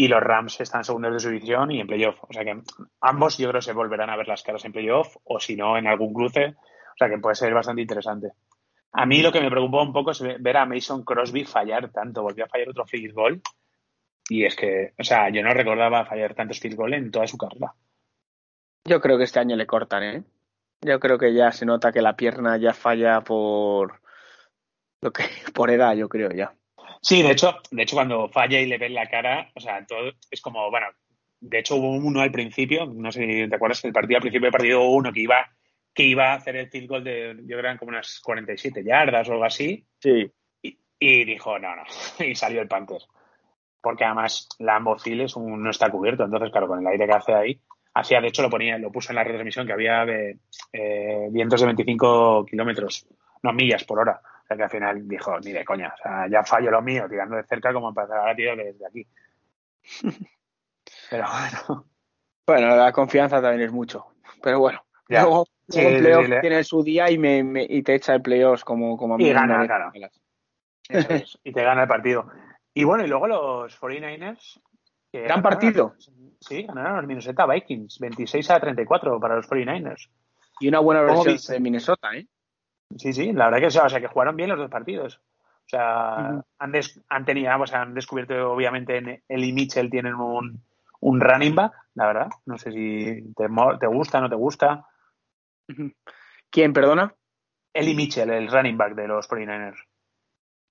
y 0.00 0.08
los 0.08 0.22
Rams 0.22 0.60
están 0.60 0.82
segundos 0.82 1.12
de 1.12 1.20
su 1.20 1.28
división 1.28 1.70
y 1.72 1.80
en 1.80 1.86
playoff. 1.86 2.22
O 2.22 2.32
sea 2.32 2.42
que 2.42 2.62
ambos 3.02 3.36
yo 3.36 3.50
creo 3.50 3.60
se 3.60 3.74
volverán 3.74 4.08
a 4.08 4.16
ver 4.16 4.28
las 4.28 4.42
caras 4.42 4.64
en 4.64 4.72
playoff 4.72 5.16
o 5.24 5.38
si 5.38 5.56
no 5.56 5.76
en 5.76 5.86
algún 5.86 6.14
cruce. 6.14 6.46
O 6.46 6.96
sea 6.96 7.10
que 7.10 7.18
puede 7.18 7.34
ser 7.34 7.52
bastante 7.52 7.82
interesante. 7.82 8.32
A 8.92 9.04
mí 9.04 9.20
lo 9.20 9.30
que 9.30 9.42
me 9.42 9.50
preocupó 9.50 9.82
un 9.82 9.92
poco 9.92 10.12
es 10.12 10.22
ver 10.22 10.56
a 10.56 10.64
Mason 10.64 11.04
Crosby 11.04 11.44
fallar 11.44 11.90
tanto. 11.90 12.22
Volvió 12.22 12.44
a 12.44 12.48
fallar 12.48 12.70
otro 12.70 12.86
field 12.86 13.14
goal. 13.14 13.42
Y 14.28 14.44
es 14.44 14.56
que, 14.56 14.94
o 14.98 15.04
sea, 15.04 15.28
yo 15.28 15.42
no 15.42 15.52
recordaba 15.52 16.06
fallar 16.06 16.34
tantos 16.34 16.60
field 16.60 16.76
goal 16.76 16.94
en 16.94 17.10
toda 17.10 17.26
su 17.26 17.36
carrera. 17.36 17.74
Yo 18.86 19.00
creo 19.00 19.18
que 19.18 19.24
este 19.24 19.40
año 19.40 19.56
le 19.56 19.66
cortan, 19.66 20.02
¿eh? 20.02 20.24
Yo 20.80 20.98
creo 20.98 21.18
que 21.18 21.34
ya 21.34 21.52
se 21.52 21.66
nota 21.66 21.92
que 21.92 22.00
la 22.00 22.16
pierna 22.16 22.56
ya 22.56 22.72
falla 22.72 23.20
por 23.20 24.00
lo 25.02 25.12
que 25.12 25.24
por 25.54 25.70
edad, 25.70 25.94
yo 25.94 26.08
creo 26.08 26.30
ya. 26.30 26.52
Sí, 27.02 27.22
de 27.22 27.30
hecho, 27.30 27.56
de 27.70 27.82
hecho 27.82 27.96
cuando 27.96 28.28
falla 28.28 28.60
y 28.60 28.66
le 28.66 28.78
ven 28.78 28.94
la 28.94 29.08
cara, 29.08 29.50
o 29.54 29.60
sea, 29.60 29.84
todo 29.86 30.12
es 30.30 30.40
como, 30.40 30.70
bueno, 30.70 30.86
de 31.40 31.58
hecho 31.60 31.76
hubo 31.76 31.90
uno 31.92 32.20
al 32.20 32.30
principio, 32.30 32.84
no 32.86 33.10
sé 33.10 33.24
si 33.26 33.48
te 33.48 33.56
acuerdas, 33.56 33.82
el 33.84 33.92
partido 33.92 34.18
al 34.18 34.22
principio 34.22 34.46
del 34.46 34.52
partido 34.52 34.80
hubo 34.82 34.94
uno 34.96 35.12
que 35.12 35.20
iba 35.20 35.46
que 35.92 36.04
iba 36.04 36.30
a 36.32 36.34
hacer 36.34 36.54
el 36.56 36.68
field 36.70 36.88
goal 36.88 37.02
de, 37.04 37.34
yo 37.38 37.46
creo 37.46 37.56
que 37.56 37.58
eran 37.66 37.78
como 37.78 37.88
unas 37.88 38.20
47 38.22 38.84
yardas 38.84 39.28
o 39.28 39.32
algo 39.32 39.44
así, 39.44 39.84
Sí. 39.98 40.30
y, 40.62 40.78
y 41.00 41.24
dijo, 41.24 41.58
no, 41.58 41.74
no, 41.74 41.82
y 42.24 42.34
salió 42.36 42.60
el 42.62 42.68
Panther. 42.68 43.00
Porque 43.82 44.04
además 44.04 44.48
Lambo 44.60 44.96
Field 44.98 45.22
es 45.22 45.34
un- 45.36 45.62
no 45.62 45.70
está 45.70 45.90
cubierto, 45.90 46.24
entonces 46.24 46.50
claro, 46.52 46.68
con 46.68 46.78
el 46.80 46.86
aire 46.86 47.06
que 47.06 47.12
hace 47.12 47.32
ahí, 47.34 47.60
hacía, 47.94 48.20
de 48.20 48.28
hecho 48.28 48.42
lo 48.42 48.50
ponía, 48.50 48.78
lo 48.78 48.92
puso 48.92 49.10
en 49.10 49.16
la 49.16 49.24
retransmisión 49.24 49.66
que 49.66 49.72
había 49.72 50.04
de, 50.04 50.38
eh, 50.72 51.28
vientos 51.32 51.60
de 51.60 51.66
25 51.66 52.44
kilómetros, 52.46 53.06
no 53.42 53.52
millas 53.52 53.82
por 53.84 53.98
hora. 53.98 54.20
Sea 54.50 54.56
que 54.56 54.64
al 54.64 54.70
final 54.70 55.06
dijo, 55.06 55.38
ni 55.38 55.52
de 55.52 55.64
coña, 55.64 55.94
o 55.96 56.02
sea, 56.02 56.26
ya 56.28 56.42
fallo 56.42 56.72
lo 56.72 56.82
mío, 56.82 57.06
tirando 57.08 57.36
de 57.36 57.44
cerca 57.44 57.72
como 57.72 57.94
para 57.94 58.18
ahora 58.18 58.34
tiro 58.34 58.56
desde 58.56 58.84
aquí. 58.84 59.06
Pero 61.08 61.24
bueno, 61.30 61.86
Bueno, 62.46 62.74
la 62.76 62.90
confianza 62.92 63.40
también 63.40 63.68
es 63.68 63.72
mucho. 63.72 64.06
Pero 64.42 64.58
bueno, 64.58 64.84
Ya. 65.08 65.22
luego, 65.22 65.46
Sí, 65.68 65.76
luego 65.78 65.90
en 65.90 65.96
sí, 65.96 66.02
playoff 66.02 66.24
sí, 66.24 66.30
le- 66.32 66.40
tiene 66.40 66.64
su 66.64 66.82
día 66.82 67.10
y, 67.12 67.18
me, 67.18 67.44
me- 67.44 67.62
y 67.68 67.80
te 67.84 67.94
echa 67.94 68.12
el 68.14 68.22
playoffs 68.22 68.64
como, 68.64 68.96
como 68.96 69.14
a 69.14 69.18
mí 69.18 69.28
Y 69.28 69.32
gana, 69.32 69.64
claro. 69.66 69.92
es, 69.94 70.10
y 71.44 71.52
te 71.52 71.62
gana 71.62 71.82
el 71.82 71.88
partido. 71.88 72.26
Y 72.74 72.82
bueno, 72.82 73.04
y 73.04 73.06
luego 73.06 73.28
los 73.28 73.80
49ers. 73.80 74.60
que 75.12 75.20
Gran 75.22 75.38
ganaron- 75.38 75.42
partido. 75.42 75.94
Sí, 76.40 76.64
ganaron 76.64 76.96
los 76.96 77.06
Minnesota 77.06 77.46
Vikings, 77.46 78.00
26 78.00 78.50
a 78.50 78.58
34 78.58 79.20
para 79.20 79.36
los 79.36 79.48
49ers. 79.48 80.10
Y 80.58 80.66
una 80.66 80.80
buena 80.80 81.06
¿Cómo 81.06 81.22
versión 81.22 81.54
de 81.54 81.60
Minnesota, 81.60 82.08
¿eh? 82.16 82.26
Sí, 82.96 83.12
sí, 83.12 83.32
la 83.32 83.46
verdad 83.50 83.60
que, 83.60 83.78
o 83.78 83.88
sea, 83.88 84.00
que 84.00 84.06
jugaron 84.08 84.36
bien 84.36 84.48
los 84.50 84.58
dos 84.58 84.70
partidos. 84.70 85.20
O 85.66 85.68
sea, 85.70 86.42
han, 86.58 86.72
des- 86.72 87.00
han 87.08 87.24
tenido, 87.24 87.56
o 87.60 87.66
sea, 87.66 87.82
han 87.82 87.94
descubierto, 87.94 88.52
obviamente, 88.52 88.96
en 88.96 89.22
él 89.28 89.44
y 89.44 89.52
Mitchell 89.52 89.88
tienen 89.88 90.14
un, 90.14 90.60
un 91.00 91.20
running 91.20 91.54
back, 91.54 91.72
la 91.94 92.06
verdad. 92.06 92.28
No 92.46 92.58
sé 92.58 92.72
si 92.72 93.32
te, 93.36 93.46
gusta, 93.86 94.20
no 94.20 94.28
te 94.28 94.34
gusta. 94.34 94.86
¿Quién, 96.50 96.72
perdona? 96.72 97.14
Eli 97.72 97.94
Mitchell, 97.94 98.30
el 98.30 98.48
running 98.50 98.76
back 98.76 98.94
de 98.94 99.06
los 99.06 99.28
49ers. 99.28 99.78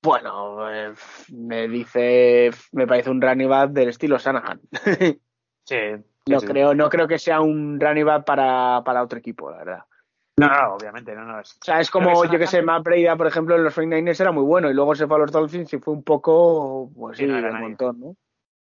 Bueno, 0.01 0.69
eh, 0.69 0.93
me 1.33 1.67
dice, 1.67 2.51
me 2.73 2.87
parece 2.87 3.09
un 3.09 3.21
running 3.21 3.49
back 3.49 3.71
del 3.71 3.89
estilo 3.89 4.17
Shanahan. 4.17 4.59
Sí, 5.65 5.75
No 6.25 6.39
sí. 6.39 6.47
creo, 6.47 6.73
no 6.73 6.89
creo 6.89 7.07
que 7.07 7.19
sea 7.19 7.41
un 7.41 7.79
running 7.79 8.05
back 8.05 8.25
para, 8.25 8.81
para 8.83 9.03
otro 9.03 9.19
equipo, 9.19 9.51
la 9.51 9.57
verdad. 9.59 9.83
No, 10.39 10.47
no, 10.47 10.73
obviamente, 10.75 11.13
no, 11.15 11.23
no. 11.25 11.39
Es, 11.39 11.51
O 11.61 11.63
sea, 11.65 11.79
es 11.79 11.89
como, 11.91 12.25
yo 12.25 12.39
que 12.39 12.47
sé, 12.47 12.61
Matt 12.61 12.83
Breida, 12.83 13.15
por 13.15 13.27
ejemplo, 13.27 13.55
en 13.55 13.63
los 13.63 13.75
49ers 13.77 14.19
era 14.21 14.31
muy 14.31 14.43
bueno 14.43 14.69
y 14.69 14.73
luego 14.73 14.95
se 14.95 15.07
fue 15.07 15.17
a 15.17 15.19
los 15.19 15.31
Dolphins 15.31 15.73
y 15.73 15.79
fue 15.79 15.93
un 15.93 16.03
poco, 16.03 16.89
pues 16.95 17.17
Sí, 17.17 17.25
sí, 17.25 17.31
no 17.31 17.37
un 17.49 17.59
montón, 17.61 17.99
¿no? 17.99 18.15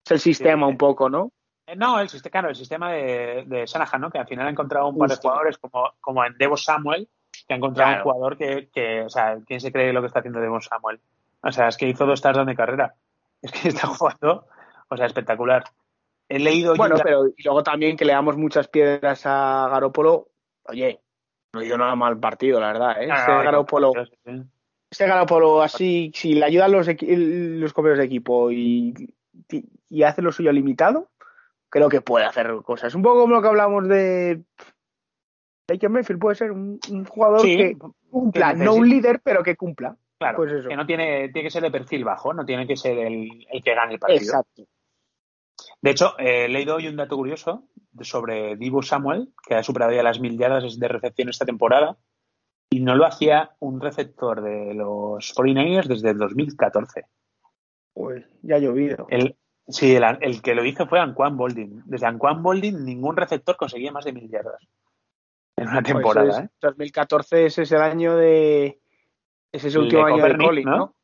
Es 0.06 0.12
el 0.12 0.20
sistema 0.20 0.66
Sí. 0.68 0.72
un 0.72 0.78
poco, 0.78 1.10
¿no? 1.10 1.32
Eh, 1.68 1.76
No, 1.76 2.00
el 2.00 2.10
sistema, 2.10 2.32
claro, 2.32 2.50
el 2.50 2.56
sistema 2.56 2.92
de, 2.92 3.44
de 3.48 3.66
Shanahan, 3.66 4.02
¿no? 4.02 4.10
Que 4.12 4.18
al 4.20 4.28
final 4.28 4.48
ha 4.48 4.52
encontrado 4.52 4.88
un 4.90 4.98
par 4.98 5.10
de 5.10 5.16
jugadores 5.18 5.58
como, 5.58 5.92
como 6.02 6.26
en 6.26 6.38
Devo 6.38 6.58
Samuel, 6.58 7.08
que 7.48 7.54
ha 7.54 7.58
encontrado 7.58 7.92
Claro. 7.92 8.04
un 8.06 8.12
jugador 8.12 8.38
que, 8.38 8.70
que, 8.74 9.02
o 9.04 9.10
sea, 9.10 9.38
¿quién 9.46 9.62
se 9.62 9.72
cree 9.72 9.94
lo 9.94 10.02
que 10.02 10.08
está 10.08 10.20
haciendo 10.20 10.40
Devo 10.40 10.60
Samuel? 10.62 11.00
O 11.44 11.52
sea, 11.52 11.68
es 11.68 11.78
que 11.78 11.88
hizo 11.88 12.06
dos 12.06 12.22
touchdowns 12.22 12.48
de 12.48 12.56
carrera. 12.56 12.96
Es 13.42 13.52
que 13.52 13.70
está 13.70 13.88
jugando, 13.88 14.46
o 14.90 14.98
sea, 14.98 15.06
espectacular. 15.08 15.64
He 16.30 16.38
leído 16.40 16.76
Bueno, 16.76 16.98
ya- 16.98 17.04
pero 17.04 17.28
y 17.28 17.44
luego 17.44 17.64
también 17.64 17.98
que 17.98 18.06
le 18.06 18.14
damos 18.14 18.38
muchas 18.38 18.68
piedras 18.68 19.24
a 19.26 19.68
Garópolo, 19.72 20.28
oye, 20.66 21.02
no 21.54 21.64
hizo 21.64 21.78
nada 21.78 21.96
mal 21.96 22.20
partido, 22.20 22.60
la 22.60 22.68
verdad, 22.74 23.02
¿eh? 23.04 23.08
No, 23.08 23.14
Este 23.14 23.32
no, 23.32 23.42
sí. 24.04 24.44
este 24.92 25.06
así, 25.64 26.12
si 26.14 26.34
le 26.34 26.46
ayudan 26.46 26.72
los, 26.72 26.88
los 26.88 27.74
compañeros 27.74 28.00
de 28.00 28.06
equipo 28.06 28.52
y, 28.52 28.94
y 29.90 30.04
hace 30.04 30.22
lo 30.22 30.32
suyo 30.32 30.52
limitado, 30.52 31.10
creo 31.70 31.90
que 31.90 32.02
puede 32.02 32.26
hacer 32.26 32.54
cosas. 32.64 32.94
Un 32.96 33.02
poco 33.02 33.22
como 33.22 33.36
lo 33.36 33.42
que 33.42 33.48
hablamos 33.48 33.88
de 33.88 34.42
Baker 35.70 35.90
Mayfield, 35.90 36.20
puede 36.20 36.36
ser 36.36 36.52
un, 36.52 36.80
un 36.90 37.06
jugador 37.06 37.42
Sí, 37.42 37.58
que 37.58 37.78
cumpla, 38.10 38.54
que 38.54 38.60
no 38.64 38.74
un 38.76 38.90
líder, 38.90 39.22
pero 39.24 39.44
que 39.44 39.56
cumpla. 39.56 39.96
Claro, 40.20 40.38
Pues 40.38 40.52
eso. 40.52 40.70
que 40.70 40.76
no 40.76 40.86
tiene, 40.86 41.30
tiene 41.30 41.48
que 41.48 41.52
ser 41.52 41.64
de 41.64 41.72
perfil 41.72 42.04
bajo, 42.04 42.34
no 42.34 42.46
tiene 42.46 42.68
que 42.68 42.76
ser 42.76 42.98
el, 43.00 43.48
el 43.50 43.64
que 43.64 43.74
gane 43.74 43.94
el 43.94 44.00
partido. 44.00 44.22
Exacto. 44.22 44.64
De 45.82 45.92
hecho, 45.92 46.18
eh, 46.20 46.46
he 46.46 46.50
leído 46.50 46.76
hoy 46.76 46.88
un 46.88 46.96
dato 46.96 47.16
curioso 47.16 47.64
sobre 48.02 48.56
Divo 48.56 48.82
Samuel, 48.84 49.30
que 49.48 49.56
ha 49.56 49.64
superado 49.64 49.92
ya 49.94 50.04
las 50.04 50.20
mil 50.20 50.38
yardas 50.38 50.80
de 50.80 50.88
recepción 50.88 51.30
esta 51.30 51.46
temporada, 51.46 51.98
y 52.70 52.80
no 52.82 52.96
lo 52.96 53.06
hacía 53.06 53.52
un 53.60 53.82
receptor 53.82 54.42
de 54.42 54.74
los 54.74 55.34
49ers 55.36 55.88
desde 55.88 56.12
el 56.12 56.18
2014. 56.20 57.06
Pues 57.94 58.26
ya 58.44 58.56
ha 58.56 58.60
llovido. 58.60 59.08
El, 59.10 59.36
sí, 59.68 59.96
el, 59.96 60.04
el 60.22 60.42
que 60.42 60.56
lo 60.56 60.64
hizo 60.64 60.88
fue 60.88 61.00
Anquan 61.00 61.36
Boldin. 61.36 61.82
Desde 61.86 62.06
Anquan 62.06 62.42
Boldin 62.42 62.86
ningún 62.86 63.18
receptor 63.18 63.58
conseguía 63.58 63.92
más 63.92 64.06
de 64.06 64.14
mil 64.14 64.30
yardas 64.30 64.62
en 65.58 65.68
una 65.68 65.82
Pues 65.82 65.94
temporada. 65.94 66.30
es- 66.30 66.46
¿eh? 66.46 66.50
2014 66.62 67.46
ese 67.48 67.64
es 67.64 67.72
el 67.74 67.82
año 67.82 68.16
de. 68.16 68.80
Ese 69.52 69.68
es 69.68 69.76
el 69.76 69.82
último 69.82 70.06
de 70.06 70.14
año 70.14 70.24
de 70.26 70.38
Colin, 70.38 70.64
¿no? 70.66 70.78
¿no? 70.78 70.96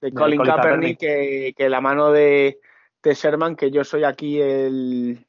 De 0.00 0.10
De 0.10 0.14
Colin 0.16 0.42
Kaepernick, 0.42 0.98
que, 0.98 1.54
que 1.56 1.68
la 1.68 1.80
mano 1.80 2.10
de, 2.10 2.58
de 3.02 3.14
Sherman, 3.14 3.56
que 3.56 3.70
yo 3.70 3.84
soy 3.84 4.04
aquí 4.04 4.40
el. 4.40 5.26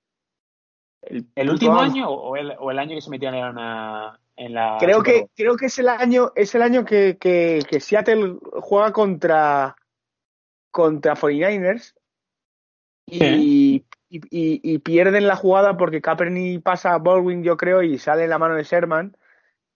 El, 1.01 1.17
¿El 1.35 1.47
puto 1.47 1.51
último 1.53 1.73
amo. 1.73 1.81
año 1.81 2.09
o 2.09 2.35
el, 2.37 2.53
o 2.59 2.71
el 2.71 2.79
año 2.79 2.95
que 2.95 3.01
se 3.01 3.09
metieron 3.09 3.37
en, 3.37 3.45
una- 3.45 4.19
en 4.35 4.53
la. 4.53 4.77
Creo 4.79 5.03
que, 5.03 5.27
creo 5.35 5.55
que 5.57 5.65
es 5.65 5.77
el 5.79 5.89
año, 5.89 6.31
es 6.35 6.55
el 6.55 6.61
año 6.61 6.85
que, 6.85 7.17
que, 7.19 7.59
que 7.69 7.79
Seattle 7.79 8.37
juega 8.61 8.91
contra, 8.93 9.75
contra 10.71 11.15
49ers 11.15 11.93
y, 13.05 13.85
y, 14.09 14.17
y- 14.29 14.61
y 14.73 14.77
pierden 14.79 15.27
la 15.27 15.35
jugada 15.35 15.75
porque 15.77 16.01
Kaepernick 16.01 16.63
pasa 16.63 16.93
a 16.93 16.99
Baldwin, 16.99 17.43
yo 17.43 17.57
creo, 17.57 17.83
y 17.83 17.97
sale 17.97 18.23
en 18.23 18.29
la 18.29 18.39
mano 18.39 18.55
de 18.55 18.63
Sherman. 18.63 19.17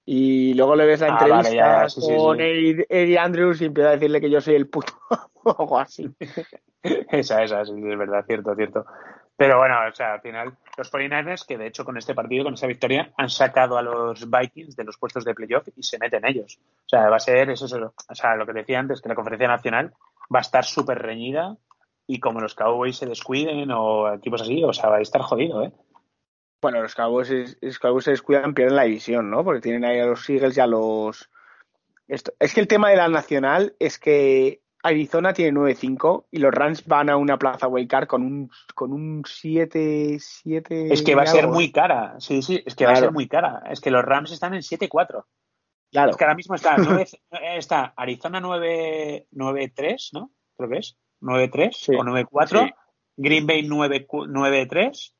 Y 0.05 0.53
luego 0.53 0.77
le 0.77 0.85
ves 0.85 1.01
la 1.01 1.07
Ah, 1.07 1.11
entrevista 1.11 1.53
ya, 1.53 1.89
sí, 1.89 1.99
con 1.99 2.37
sí. 2.39 2.43
Eddie, 2.45 2.85
Eddie 2.87 3.19
Andrews 3.19 3.61
y 3.61 3.65
empieza 3.65 3.89
a 3.89 3.93
decirle 3.93 4.21
que 4.21 4.29
yo 4.29 4.39
soy 4.39 4.55
el 4.55 4.69
puto 4.69 4.93
o 5.43 5.49
algo 5.59 5.77
así. 5.79 6.09
Esa, 7.11 7.43
esa, 7.43 7.65
sí, 7.65 7.73
es 7.73 7.97
verdad, 7.97 8.23
cierto, 8.25 8.55
cierto. 8.55 8.85
Pero 9.35 9.59
bueno, 9.59 9.75
o 9.87 9.91
sea, 9.93 10.13
al 10.13 10.21
final, 10.21 10.57
los 10.77 10.91
49ers, 10.91 11.45
que 11.45 11.59
de 11.59 11.67
hecho 11.67 11.85
con 11.85 11.95
este 11.95 12.15
partido, 12.15 12.43
con 12.43 12.55
esta 12.55 12.65
victoria, 12.65 13.13
han 13.17 13.29
sacado 13.29 13.77
a 13.77 13.83
los 13.83 14.27
Vikings 14.29 14.75
de 14.75 14.83
los 14.83 14.97
puestos 14.97 15.25
de 15.25 15.35
playoff 15.35 15.67
y 15.75 15.83
se 15.83 15.99
meten 15.99 16.25
ellos. 16.25 16.59
O 16.59 16.89
sea, 16.89 17.07
va 17.09 17.17
a 17.17 17.19
ser 17.19 17.49
eso, 17.51 17.65
eso, 17.65 17.93
o 18.09 18.15
sea, 18.15 18.35
lo 18.35 18.47
que 18.47 18.53
decía 18.53 18.79
antes, 18.79 18.99
que 18.99 19.09
la 19.09 19.15
conferencia 19.15 19.47
nacional 19.47 19.93
va 20.33 20.39
a 20.39 20.41
estar 20.41 20.65
súper 20.65 20.99
reñida 20.99 21.55
y 22.07 22.19
como 22.19 22.41
los 22.41 22.55
Cowboys 22.55 22.97
se 22.97 23.05
descuiden 23.05 23.69
o 23.71 24.11
equipos 24.11 24.41
así, 24.41 24.63
o 24.63 24.73
sea, 24.73 24.89
va 24.89 24.97
a 24.97 25.01
estar 25.01 25.21
jodido, 25.21 25.63
¿eh? 25.63 25.71
Bueno, 26.59 26.81
los 26.81 26.95
Cowboys, 26.95 27.57
los 27.61 27.77
Cowboys 27.77 28.05
se 28.05 28.11
descuidan, 28.11 28.55
pierden 28.55 28.75
la 28.75 28.83
división, 28.83 29.29
¿no? 29.29 29.43
Porque 29.43 29.61
tienen 29.61 29.85
ahí 29.85 29.99
a 29.99 30.07
los 30.07 30.27
Eagles 30.27 30.57
y 30.57 30.59
a 30.61 30.65
los... 30.65 31.29
Esto, 32.07 32.33
es 32.39 32.55
que 32.55 32.61
el 32.61 32.67
tema 32.67 32.89
de 32.89 32.95
la 32.95 33.09
nacional 33.09 33.75
es 33.77 33.99
que 33.99 34.61
Arizona 34.83 35.33
tiene 35.33 35.57
9-5 35.59 36.25
y 36.31 36.37
los 36.39 36.53
Rams 36.53 36.85
van 36.85 37.09
a 37.09 37.17
una 37.17 37.37
plaza 37.37 37.67
wildcard 37.67 38.07
con 38.07 38.23
un, 38.23 38.51
con 38.75 38.93
un 38.93 39.23
7... 39.25 40.17
7 40.19 40.93
Es 40.93 41.01
que 41.01 41.15
va 41.15 41.23
a 41.23 41.27
ser 41.27 41.47
muy 41.47 41.71
cara, 41.71 42.15
sí, 42.19 42.41
sí, 42.41 42.61
es 42.65 42.75
que 42.75 42.85
va 42.85 42.91
a 42.91 42.93
Claro. 42.93 43.07
ser 43.07 43.13
muy 43.13 43.27
cara. 43.27 43.63
Es 43.69 43.81
que 43.81 43.91
los 43.91 44.03
Rams 44.05 44.31
están 44.31 44.53
en 44.53 44.61
7-4. 44.61 45.25
Claro, 45.91 46.11
Es 46.11 46.17
que 46.17 46.23
ahora 46.23 46.35
mismo 46.35 46.55
está, 46.55 46.75
nueve- 46.77 47.07
está 47.57 47.93
Arizona 47.97 48.39
9 48.39 49.27
9-3, 49.33 50.09
¿no? 50.13 50.31
Creo 50.57 50.69
que 50.69 50.77
es. 50.77 50.97
9-3 51.21 51.71
Sí. 51.73 51.95
o 51.95 52.03
9-4. 52.03 52.65
Sí. 52.67 52.73
Green 53.17 53.47
Bay 53.47 53.63
9 53.67 54.05
9-3. 54.07 55.13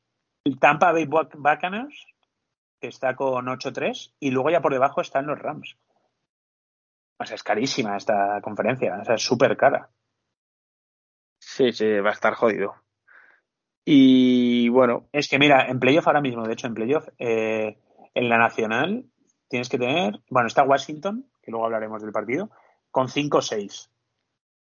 el 0.44 0.58
Tampa 0.60 0.92
Bay 0.92 1.04
Buc- 1.06 1.34
Buccaneers, 1.36 2.06
que 2.80 2.88
está 2.88 3.16
con 3.16 3.46
8-3. 3.46 4.14
Y 4.20 4.30
luego 4.30 4.50
ya 4.50 4.60
por 4.62 4.72
debajo 4.72 5.00
están 5.00 5.26
los 5.26 5.38
Rams. 5.38 5.76
O 7.18 7.24
sea, 7.26 7.34
es 7.34 7.42
carísima 7.42 7.96
esta 7.96 8.40
conferencia. 8.40 8.98
O 9.00 9.04
sea, 9.04 9.14
es 9.16 9.22
súper 9.22 9.56
cara. 9.56 9.90
sí, 11.38 11.72
sí, 11.72 11.98
va 12.00 12.10
a 12.10 12.12
estar 12.12 12.34
jodido. 12.34 12.74
Y 13.84 14.68
bueno, 14.68 15.08
Es 15.12 15.28
que 15.28 15.38
mira, 15.38 15.66
en 15.66 15.80
playoff 15.80 16.06
ahora 16.06 16.20
mismo, 16.20 16.46
de 16.46 16.52
hecho, 16.52 16.66
en 16.66 16.74
playoff, 16.74 17.08
eh, 17.18 17.78
en 18.14 18.28
la 18.28 18.36
nacional 18.36 19.06
tienes 19.48 19.68
que 19.68 19.78
tener. 19.78 20.20
Bueno, 20.28 20.46
está 20.46 20.62
Washington, 20.62 21.24
que 21.42 21.50
luego 21.50 21.64
hablaremos 21.64 22.02
del 22.02 22.12
partido, 22.12 22.50
con 22.90 23.08
5-6. 23.08 23.88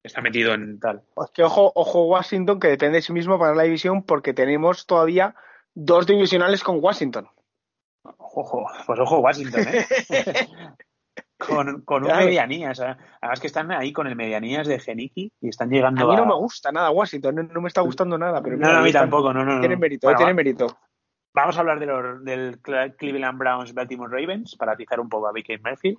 Está 0.01 0.21
metido 0.21 0.53
en 0.53 0.79
tal. 0.79 1.03
es 1.23 1.31
que 1.31 1.43
ojo, 1.43 1.71
ojo 1.75 2.05
Washington, 2.05 2.59
que 2.59 2.69
depende 2.69 2.97
de 2.97 3.01
sí 3.01 3.11
mismo 3.11 3.37
para 3.37 3.53
la 3.53 3.63
división, 3.63 4.03
porque 4.03 4.33
tenemos 4.33 4.85
todavía 4.85 5.35
dos 5.73 6.07
divisionales 6.07 6.63
con 6.63 6.81
Washington. 6.81 7.27
Ojo, 8.03 8.65
pues 8.85 8.99
ojo 8.99 9.19
Washington, 9.19 9.65
¿eh? 9.67 9.85
con, 11.37 11.81
con 11.81 12.03
un 12.03 12.15
medianías. 12.15 12.79
¿eh? 12.79 12.95
Además 13.21 13.39
que 13.39 13.47
están 13.47 13.71
ahí 13.71 13.93
con 13.93 14.07
el 14.07 14.15
medianías 14.15 14.67
de 14.67 14.79
Geniki 14.79 15.31
y 15.41 15.49
están 15.49 15.69
llegando 15.69 16.05
A 16.05 16.09
mí 16.09 16.15
no 16.15 16.23
a- 16.23 16.27
me 16.27 16.35
gusta 16.35 16.71
nada 16.71 16.89
Washington, 16.91 17.35
no, 17.35 17.43
no 17.43 17.61
me 17.61 17.67
está 17.67 17.81
gustando 17.81 18.17
nada, 18.17 18.41
pero 18.41 18.57
No, 18.57 18.71
no, 18.71 18.79
a 18.79 18.81
mí 18.81 18.87
están. 18.87 19.03
tampoco, 19.03 19.33
no, 19.33 19.45
no. 19.45 19.55
no. 19.55 19.59
Tiene 19.59 19.77
mérito, 19.77 20.07
Bueno, 20.07 20.17
tiene 20.17 20.33
mérito. 20.33 20.77
Vamos 21.33 21.55
a 21.57 21.59
hablar 21.59 21.79
de 21.79 21.85
los, 21.85 22.23
del 22.23 22.61
Cle- 22.61 22.95
Cleveland 22.97 23.37
Browns 23.37 23.73
Baltimore 23.73 24.11
Ravens 24.11 24.55
para 24.55 24.71
atizar 24.71 24.99
un 24.99 25.07
poco 25.09 25.27
a 25.27 25.31
Baker 25.31 25.61
Mayfield. 25.61 25.97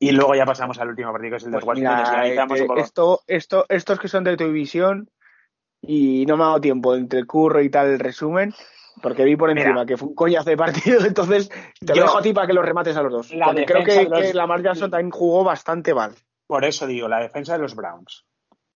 Y 0.00 0.12
luego 0.12 0.34
ya 0.34 0.46
pasamos 0.46 0.78
al 0.78 0.88
último 0.88 1.10
partido 1.12 1.32
que 1.32 1.36
es 1.38 1.44
el 1.44 1.50
de 1.50 1.56
Pues 1.58 1.66
Washington. 1.66 1.96
mira, 1.96 2.46
poco. 2.46 2.76
esto, 2.78 3.20
esto, 3.26 3.66
estos 3.68 3.98
que 3.98 4.08
son 4.08 4.24
de 4.24 4.36
tu 4.36 4.44
división 4.44 5.10
y 5.82 6.24
no 6.26 6.36
me 6.36 6.44
ha 6.44 6.46
dado 6.46 6.60
tiempo 6.60 6.94
entre 6.94 7.18
el 7.18 7.26
curro 7.26 7.60
y 7.60 7.68
tal 7.68 7.88
el 7.88 7.98
resumen, 7.98 8.54
porque 9.02 9.24
vi 9.24 9.36
por 9.36 9.48
Mira. 9.52 9.62
encima 9.62 9.86
que 9.86 9.96
fue 9.96 10.08
un 10.08 10.14
coñazo 10.14 10.50
de 10.50 10.56
partido, 10.56 11.00
entonces 11.06 11.48
te 11.48 11.86
Yo- 11.94 11.96
lo 11.96 12.02
dejo 12.02 12.18
a 12.18 12.22
ti 12.22 12.32
para 12.32 12.46
que 12.46 12.52
los 12.54 12.64
remates 12.64 12.96
a 12.96 13.02
los 13.02 13.12
dos. 13.12 13.32
La 13.34 13.46
Porque 13.46 13.64
creo 13.64 13.84
que, 13.84 13.92
de 13.92 14.08
los- 14.08 14.20
que 14.20 14.34
Lamar 14.34 14.62
Jackson 14.62 14.90
también 14.90 15.10
jugó 15.10 15.44
bastante 15.44 15.94
mal. 15.94 16.14
Por 16.46 16.64
eso 16.64 16.86
digo, 16.86 17.08
la 17.08 17.20
defensa 17.20 17.52
de 17.54 17.58
los 17.60 17.74
Browns, 17.76 18.24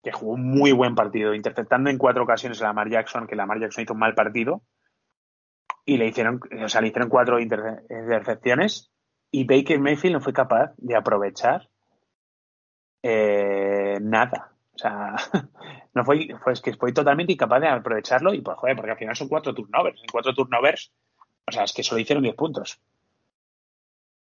que 0.03 0.13
jugó 0.13 0.33
un 0.35 0.45
muy 0.51 0.73
buen 0.73 0.95
partido, 0.95 1.35
interceptando 1.35 1.89
en 1.91 1.97
cuatro 1.99 2.23
ocasiones 2.25 2.61
a 2.61 2.65
Lamar 2.67 2.91
Jackson, 2.91 3.27
que 3.27 3.37
Lamar 3.37 3.61
Jackson 3.61 3.85
hizo 3.85 3.95
un 3.95 4.01
mal 4.01 4.15
partido, 4.15 4.63
y 5.85 5.97
le 5.97 6.07
hicieron, 6.07 6.41
o 6.65 6.69
sea, 6.69 6.81
le 6.81 6.89
hicieron 6.89 7.09
cuatro 7.09 7.41
inter- 7.41 7.83
intercepciones, 7.89 8.93
y 9.31 9.45
Baker 9.45 9.79
Mayfield 9.81 10.15
no 10.17 10.21
fue 10.21 10.33
capaz 10.33 10.73
de 10.77 10.95
aprovechar 10.97 11.69
eh, 13.03 13.99
nada. 14.01 14.53
O 14.75 14.79
sea, 14.79 15.17
no 15.95 16.05
fue, 16.05 16.29
fue, 16.43 16.53
es 16.53 16.61
que 16.61 16.75
fue 16.75 16.93
totalmente 16.93 17.33
incapaz 17.33 17.61
de 17.61 17.69
aprovecharlo, 17.69 18.33
y 18.35 18.41
pues 18.41 18.57
joder, 18.59 18.77
porque 18.77 18.93
al 18.93 18.99
final 18.99 19.17
son 19.17 19.29
cuatro 19.29 19.55
turnovers. 19.55 20.01
En 20.01 20.09
cuatro 20.11 20.33
turnovers, 20.35 20.93
o 21.47 21.53
sea, 21.53 21.65
es 21.65 21.73
que 21.73 21.83
solo 21.83 22.01
hicieron 22.01 22.23
10 22.23 22.35
puntos. 22.35 22.81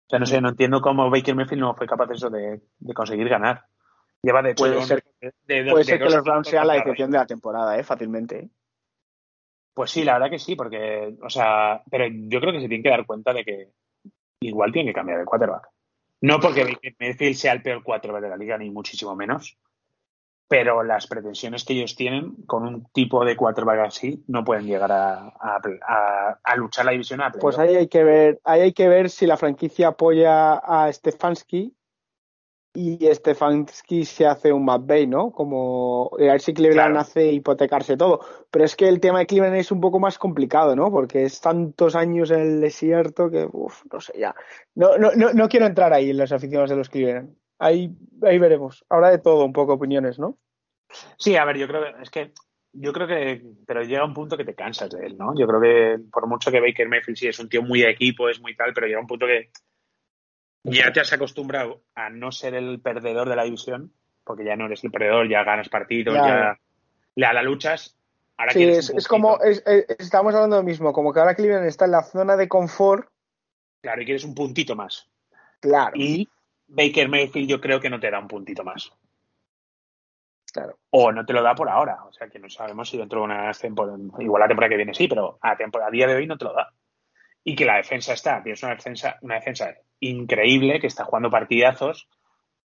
O 0.06 0.10
sea, 0.10 0.18
no 0.18 0.26
sé, 0.26 0.40
no 0.40 0.48
entiendo 0.48 0.80
cómo 0.80 1.10
Baker 1.10 1.34
Mayfield 1.34 1.60
no 1.60 1.74
fue 1.74 1.86
capaz 1.86 2.06
de 2.06 2.14
eso 2.14 2.30
de, 2.30 2.62
de 2.78 2.94
conseguir 2.94 3.28
ganar. 3.28 3.64
Lleva 4.22 4.42
de 4.42 4.52
hecho 4.52 4.64
Puede 4.64 4.82
ser- 4.82 5.04
de- 5.20 5.32
de- 5.46 5.70
Puede 5.70 5.78
de 5.78 5.84
ser 5.84 5.98
que 5.98 6.04
los 6.06 6.24
Browns 6.24 6.48
sean 6.48 6.66
la 6.66 6.76
excepción 6.78 7.10
de 7.10 7.18
la 7.18 7.26
temporada, 7.26 7.78
¿eh? 7.78 7.84
fácilmente. 7.84 8.38
¿eh? 8.38 8.48
Pues 9.74 9.90
sí, 9.90 10.02
la 10.04 10.14
verdad 10.14 10.30
que 10.30 10.38
sí, 10.38 10.56
porque, 10.56 11.14
o 11.22 11.28
sea, 11.30 11.82
pero 11.90 12.06
yo 12.08 12.40
creo 12.40 12.52
que 12.52 12.60
se 12.60 12.68
tienen 12.68 12.82
que 12.82 12.88
dar 12.90 13.06
cuenta 13.06 13.32
de 13.32 13.44
que 13.44 13.68
igual 14.40 14.72
tienen 14.72 14.90
que 14.92 14.96
cambiar 14.98 15.20
el 15.20 15.26
quarterback. 15.26 15.68
No 16.22 16.40
porque 16.40 16.64
Baker 16.64 16.96
Mayfield 16.98 17.36
sea 17.36 17.52
el 17.52 17.62
peor 17.62 17.84
quarterback 17.84 18.22
de 18.22 18.28
la 18.30 18.36
liga, 18.36 18.58
ni 18.58 18.70
muchísimo 18.70 19.14
menos, 19.14 19.56
pero 20.48 20.82
las 20.82 21.06
pretensiones 21.06 21.64
que 21.64 21.74
ellos 21.74 21.94
tienen 21.94 22.34
con 22.46 22.66
un 22.66 22.86
tipo 22.92 23.24
de 23.24 23.36
quarterback 23.36 23.80
así 23.80 24.24
no 24.28 24.44
pueden 24.44 24.66
llegar 24.66 24.90
a, 24.90 25.28
a, 25.28 25.60
a- 25.86 26.38
a 26.42 26.56
luchar 26.56 26.86
la 26.86 26.92
división 26.92 27.20
a 27.20 27.30
Pues 27.30 27.58
ahí 27.58 27.76
hay 27.76 27.88
que 27.88 28.02
ver, 28.02 28.40
ahí 28.44 28.62
hay 28.62 28.72
que 28.72 28.88
ver 28.88 29.10
si 29.10 29.26
la 29.26 29.36
franquicia 29.36 29.88
apoya 29.88 30.54
a 30.54 30.90
Stefanski 30.90 31.74
y 32.74 32.98
Stefanski 33.12 34.04
se 34.04 34.26
hace 34.26 34.52
un 34.52 34.64
Bay, 34.64 35.06
¿no? 35.06 35.32
Como 35.32 36.10
a 36.14 36.22
ver 36.22 36.40
si 36.40 36.54
Cleveland 36.54 36.92
Claro. 36.92 37.00
hace 37.00 37.32
hipotecarse 37.32 37.96
todo. 37.96 38.20
Pero 38.50 38.64
es 38.64 38.76
que 38.76 38.88
el 38.88 39.00
tema 39.00 39.18
de 39.18 39.26
Cleveland 39.26 39.56
es 39.56 39.72
un 39.72 39.80
poco 39.80 39.98
más 39.98 40.18
complicado, 40.18 40.76
¿no? 40.76 40.90
Porque 40.90 41.24
es 41.24 41.40
tantos 41.40 41.96
años 41.96 42.30
en 42.30 42.40
el 42.40 42.60
desierto 42.60 43.30
que, 43.30 43.48
uff, 43.52 43.84
no 43.92 44.00
sé, 44.00 44.12
ya. 44.18 44.34
No, 44.74 44.96
no, 44.96 45.10
no, 45.16 45.32
no 45.32 45.48
quiero 45.48 45.66
entrar 45.66 45.92
ahí 45.92 46.10
en 46.10 46.18
los 46.18 46.30
aficionados 46.30 46.70
de 46.70 46.76
los 46.76 46.88
Cleveland. 46.88 47.34
Ahí, 47.58 47.90
ahí 48.22 48.38
veremos. 48.38 48.84
Habrá 48.88 49.10
de 49.10 49.18
todo, 49.18 49.44
un 49.44 49.52
poco 49.52 49.74
opiniones, 49.74 50.18
¿no? 50.18 50.38
Sí, 51.18 51.36
a 51.36 51.44
ver, 51.44 51.56
yo 51.58 51.66
creo 51.68 51.82
que 51.82 52.02
es 52.02 52.10
que 52.10 52.32
yo 52.72 52.92
creo 52.92 53.06
que 53.06 53.42
pero 53.66 53.82
llega 53.82 54.04
un 54.04 54.14
punto 54.14 54.36
que 54.36 54.44
te 54.44 54.54
cansas 54.54 54.90
de 54.90 55.06
él, 55.06 55.16
¿no? 55.18 55.34
Yo 55.36 55.46
creo 55.46 55.60
que 55.60 56.02
por 56.10 56.26
mucho 56.26 56.50
que 56.50 56.60
Baker 56.60 56.88
Mayfield 56.88 57.18
sí 57.18 57.26
es 57.28 57.38
un 57.38 57.48
tío 57.48 57.62
muy 57.62 57.80
de 57.80 57.90
equipo, 57.90 58.28
es 58.28 58.40
muy 58.40 58.54
tal, 58.54 58.72
pero 58.72 58.86
llega 58.86 59.00
un 59.00 59.06
punto 59.06 59.26
que 59.26 59.50
ya 60.64 60.92
te 60.92 61.00
has 61.00 61.12
acostumbrado 61.12 61.82
a 61.94 62.10
no 62.10 62.30
ser 62.30 62.54
el 62.54 62.80
perdedor 62.80 63.28
de 63.28 63.36
la 63.36 63.44
división, 63.44 63.92
porque 64.24 64.44
ya 64.44 64.56
no 64.56 64.66
eres 64.66 64.84
el 64.84 64.90
perdedor, 64.90 65.28
ya 65.28 65.44
ganas 65.44 65.68
partidos, 65.68 66.14
Claro. 66.14 66.28
ya 66.28 66.60
la, 67.14 67.32
la 67.32 67.42
luchas. 67.42 67.96
Ahora 68.36 68.52
Sí, 68.52 68.64
es, 68.64 68.90
es 68.90 69.08
como, 69.08 69.38
puntito. 69.38 69.50
es- 69.50 69.62
es- 69.66 69.96
estamos 69.98 70.34
hablando 70.34 70.56
de 70.56 70.62
lo 70.62 70.66
mismo, 70.66 70.92
como 70.92 71.12
que 71.12 71.20
ahora 71.20 71.34
Cleveland 71.34 71.66
está 71.66 71.86
en 71.86 71.92
la 71.92 72.02
zona 72.02 72.36
de 72.36 72.48
confort, 72.48 73.08
Claro, 73.80 74.02
y 74.02 74.04
quieres 74.04 74.24
un 74.24 74.34
puntito 74.34 74.74
más. 74.76 75.08
claro, 75.60 75.92
Y 75.96 76.28
Baker 76.68 77.08
Mayfield 77.08 77.48
yo 77.48 77.60
creo 77.60 77.80
que 77.80 77.90
no 77.90 77.98
te 77.98 78.10
da 78.10 78.18
un 78.18 78.28
puntito 78.28 78.62
más. 78.64 78.90
claro. 80.52 80.78
O 80.90 81.12
no 81.12 81.24
te 81.26 81.32
lo 81.32 81.42
da 81.42 81.54
por 81.54 81.68
ahora. 81.68 82.04
O 82.04 82.12
sea, 82.12 82.28
que 82.28 82.38
no 82.38 82.48
sabemos 82.48 82.88
si 82.88 82.96
dentro 82.98 83.20
de 83.20 83.24
unas 83.26 83.58
temporadas, 83.58 84.00
igual 84.18 84.40
la 84.40 84.48
temporada 84.48 84.70
que 84.70 84.76
viene 84.76 84.94
sí, 84.94 85.06
pero 85.08 85.38
a, 85.42 85.56
tempo- 85.56 85.80
a 85.82 85.90
día 85.90 86.06
de 86.06 86.14
hoy 86.16 86.26
no 86.26 86.36
te 86.38 86.44
lo 86.46 86.54
da. 86.54 86.72
Y 87.44 87.54
que 87.54 87.64
la 87.64 87.76
defensa 87.76 88.12
está, 88.12 88.42
tienes 88.42 88.62
una 88.62 88.74
defensa, 88.74 89.16
una 89.22 89.36
defensa 89.36 89.74
increíble, 90.00 90.80
que 90.80 90.86
está 90.86 91.04
jugando 91.04 91.30
partidazos, 91.30 92.08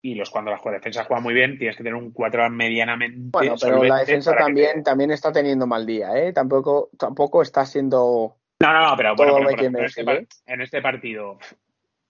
y 0.00 0.14
los 0.14 0.30
cuando 0.30 0.50
la 0.52 0.60
defensa 0.70 1.04
juega 1.04 1.20
muy 1.20 1.34
bien, 1.34 1.58
tienes 1.58 1.76
que 1.76 1.82
tener 1.82 1.96
un 1.96 2.12
4 2.12 2.48
medianamente. 2.50 3.16
Bueno, 3.20 3.54
pero 3.60 3.82
la 3.82 3.98
defensa 3.98 4.36
también, 4.36 4.74
te- 4.76 4.82
también 4.82 5.10
está 5.10 5.32
teniendo 5.32 5.66
mal 5.66 5.84
día, 5.86 6.16
¿eh? 6.16 6.32
Tampoco, 6.32 6.90
tampoco 6.98 7.42
está 7.42 7.64
siendo 7.66 8.36
No, 8.60 8.72
no, 8.72 8.90
no, 8.90 8.96
pero 8.96 9.16
bueno, 9.16 9.34
pero, 9.44 9.62
en, 9.62 9.76
este, 9.84 10.04
Mayfield, 10.04 10.28
par- 10.28 10.54
en 10.54 10.60
este 10.60 10.82
partido 10.82 11.38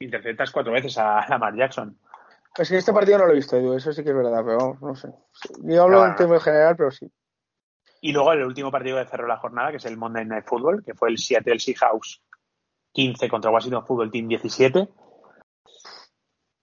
interceptas 0.01 0.51
cuatro 0.51 0.73
veces 0.73 0.97
a 0.99 1.27
Lamar 1.29 1.55
Jackson. 1.57 1.99
Es 2.57 2.69
que 2.69 2.79
este 2.79 2.93
partido 2.93 3.19
no 3.19 3.27
lo 3.27 3.33
he 3.33 3.37
visto, 3.37 3.57
Edu, 3.57 3.75
eso 3.75 3.93
sí 3.93 4.03
que 4.03 4.11
es 4.11 4.17
verdad, 4.17 4.43
pero 4.45 4.59
vamos, 4.59 4.83
no 4.83 4.95
sé. 4.95 5.09
Yo 5.63 5.83
hablo 5.85 5.99
No, 5.99 6.05
en 6.05 6.11
no. 6.11 6.17
términos 6.17 6.45
general, 6.45 6.77
pero 6.77 6.91
sí. 6.91 7.11
Y 8.01 8.13
luego 8.13 8.33
el 8.33 8.45
último 8.45 8.71
partido 8.71 8.97
que 8.99 9.09
cerró 9.09 9.27
la 9.27 9.39
jornada, 9.39 9.71
que 9.71 9.77
es 9.79 9.85
el 9.85 9.97
Monday 9.97 10.25
Night 10.25 10.45
Football, 10.47 10.85
que 10.85 10.95
fue 10.95 11.11
el 11.11 11.19
Seattle 11.19 11.59
Seahawks 11.59 12.23
15 12.93 13.29
contra 13.29 13.51
Washington 13.51 13.85
Football 13.87 14.11
Team 14.11 14.29
17. 14.29 14.89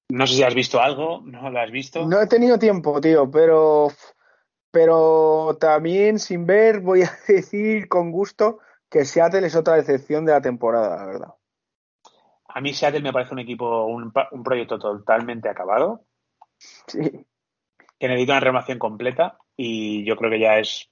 No 0.09 0.27
sé 0.27 0.36
si 0.36 0.43
has 0.43 0.55
visto 0.55 0.79
algo, 0.81 1.21
¿no 1.23 1.49
lo 1.49 1.59
has 1.59 1.71
visto? 1.71 2.05
No 2.05 2.21
he 2.21 2.27
tenido 2.27 2.57
tiempo, 2.59 3.01
tío, 3.01 3.29
pero, 3.29 3.89
pero 4.71 5.57
también 5.59 6.19
sin 6.19 6.45
ver 6.45 6.79
voy 6.79 7.03
a 7.03 7.11
decir 7.27 7.88
con 7.89 8.11
gusto 8.11 8.59
que 8.89 9.03
Seattle 9.05 9.45
es 9.47 9.55
otra 9.55 9.75
decepción 9.75 10.25
de 10.25 10.31
la 10.33 10.41
temporada, 10.41 10.95
la 10.97 11.05
verdad. 11.05 11.33
A 12.55 12.61
mí 12.61 12.73
Seattle 12.73 13.01
me 13.01 13.11
parece 13.11 13.33
un 13.33 13.39
equipo, 13.39 13.85
un, 13.85 14.13
un 14.31 14.43
proyecto 14.43 14.79
totalmente 14.79 15.49
acabado, 15.49 16.05
Sí. 16.87 17.01
que 17.99 18.07
necesita 18.07 18.33
una 18.33 18.39
renovación 18.39 18.79
completa 18.79 19.37
y 19.57 20.05
yo 20.05 20.15
creo 20.15 20.31
que 20.31 20.39
ya 20.39 20.57
es, 20.57 20.89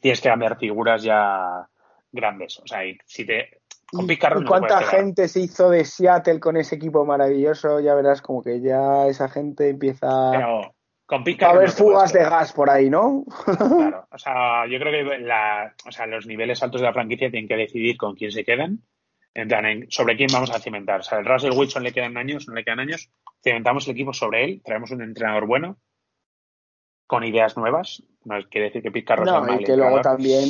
tienes 0.00 0.20
que 0.20 0.28
cambiar 0.28 0.58
figuras 0.58 1.02
ya 1.02 1.68
grandes. 2.12 2.60
O 2.60 2.66
sea, 2.66 2.86
y 2.86 2.96
si 3.04 3.26
te... 3.26 3.60
Con 3.90 4.08
¿Y, 4.08 4.12
y 4.12 4.16
no 4.16 4.46
cuánta 4.46 4.82
gente 4.82 5.26
se 5.26 5.40
hizo 5.40 5.68
de 5.70 5.84
Seattle 5.84 6.38
con 6.38 6.56
ese 6.56 6.76
equipo 6.76 7.04
maravilloso? 7.04 7.80
Ya 7.80 7.96
verás 7.96 8.22
como 8.22 8.40
que 8.40 8.60
ya 8.60 9.08
esa 9.08 9.28
gente 9.28 9.70
empieza 9.70 10.30
Pero 10.30 10.76
con 11.04 11.24
Pete 11.24 11.44
a 11.44 11.50
haber 11.50 11.70
no 11.70 11.74
fugas 11.74 12.12
de 12.12 12.20
gas 12.20 12.52
por 12.52 12.70
ahí, 12.70 12.88
¿no? 12.88 13.24
Claro, 13.44 14.06
o 14.12 14.18
sea, 14.18 14.68
yo 14.68 14.78
creo 14.78 14.92
que 14.92 15.18
la, 15.18 15.74
o 15.84 15.90
sea, 15.90 16.06
los 16.06 16.24
niveles 16.28 16.62
altos 16.62 16.80
de 16.80 16.86
la 16.86 16.92
franquicia 16.92 17.28
tienen 17.32 17.48
que 17.48 17.56
decidir 17.56 17.96
con 17.96 18.14
quién 18.14 18.30
se 18.30 18.44
quedan, 18.44 18.84
en 19.34 19.48
plan, 19.48 19.64
en- 19.66 19.90
sobre 19.90 20.16
quién 20.16 20.28
vamos 20.32 20.50
a 20.50 20.58
cimentar. 20.58 21.00
O 21.00 21.02
sea, 21.02 21.18
el 21.18 21.24
Russell 21.24 21.52
Wilson 21.56 21.82
le 21.82 21.92
quedan 21.92 22.16
años, 22.16 22.48
no 22.48 22.54
le 22.54 22.64
quedan 22.64 22.80
años, 22.80 23.10
cimentamos 23.42 23.86
el 23.86 23.92
equipo 23.92 24.12
sobre 24.12 24.44
él, 24.44 24.62
traemos 24.64 24.90
un 24.90 25.02
entrenador 25.02 25.46
bueno, 25.46 25.78
con 27.06 27.24
ideas 27.24 27.56
nuevas, 27.56 28.02
no 28.24 28.36
quiere 28.48 28.70
decir 28.70 28.82
que 28.82 29.04
sea 29.04 29.16
un 29.18 29.24
No, 29.26 29.40
mal 29.40 29.60
y 29.60 29.64
que 29.64 29.76
luego 29.76 30.00
también 30.00 30.48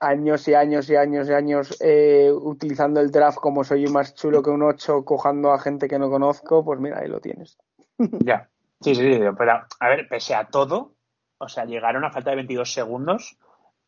años 0.00 0.48
y 0.48 0.54
años 0.54 0.90
y 0.90 0.96
años 0.96 1.28
y 1.28 1.32
años 1.32 1.78
eh, 1.80 2.30
utilizando 2.32 3.00
el 3.00 3.12
draft 3.12 3.38
como 3.38 3.62
soy 3.62 3.86
más 3.86 4.14
chulo 4.14 4.42
que 4.42 4.50
un 4.50 4.62
8, 4.62 5.04
cojando 5.04 5.52
a 5.52 5.60
gente 5.60 5.86
que 5.88 5.98
no 5.98 6.10
conozco, 6.10 6.64
pues 6.64 6.80
mira, 6.80 6.98
ahí 6.98 7.08
lo 7.08 7.20
tienes. 7.20 7.56
Ya, 8.24 8.48
sí, 8.80 8.94
sí, 8.96 9.12
sí, 9.14 9.20
pero 9.38 9.52
a 9.78 9.88
ver, 9.88 10.08
pese 10.08 10.34
a 10.34 10.48
todo, 10.48 10.96
o 11.38 11.48
sea, 11.48 11.64
llegaron 11.66 12.04
a 12.04 12.10
falta 12.10 12.30
de 12.30 12.36
22 12.36 12.72
segundos, 12.72 13.38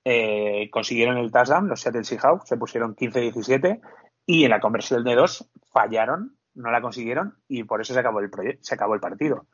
eh, 0.04 0.68
consiguieron 0.70 1.16
el 1.18 1.32
touchdown, 1.32 1.66
los 1.68 1.80
Seattle 1.80 2.04
Seahawks, 2.04 2.48
se 2.48 2.56
pusieron 2.56 2.94
15-17 2.94 3.80
y 4.26 4.44
en 4.44 4.50
la 4.50 4.60
conversión 4.60 5.04
de 5.04 5.14
dos 5.14 5.48
fallaron, 5.72 6.36
no 6.54 6.70
la 6.70 6.80
consiguieron 6.80 7.36
y 7.48 7.64
por 7.64 7.80
eso 7.80 7.94
se 7.94 8.00
acabó 8.00 8.20
el 8.20 8.30
se 8.60 8.74
acabó 8.74 8.94
el 8.94 9.00
partido. 9.00 9.46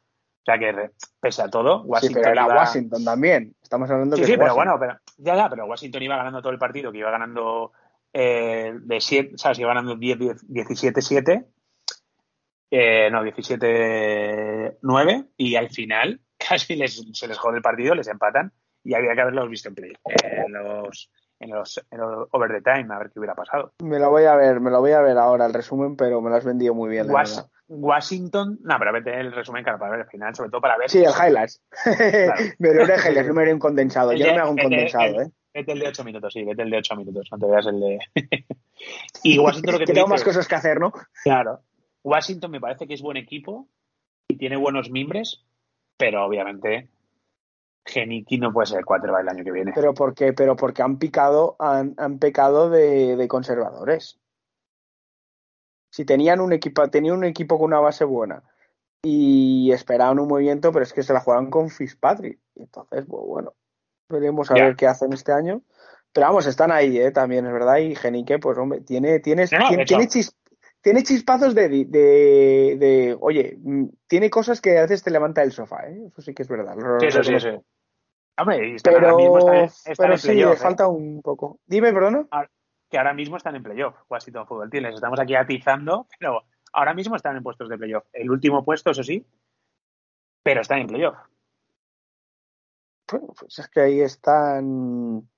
O 0.42 0.44
sea 0.44 0.58
que 0.58 0.90
pese 1.20 1.42
a 1.42 1.48
todo, 1.48 1.82
Sí, 1.82 1.88
Washington 1.88 2.22
pero 2.22 2.32
era 2.32 2.44
iba- 2.46 2.56
Washington 2.56 3.04
también. 3.04 3.54
Estamos 3.62 3.90
hablando 3.90 4.16
Sí, 4.16 4.22
que 4.22 4.26
sí, 4.26 4.32
pero 4.36 4.54
Washington. 4.54 4.78
bueno, 4.78 4.80
pero 4.80 4.98
ya, 5.18 5.36
ya, 5.36 5.48
pero 5.50 5.66
Washington 5.66 6.02
iba 6.02 6.16
ganando 6.16 6.40
todo 6.42 6.52
el 6.52 6.58
partido, 6.58 6.90
que 6.92 6.98
iba 6.98 7.10
ganando 7.10 7.72
eh, 8.12 8.72
de 8.80 9.00
7, 9.00 9.32
¿sabes? 9.36 9.58
Iba 9.58 9.68
ganando 9.68 9.96
10, 9.96 10.18
10, 10.18 10.48
17-7, 10.48 11.46
eh, 12.72 13.08
no, 13.10 13.22
17-9, 13.24 15.28
y 15.36 15.56
al 15.56 15.68
final 15.70 16.20
casi 16.38 16.76
les, 16.76 17.04
se 17.12 17.28
les 17.28 17.38
jode 17.38 17.56
el 17.58 17.62
partido, 17.62 17.94
les 17.94 18.08
empatan, 18.08 18.52
y 18.82 18.94
había 18.94 19.14
que 19.14 19.20
haberlos 19.20 19.50
visto 19.50 19.68
en 19.68 19.74
play, 19.74 19.92
los, 20.48 21.10
en 21.40 21.50
los, 21.50 21.84
en 21.90 21.98
los 21.98 22.28
over 22.32 22.50
the 22.50 22.60
time, 22.62 22.94
a 22.94 22.98
ver 22.98 23.10
qué 23.10 23.18
hubiera 23.18 23.34
pasado. 23.34 23.72
Me 23.82 23.98
lo 23.98 24.10
voy 24.10 24.24
a 24.24 24.36
ver, 24.36 24.60
me 24.60 24.70
lo 24.70 24.80
voy 24.80 24.92
a 24.92 25.00
ver 25.00 25.16
ahora 25.18 25.46
el 25.46 25.54
resumen, 25.54 25.96
pero 25.96 26.20
me 26.20 26.30
lo 26.30 26.36
has 26.36 26.44
vendido 26.44 26.74
muy 26.74 26.90
bien, 26.90 27.10
Was-. 27.10 27.48
Washington, 27.68 28.58
no, 28.62 28.76
pero 28.78 28.92
vete 28.92 29.18
el 29.18 29.32
resumen, 29.32 29.62
claro, 29.62 29.78
para 29.78 29.92
ver 29.92 30.00
el 30.00 30.06
final, 30.06 30.34
sobre 30.34 30.50
todo 30.50 30.60
para 30.60 30.76
ver. 30.76 30.90
Sí, 30.90 30.98
el 31.04 31.10
highlights. 31.12 31.62
me 32.58 32.74
lo 32.74 32.82
highlights, 32.84 33.26
no 33.28 33.34
me 33.34 33.42
haré 33.42 33.54
un 33.54 33.58
condensado. 33.60 34.12
El 34.12 34.18
Yo 34.18 34.26
de- 34.26 34.30
no 34.32 34.36
me 34.36 34.42
hago 34.42 34.50
un 34.52 34.58
el 34.60 34.68
de- 34.70 34.76
condensado, 34.76 35.20
el- 35.20 35.26
¿eh? 35.26 35.30
Vete 35.52 35.72
el 35.72 35.80
de 35.80 35.88
8 35.88 36.04
minutos, 36.04 36.32
sí, 36.32 36.44
vete 36.44 36.62
el 36.62 36.70
de 36.70 36.76
8 36.78 36.94
minutos, 36.96 37.28
no 37.32 37.38
te 37.38 37.46
veas 37.46 37.66
el 37.66 37.80
de. 37.80 37.98
y 39.24 39.38
Washington 39.38 39.72
lo 39.72 39.78
que 39.78 39.84
Que 39.86 39.92
te 39.92 39.94
tengo 39.94 40.06
dice- 40.06 40.14
más 40.14 40.24
cosas 40.24 40.46
que 40.46 40.54
hacer, 40.54 40.78
¿no? 40.78 40.92
Claro. 41.24 41.60
Washington 42.04 42.50
me 42.50 42.60
parece 42.60 42.86
que 42.86 42.94
es 42.94 43.02
buen 43.02 43.16
equipo 43.16 43.66
y 44.28 44.36
tiene 44.36 44.56
buenos 44.56 44.90
mimbres, 44.90 45.44
pero 45.96 46.24
obviamente 46.24 46.88
Geniki 47.84 48.38
no 48.38 48.52
puede 48.52 48.66
ser 48.66 48.78
el 48.78 48.84
quarterback 48.84 49.22
el 49.22 49.28
año 49.28 49.44
que 49.44 49.52
viene. 49.52 49.72
Pero 49.74 49.94
porque, 49.94 50.32
pero 50.32 50.56
porque 50.56 50.82
han 50.82 50.98
picado, 50.98 51.56
han, 51.58 51.94
han 51.96 52.18
pecado 52.18 52.70
de, 52.70 53.16
de 53.16 53.28
conservadores. 53.28 54.18
Si 55.92 56.04
tenían 56.04 56.40
un 56.40 56.52
equipo, 56.52 56.88
tenían 56.88 57.16
un 57.16 57.24
equipo 57.24 57.58
con 57.58 57.66
una 57.66 57.80
base 57.80 58.04
buena 58.04 58.42
y 59.02 59.72
esperaban 59.72 60.18
un 60.18 60.28
movimiento, 60.28 60.72
pero 60.72 60.84
es 60.84 60.92
que 60.92 61.02
se 61.02 61.12
la 61.12 61.20
jugaron 61.20 61.50
con 61.50 61.68
Fitzpatrick. 61.70 62.38
Y 62.54 62.62
entonces, 62.62 63.04
pues, 63.08 63.24
bueno, 63.26 63.54
veremos 64.08 64.50
a 64.50 64.54
ver 64.54 64.76
qué 64.76 64.86
hacen 64.86 65.12
este 65.12 65.32
año. 65.32 65.62
Pero 66.12 66.26
vamos, 66.26 66.46
están 66.46 66.70
ahí, 66.72 66.98
¿eh? 66.98 67.10
También 67.12 67.46
es 67.46 67.52
verdad. 67.52 67.78
Y 67.78 67.94
Genique, 67.94 68.38
pues 68.38 68.58
hombre, 68.58 68.80
tiene, 68.82 69.20
tiene, 69.20 69.46
No, 69.52 69.68
tiene, 69.68 69.84
tiene 69.84 70.04
chis- 70.08 70.32
tiene 70.82 71.02
chispazos 71.02 71.54
de, 71.54 71.68
de, 71.68 72.76
de- 72.78 73.16
oye, 73.20 73.56
mm, 73.60 73.84
tiene 74.06 74.30
cosas 74.30 74.60
que 74.60 74.78
a 74.78 74.82
veces 74.82 75.02
te 75.02 75.10
levanta 75.10 75.40
del 75.42 75.52
sofá, 75.52 75.86
¿eh? 75.88 76.04
Eso 76.08 76.22
sí 76.22 76.34
que 76.34 76.42
es 76.42 76.48
verdad. 76.48 76.76
Sí, 77.00 77.06
eso 77.06 77.22
sí, 77.22 77.38
sí. 77.40 77.48
Hombre, 78.38 78.74
están- 78.76 78.94
Pero, 78.94 79.06
ahora 79.10 79.16
mismo 79.22 79.38
están, 79.38 79.54
están 79.64 79.94
pero 79.98 80.12
en 80.14 80.18
sí, 80.18 80.28
playoff. 80.28 80.50
le 80.50 80.56
¿eh? 80.56 80.58
falta 80.62 80.88
un 80.88 81.20
poco. 81.22 81.58
Dime, 81.66 81.92
perdona. 81.92 82.26
Que 82.88 82.98
ahora 82.98 83.12
mismo 83.14 83.36
están 83.36 83.54
en 83.56 83.62
playoff, 83.62 83.94
Washington 84.08 84.46
Football 84.46 84.70
Team. 84.70 84.84
Les 84.84 84.94
estamos 84.94 85.20
aquí 85.20 85.34
atizando, 85.34 86.06
pero 86.18 86.42
ahora 86.72 86.94
mismo 86.94 87.14
están 87.16 87.36
en 87.36 87.42
puestos 87.42 87.68
de 87.68 87.76
playoff. 87.78 88.04
El 88.12 88.30
último 88.30 88.64
puesto, 88.64 88.90
eso 88.90 89.02
sí, 89.04 89.24
pero 90.42 90.62
están 90.62 90.78
en 90.80 90.86
playoff. 90.86 91.16
Bueno, 93.10 93.28
pues 93.38 93.58
es 93.58 93.68
que 93.68 93.80
ahí 93.80 94.00
están. 94.00 95.28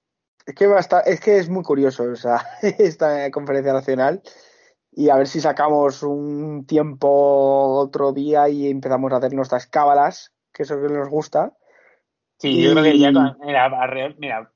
Es 0.46 0.54
que, 0.54 0.66
va 0.66 0.76
a 0.76 0.80
estar- 0.80 1.02
es 1.06 1.20
que 1.20 1.38
es 1.38 1.48
muy 1.48 1.62
curioso 1.62 2.04
o 2.04 2.16
sea, 2.16 2.44
esta 2.78 3.30
conferencia 3.30 3.72
nacional. 3.72 4.22
Y 4.94 5.08
a 5.08 5.16
ver 5.16 5.26
si 5.26 5.40
sacamos 5.40 6.02
un 6.02 6.66
tiempo 6.66 7.08
otro 7.78 8.12
día 8.12 8.48
y 8.48 8.68
empezamos 8.68 9.12
a 9.12 9.16
hacer 9.16 9.32
nuestras 9.32 9.66
cábalas, 9.66 10.32
que 10.52 10.64
eso 10.64 10.80
que 10.80 10.88
nos 10.92 11.08
gusta. 11.08 11.52
Sí, 12.38 12.62
yo 12.62 12.72
creo 12.72 12.84
que 12.84 12.98
ya 12.98 13.10
mira, 13.40 13.70
mira, 14.18 14.50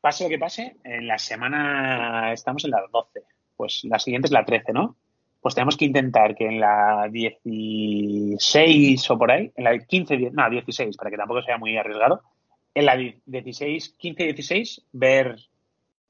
pase 0.00 0.24
lo 0.24 0.30
que 0.30 0.38
pase, 0.38 0.76
en 0.84 1.06
la 1.06 1.18
semana 1.18 2.32
estamos 2.32 2.64
en 2.64 2.72
las 2.72 2.90
12, 2.90 3.22
pues 3.56 3.82
la 3.84 3.98
siguiente 3.98 4.26
es 4.26 4.32
la 4.32 4.44
13, 4.44 4.72
¿no? 4.72 4.96
Pues 5.40 5.54
tenemos 5.54 5.76
que 5.76 5.84
intentar 5.84 6.34
que 6.34 6.46
en 6.46 6.60
la 6.60 7.08
16 7.10 9.10
o 9.10 9.18
por 9.18 9.30
ahí, 9.30 9.52
en 9.56 9.64
la 9.64 9.78
15, 9.78 10.16
die- 10.16 10.30
no, 10.32 10.48
16, 10.50 10.96
para 10.96 11.10
que 11.10 11.16
tampoco 11.16 11.42
sea 11.42 11.58
muy 11.58 11.76
arriesgado, 11.76 12.22
en 12.74 12.86
la 12.86 12.96
die- 12.96 13.20
16, 13.26 13.94
15 13.98 14.24
16, 14.24 14.84
ver 14.92 15.36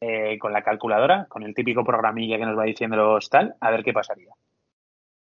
eh, 0.00 0.38
con 0.38 0.52
la 0.52 0.62
calculadora, 0.62 1.26
con 1.28 1.42
el 1.42 1.54
típico 1.54 1.84
programilla 1.84 2.38
que 2.38 2.46
nos 2.46 2.58
va 2.58 2.64
diciendo 2.64 2.96
los 2.96 3.28
tal, 3.28 3.54
a 3.60 3.70
ver 3.70 3.84
qué 3.84 3.92
pasaría. 3.92 4.32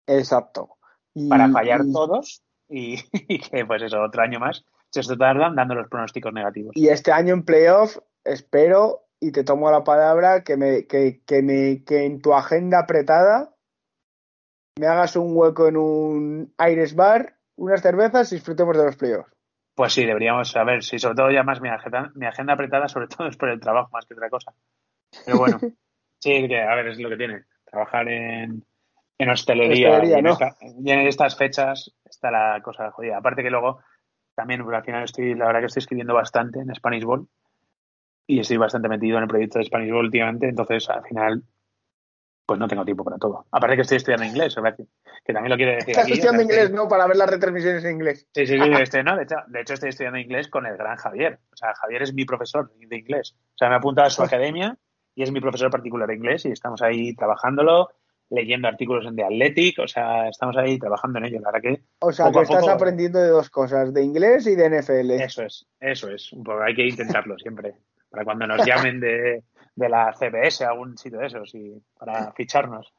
Exacto. 0.05 0.77
Y- 1.13 1.29
Para 1.29 1.49
fallar 1.49 1.81
todos 1.91 2.43
y, 2.69 2.95
y 3.27 3.39
que, 3.39 3.65
pues 3.65 3.81
eso, 3.81 4.01
otro 4.01 4.21
año 4.21 4.39
más 4.39 4.63
se 4.89 5.17
tardan 5.17 5.55
dando 5.55 5.75
los 5.75 5.87
pronósticos 5.89 6.33
negativos. 6.33 6.71
Y 6.75 6.89
este 6.89 7.11
año 7.11 7.33
en 7.33 7.43
playoff 7.43 7.97
espero 8.23 9.03
y 9.19 9.31
te 9.31 9.43
tomo 9.43 9.71
la 9.71 9.83
palabra 9.83 10.43
que 10.43 10.57
me 10.57 10.85
que, 10.87 11.21
que 11.25 11.41
me 11.41 11.83
que 11.83 12.05
en 12.05 12.21
tu 12.21 12.33
agenda 12.33 12.79
apretada 12.79 13.53
me 14.79 14.87
hagas 14.87 15.15
un 15.15 15.35
hueco 15.35 15.67
en 15.67 15.77
un 15.77 16.53
Aires 16.57 16.95
Bar, 16.95 17.37
unas 17.55 17.81
cervezas 17.81 18.31
y 18.31 18.35
disfrutemos 18.35 18.77
de 18.77 18.85
los 18.85 18.95
playoffs. 18.95 19.31
Pues 19.77 19.93
sí, 19.93 20.03
deberíamos 20.07 20.49
saber, 20.49 20.83
sí, 20.83 20.97
sobre 20.97 21.13
todo 21.15 21.29
ya 21.29 21.43
más 21.43 21.61
mi 21.61 21.69
agenda, 21.69 22.11
mi 22.15 22.25
agenda 22.25 22.53
apretada, 22.53 22.87
sobre 22.87 23.07
todo 23.07 23.27
es 23.27 23.37
por 23.37 23.49
el 23.49 23.59
trabajo 23.59 23.89
más 23.93 24.07
que 24.07 24.15
otra 24.15 24.27
cosa. 24.31 24.51
Pero 25.23 25.37
bueno, 25.37 25.59
sí, 26.19 26.47
que 26.47 26.63
a 26.63 26.73
ver, 26.73 26.87
es 26.87 26.99
lo 26.99 27.09
que 27.09 27.17
tiene. 27.17 27.43
Trabajar 27.63 28.09
en, 28.09 28.65
en 29.19 29.29
hostelería, 29.29 29.89
Hostelería, 29.89 30.15
y, 30.15 30.19
en 30.19 30.25
¿no? 30.25 30.31
esta- 30.31 30.55
y 30.79 30.89
en 30.91 30.99
estas 31.01 31.37
fechas 31.37 31.93
está 32.03 32.31
la 32.31 32.59
cosa 32.63 32.89
jodida. 32.89 33.17
Aparte 33.17 33.43
que 33.43 33.51
luego 33.51 33.81
también, 34.33 34.63
porque 34.63 34.77
al 34.77 34.83
final 34.83 35.03
estoy, 35.03 35.35
la 35.35 35.45
verdad 35.45 35.59
que 35.59 35.65
estoy 35.67 35.81
escribiendo 35.81 36.15
bastante 36.15 36.59
en 36.59 36.73
Spanish 36.73 37.03
Ball 37.03 37.27
y 38.25 38.39
estoy 38.39 38.57
bastante 38.57 38.89
metido 38.89 39.17
en 39.17 39.23
el 39.23 39.29
proyecto 39.29 39.59
de 39.59 39.65
Spanish 39.65 39.91
Ball 39.91 40.05
últimamente, 40.05 40.49
entonces 40.49 40.89
al 40.89 41.03
final 41.03 41.43
pues 42.47 42.59
no 42.59 42.67
tengo 42.67 42.85
tiempo 42.85 43.03
para 43.03 43.17
todo. 43.17 43.45
Aparte 43.51 43.75
que 43.75 43.81
estoy 43.83 43.97
estudiando 43.97 44.25
inglés, 44.25 44.55
que 44.55 44.85
que 45.25 45.33
también 45.33 45.49
lo 45.51 45.57
quiero 45.57 45.73
decir 45.73 45.89
Estás 45.89 46.05
aquí. 46.05 46.13
estudiando 46.13 46.41
estoy- 46.41 46.55
inglés, 46.55 46.71
¿no? 46.73 46.87
Para 46.87 47.05
ver 47.05 47.17
las 47.17 47.29
retransmisiones 47.29 47.83
en 47.83 47.91
inglés. 47.91 48.25
Sí, 48.33 48.47
sí, 48.47 48.57
sí, 48.57 48.71
este, 48.81 49.03
no, 49.03 49.17
de, 49.17 49.23
hecho, 49.23 49.35
de 49.47 49.61
hecho 49.61 49.73
estoy 49.73 49.89
estudiando 49.89 50.17
inglés 50.17 50.47
con 50.47 50.65
el 50.65 50.77
gran 50.77 50.95
Javier. 50.95 51.39
O 51.51 51.57
sea, 51.57 51.73
Javier 51.75 52.03
es 52.03 52.13
mi 52.13 52.23
profesor 52.25 52.71
de 52.79 52.95
inglés. 52.97 53.35
O 53.53 53.57
sea, 53.57 53.69
me 53.69 53.75
apunta 53.75 54.03
a 54.05 54.09
su 54.09 54.23
academia 54.23 54.77
y 55.13 55.23
es 55.23 55.31
mi 55.31 55.41
profesor 55.41 55.69
particular 55.69 56.07
de 56.07 56.15
inglés 56.15 56.45
y 56.45 56.51
estamos 56.51 56.81
ahí 56.81 57.13
trabajándolo, 57.15 57.89
leyendo 58.29 58.67
artículos 58.69 59.05
en 59.05 59.15
The 59.17 59.23
Athletic, 59.25 59.79
o 59.79 59.87
sea, 59.87 60.29
estamos 60.29 60.55
ahí 60.57 60.79
trabajando 60.79 61.19
en 61.19 61.25
ello. 61.25 61.39
La 61.41 61.51
verdad 61.51 61.69
que 61.69 61.81
O 61.99 62.11
sea, 62.13 62.31
que 62.31 62.41
estás 62.41 62.61
poco. 62.61 62.71
aprendiendo 62.71 63.19
de 63.19 63.29
dos 63.29 63.49
cosas, 63.49 63.93
de 63.93 64.03
inglés 64.03 64.47
y 64.47 64.55
de 64.55 64.69
NFL. 64.69 65.11
eso 65.21 65.43
es, 65.43 65.65
eso 65.81 66.09
es. 66.09 66.31
Hay 66.65 66.75
que 66.75 66.87
intentarlo 66.87 67.37
siempre. 67.37 67.73
Para 68.09 68.23
cuando 68.23 68.47
nos 68.47 68.65
llamen 68.65 69.01
de, 69.01 69.43
de 69.77 69.89
la 69.89 70.11
CBS, 70.11 70.65
algún 70.65 70.97
sitio 70.97 71.19
de 71.19 71.27
esos, 71.27 71.53
y 71.53 71.81
para 71.97 72.31
ficharnos. 72.35 72.91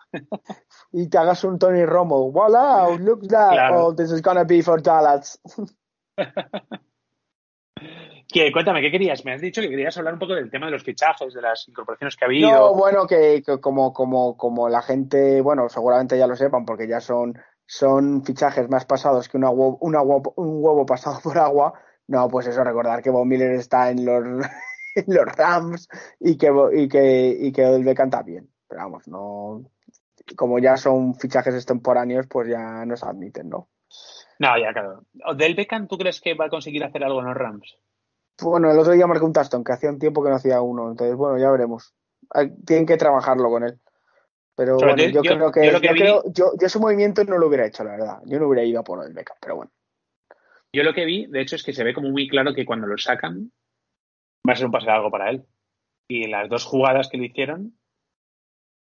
Y 0.93 1.09
te 1.11 1.19
hagas 1.19 1.43
un 1.45 1.59
Tony 1.59 1.85
Romo. 1.85 2.31
Voila, 2.31 2.89
look 2.99 3.27
that. 3.29 3.51
Claro. 3.51 3.87
Oh, 3.89 3.95
this 3.95 4.11
is 4.13 4.23
gonna 4.23 4.45
be 4.45 4.63
for 4.63 4.81
Dallas. 4.81 5.41
Que, 8.31 8.53
cuéntame, 8.53 8.83
¿qué 8.83 8.91
querías? 8.91 9.25
Me 9.25 9.33
has 9.33 9.41
dicho 9.41 9.63
que 9.63 9.71
querías 9.71 9.97
hablar 9.97 10.13
un 10.13 10.19
poco 10.21 10.35
del 10.35 10.51
tema 10.51 10.67
de 10.67 10.73
los 10.73 10.83
fichajes, 10.83 11.33
de 11.33 11.41
las 11.41 11.67
incorporaciones 11.67 12.15
que 12.15 12.25
ha 12.25 12.29
habido. 12.29 12.51
No, 12.51 12.75
bueno, 12.75 13.07
que, 13.07 13.43
que 13.43 13.59
como, 13.59 13.95
como, 13.95 14.37
como 14.37 14.69
la 14.69 14.83
gente, 14.83 15.41
bueno, 15.41 15.69
seguramente 15.71 16.19
ya 16.19 16.27
lo 16.27 16.37
sepan, 16.37 16.67
porque 16.67 16.87
ya 16.87 17.01
son, 17.01 17.39
son 17.65 18.23
fichajes 18.25 18.69
más 18.69 18.85
pasados 18.85 19.31
que 19.31 19.39
una 19.39 19.49
huevo- 19.51 19.79
una 19.81 20.03
un 20.03 20.63
huevo 20.63 20.85
pasado 20.85 21.21
por 21.23 21.39
agua. 21.39 21.73
No, 22.07 22.29
pues 22.29 22.47
eso, 22.49 22.63
recordar 22.63 23.01
que 23.03 23.09
Von 23.11 23.27
Miller 23.29 23.53
está 23.53 23.89
en 23.91 24.05
los, 24.05 24.47
los 25.07 25.25
Rams 25.37 25.89
y 26.21 26.37
que, 26.37 26.51
y 26.75 26.89
que, 26.89 27.37
y 27.41 27.53
que 27.53 27.63
el 27.65 27.85
Beckham 27.85 28.11
también. 28.11 28.49
Pero 28.69 28.83
vamos, 28.83 29.09
no. 29.09 29.63
Como 30.37 30.59
ya 30.59 30.77
son 30.77 31.15
fichajes 31.15 31.55
extemporáneos, 31.55 32.27
pues 32.27 32.49
ya 32.49 32.85
no 32.85 32.97
se 32.97 33.07
admiten, 33.07 33.49
¿no? 33.49 33.69
No, 34.39 34.59
ya, 34.59 34.73
claro. 34.73 35.05
¿Del 35.37 35.55
Beckham 35.55 35.89
tú 35.89 35.97
crees 35.97 36.21
que 36.21 36.35
va 36.35 36.47
a 36.47 36.51
conseguir 36.51 36.85
hacer 36.85 37.03
algo 37.03 37.21
en 37.21 37.27
los 37.27 37.37
Rams? 37.37 37.77
Bueno, 38.41 38.71
el 38.71 38.79
otro 38.79 38.93
día 38.93 39.07
marcó 39.07 39.27
un 39.27 39.33
touchdown, 39.33 39.65
que 39.65 39.73
hacía 39.73 39.91
un 39.91 39.99
tiempo 39.99 40.23
que 40.23 40.31
no 40.31 40.37
hacía 40.37 40.61
uno. 40.61 40.91
Entonces, 40.91 41.17
bueno, 41.17 41.39
ya 41.39 41.51
veremos. 41.51 41.95
Hay- 42.31 42.55
Tienen 42.65 42.87
que 42.87 42.97
trabajarlo 42.97 43.49
con 43.51 43.65
él. 43.65 43.81
Pero 44.55 44.77
bueno, 44.77 45.05
yo, 45.05 45.23
yo- 45.23 45.37
creo 45.37 45.53
que, 45.53 45.67
yo 45.67 45.73
lo 45.73 45.81
que 45.81 45.87
yo, 45.87 45.93
vi- 45.95 46.01
creo- 46.01 46.23
yo, 46.27 46.53
yo 46.61 46.67
ese 46.67 46.79
movimiento 46.79 47.25
no 47.25 47.39
lo 47.39 47.47
hubiera 47.47 47.67
hecho, 47.67 47.85
la 47.85 47.93
verdad. 47.93 48.19
Yo 48.27 48.39
no 48.39 48.49
hubiera 48.49 48.65
ido 48.65 48.81
a 48.81 48.85
por 48.85 49.05
el 49.05 49.13
Beckham, 49.13 49.37
pero 49.41 49.57
bueno. 49.57 49.73
Yo 50.73 50.83
lo 50.83 50.93
que 50.93 51.05
vi, 51.05 51.27
de 51.27 51.41
hecho, 51.41 51.57
es 51.57 51.63
que 51.63 51.73
se 51.73 51.85
ve 51.85 51.95
como 51.95 52.11
muy 52.11 52.29
claro 52.29 52.55
que 52.55 52.67
cuando 52.67 52.87
lo 52.87 52.99
sacan 52.99 53.51
va 54.49 54.55
a 54.55 54.57
ser 54.57 54.67
un 54.67 54.73
pase 54.73 54.87
largo 54.87 55.11
para 55.11 55.31
él. 55.31 55.45
Y 56.09 56.27
las 56.27 56.49
dos 56.49 56.65
jugadas 56.65 57.09
que 57.09 57.19
le 57.19 57.27
hicieron, 57.27 57.79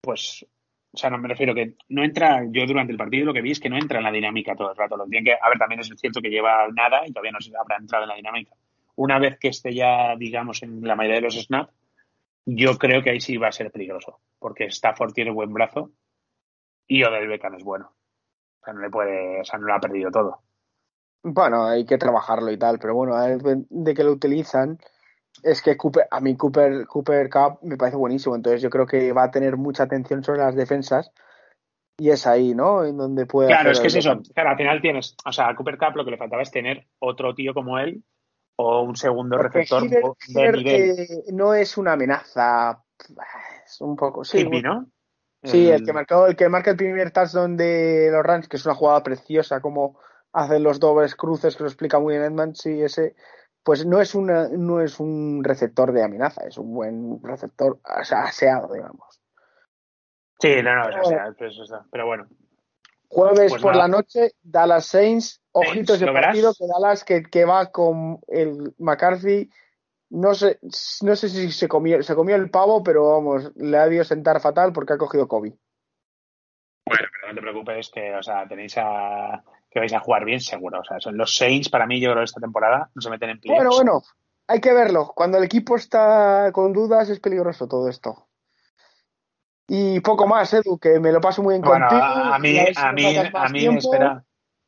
pues, 0.02 0.46
o 0.94 0.98
sea, 0.98 1.10
no 1.10 1.18
me 1.18 1.28
refiero 1.28 1.54
que 1.54 1.76
no 1.90 2.04
entra, 2.04 2.44
yo 2.50 2.66
durante 2.66 2.92
el 2.92 2.98
partido 2.98 3.26
lo 3.26 3.34
que 3.34 3.42
vi 3.42 3.52
es 3.52 3.60
que 3.60 3.70
no 3.70 3.78
entra 3.78 3.98
en 3.98 4.04
la 4.04 4.12
dinámica 4.12 4.56
todo 4.56 4.72
el 4.72 4.78
rato. 4.78 4.98
Lo 4.98 5.06
que, 5.08 5.18
a 5.18 5.50
ver, 5.50 5.58
también 5.58 5.82
es 5.82 5.92
cierto 5.98 6.22
que 6.22 6.30
lleva 6.30 6.68
nada 6.70 7.02
y 7.06 7.12
todavía 7.12 7.32
no 7.32 7.42
se 7.42 7.52
habrá 7.58 7.78
entrado 7.78 8.04
en 8.04 8.10
la 8.10 8.16
dinámica. 8.16 8.56
Una 8.96 9.20
vez 9.20 9.38
que 9.40 9.50
esté 9.50 9.74
ya, 9.74 10.16
digamos, 10.16 10.64
en 10.64 10.82
la 10.82 10.96
mayoría 10.96 11.18
de 11.18 11.22
los 11.24 11.36
snaps, 11.36 11.74
yo 12.46 12.78
creo 12.78 13.04
que 13.04 13.10
ahí 13.10 13.20
sí 13.20 13.38
va 13.38 13.50
a 13.50 13.52
ser 13.52 13.72
peligroso. 13.72 14.22
Porque 14.40 14.66
Stafford 14.66 15.14
tiene 15.14 15.32
buen 15.32 15.54
brazo 15.54 15.92
y 16.88 17.04
Odell 17.04 17.28
Beckham 17.28 17.56
es 17.56 17.64
bueno. 17.64 17.94
O 18.62 18.66
sea, 18.66 18.74
no 18.74 18.82
le 18.82 18.90
puede, 18.90 19.42
o 19.42 19.44
sea, 19.44 19.60
no 19.60 19.68
lo 19.68 19.76
ha 19.76 19.80
perdido 19.80 20.10
todo. 20.10 20.42
Bueno, 21.24 21.66
hay 21.66 21.86
que 21.86 21.98
trabajarlo 21.98 22.52
y 22.52 22.58
tal, 22.58 22.80
pero 22.80 22.96
bueno, 22.96 23.16
de 23.18 23.94
que 23.94 24.04
lo 24.04 24.14
utilizan, 24.14 24.80
es 25.44 25.62
que 25.62 25.78
Cooper, 25.78 26.08
a 26.10 26.20
mí 26.20 26.36
Cooper, 26.36 26.86
Cooper 26.88 27.30
Cup 27.30 27.60
me 27.62 27.78
parece 27.78 27.98
buenísimo, 27.98 28.36
entonces 28.36 28.62
yo 28.62 28.70
creo 28.70 28.86
que 28.86 29.12
va 29.14 29.24
a 29.24 29.32
tener 29.32 29.58
mucha 29.58 29.84
atención 29.84 30.24
sobre 30.24 30.40
las 30.40 30.56
defensas 30.56 31.12
y 32.00 32.10
es 32.10 32.28
ahí, 32.28 32.54
¿no? 32.54 32.84
En 32.84 32.98
donde 32.98 33.26
puede 33.26 33.50
Claro, 33.50 33.72
es 33.72 33.80
que 33.80 33.88
es 33.88 33.96
eso. 33.96 34.22
Claro, 34.34 34.50
al 34.52 34.58
final 34.58 34.82
tienes, 34.82 35.16
o 35.26 35.32
sea, 35.32 35.50
a 35.50 35.56
Cooper 35.56 35.78
Cup 35.78 35.96
lo 35.96 36.06
que 36.06 36.12
le 36.12 36.18
faltaba 36.18 36.42
es 36.42 36.52
tener 36.52 36.86
otro 37.00 37.34
tío 37.34 37.54
como 37.54 37.80
él 37.80 38.04
o 38.58 38.82
un 38.82 38.96
segundo 38.96 39.38
Porque 39.38 39.60
receptor 39.60 39.84
Hibbert- 39.84 40.18
de 40.28 40.34
Hibbert, 40.34 40.58
nivel. 40.58 40.90
eh, 41.00 41.24
no 41.34 41.54
es 41.54 41.78
una 41.78 41.94
amenaza, 41.94 42.84
es 43.66 43.82
un 43.82 43.96
poco, 43.96 44.24
sí, 44.24 44.44
¿no? 44.44 44.88
Sí, 45.44 45.70
el 45.70 45.84
que 45.84 45.94
marcó, 45.94 46.28
el 46.28 46.36
que 46.36 46.50
marca 46.50 46.72
el 46.72 46.78
primer 46.78 47.12
touchdown 47.12 47.56
de 47.56 48.10
los 48.12 48.24
Rams, 48.24 48.50
que 48.50 48.58
es 48.58 48.66
una 48.66 48.76
jugada 48.76 49.02
preciosa, 49.04 49.62
como 49.62 49.98
hacen 50.34 50.62
los 50.64 50.80
dobles 50.80 51.16
cruces, 51.16 51.56
que 51.56 51.64
lo 51.64 51.70
explica 51.70 52.00
muy 52.00 52.16
bien 52.18 52.26
Edman, 52.26 52.54
sí, 52.54 52.82
ese, 52.82 53.16
pues 53.68 53.86
no 53.86 54.00
es 54.00 54.16
una, 54.16 54.48
no 54.48 54.80
es 54.80 54.98
un 54.98 55.44
receptor 55.44 55.92
de 55.92 56.02
amenaza, 56.02 56.48
es 56.48 56.58
un 56.58 56.74
buen 56.74 57.22
receptor 57.22 57.82
o 57.84 58.04
sea, 58.06 58.24
aseado, 58.24 58.74
digamos. 58.74 59.22
Sí, 60.40 60.64
no, 60.64 60.74
no, 60.74 60.84
Pero 60.86 61.02
o 61.02 61.04
sea, 61.04 61.36
pues 61.38 61.60
eso, 61.60 61.86
pero 61.92 62.06
bueno. 62.06 62.30
Jueves 63.10 63.50
Pues 63.50 63.62
por 63.62 63.74
nada. 63.74 63.84
la 63.84 63.88
noche, 63.90 64.32
Dallas 64.42 64.86
Saints, 64.86 65.42
ojito 65.52 65.96
ese 65.96 66.06
¿lo 66.06 66.14
verás? 66.14 66.28
partido 66.28 66.54
que 66.54 66.66
Dallas 66.66 67.04
que, 67.04 67.24
que 67.24 67.44
va 67.44 67.70
con 67.70 68.22
el 68.30 68.74
McCarthy, 68.78 69.50
no 70.12 70.34
sé, 70.34 70.62
no 71.02 71.18
sé 71.18 71.28
si 71.28 71.52
se 71.52 71.68
comió, 71.68 72.02
se 72.04 72.16
comió 72.16 72.38
el 72.38 72.50
pavo, 72.50 72.82
pero 72.86 73.16
vamos, 73.16 73.52
le 73.58 73.78
ha 73.78 73.84
debido 73.84 74.06
sentar 74.06 74.40
fatal 74.40 74.72
porque 74.72 74.94
ha 74.94 74.98
cogido 74.98 75.28
COVID. 75.28 75.54
Bueno, 76.86 77.08
pero 77.12 77.28
no 77.28 77.36
te 77.36 77.42
preocupes 77.42 77.90
que, 77.90 78.16
o 78.16 78.24
sea, 78.24 78.48
tenéis 78.48 78.78
a 78.78 79.44
que 79.78 79.82
vais 79.82 79.94
a 79.94 80.00
jugar 80.00 80.26
bien 80.26 80.40
seguro. 80.42 80.80
O 80.80 80.84
sea, 80.84 81.00
son 81.00 81.16
los 81.18 81.36
Saints 81.36 81.70
para 81.70 81.86
mí, 81.86 82.00
yo 82.00 82.12
creo, 82.12 82.24
esta 82.24 82.42
temporada 82.42 82.90
no 82.96 83.02
se 83.02 83.10
meten 83.10 83.30
en 83.30 83.40
playoffs. 83.40 83.64
Bueno, 83.64 83.76
bueno, 83.76 84.02
hay 84.48 84.60
que 84.60 84.74
verlo. 84.74 85.12
Cuando 85.16 85.38
el 85.38 85.44
equipo 85.44 85.76
está 85.76 86.52
con 86.52 86.74
dudas 86.74 87.10
es 87.10 87.20
peligroso 87.20 87.68
todo 87.68 87.88
esto. 87.90 88.28
Y 89.68 90.00
poco 90.00 90.28
más, 90.28 90.54
Edu, 90.54 90.80
que 90.80 91.00
me 91.00 91.12
lo 91.12 91.20
paso 91.20 91.44
muy 91.44 91.56
bien 91.56 91.62
Bueno, 91.62 91.88
contigo. 91.90 92.02
a, 92.04 92.40
mí, 92.40 92.58
a 92.58 92.92
mí, 92.94 93.16
a 93.34 93.50
mí 93.50 93.68
me 93.70 93.78
espera, 93.78 94.24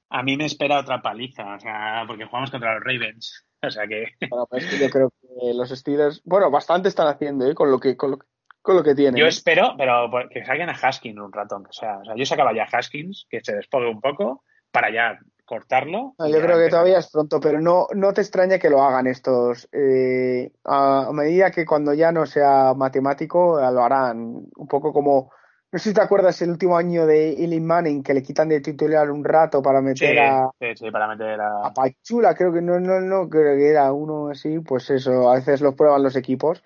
a 0.09 0.23
mí 0.23 0.35
me 0.37 0.45
espera 0.45 0.79
otra 0.79 1.01
paliza, 1.01 1.55
o 1.55 1.59
sea, 1.59 2.03
porque 2.05 2.25
jugamos 2.25 2.51
contra 2.51 2.75
los 2.75 2.83
Ravens. 2.83 3.45
O 3.61 3.69
sea 3.69 3.85
que 3.87 4.05
Bueno, 4.29 4.47
pues 4.49 4.63
es 4.63 4.69
que 4.69 4.79
yo 4.79 4.89
creo 4.89 5.09
que 5.19 5.53
los 5.53 5.67
Steelers, 5.69 6.21
bueno, 6.23 6.49
bastante 6.49 6.87
están 6.87 7.07
haciendo, 7.07 7.45
¿eh? 7.45 7.53
Con 7.53 7.69
lo 7.69 7.77
que, 7.77 7.97
con 7.97 8.11
lo, 8.11 8.19
con 8.61 8.77
lo 8.77 8.83
que 8.83 8.95
tienen. 8.95 9.19
Yo 9.19 9.25
¿eh? 9.25 9.29
espero, 9.29 9.75
pero 9.77 10.09
por- 10.09 10.29
que 10.29 10.45
saquen 10.45 10.69
a 10.69 10.71
Haskins 10.81 11.19
un 11.19 11.33
rato, 11.33 11.55
aunque 11.55 11.73
sea. 11.73 11.97
O 11.97 12.05
sea, 12.05 12.15
yo 12.15 12.25
sacaba 12.25 12.53
ya 12.53 12.63
a 12.63 12.67
Haskins, 12.77 13.27
que 13.29 13.41
se 13.43 13.53
despogue 13.53 13.89
un 13.89 13.99
poco, 13.99 14.45
para 14.71 14.91
ya 14.91 15.19
cortarlo. 15.49 16.13
No, 16.19 16.27
yo 16.27 16.37
ya 16.37 16.45
creo 16.45 16.59
que 16.59 16.69
todavía 16.69 16.99
es 16.99 17.09
pronto, 17.09 17.39
pero 17.39 17.59
no, 17.59 17.87
no 17.95 18.13
te 18.13 18.21
extraña 18.21 18.59
que 18.59 18.69
lo 18.69 18.83
hagan 18.83 19.07
estos. 19.07 19.67
eh, 19.71 20.51
a, 20.63 21.09
medida 21.11 21.49
que 21.49 21.65
cuando 21.65 21.93
ya 21.93 22.11
no 22.11 22.27
sea 22.27 22.73
matemático, 22.75 23.59
eh, 23.59 23.71
lo 23.71 23.83
harán. 23.83 24.19
Un 24.55 24.67
poco 24.67 24.93
como. 24.93 25.31
No 25.71 25.77
sé 25.77 25.89
si 25.89 25.95
te 25.95 26.01
acuerdas 26.01 26.41
el 26.41 26.49
último 26.49 26.77
año 26.77 27.05
de 27.05 27.33
Eli 27.33 27.59
Manning, 27.59 28.01
que 28.01 28.13
le 28.13 28.23
quitan 28.23 28.49
de 28.49 28.59
titular 28.59 29.09
un 29.11 29.23
rato 29.23 29.61
para 29.61 29.79
Sí, 29.79 29.85
meter 29.85 30.19
a, 30.19 30.49
sí, 30.59 30.75
sí, 30.75 30.91
para 30.91 31.07
meter 31.07 31.39
a 31.39 31.67
a. 31.67 31.73
Pachula, 31.73 32.35
creo 32.35 32.51
que 32.51 32.61
no, 32.61 32.79
no, 32.79 32.99
no, 32.99 33.29
creo 33.29 33.55
que 33.55 33.69
era 33.69 33.91
uno 33.91 34.29
así, 34.29 34.59
pues 34.59 34.89
eso, 34.89 35.29
a 35.29 35.35
veces 35.35 35.61
lo 35.61 35.75
prueban 35.75 36.01
los 36.01 36.15
equipos. 36.15 36.63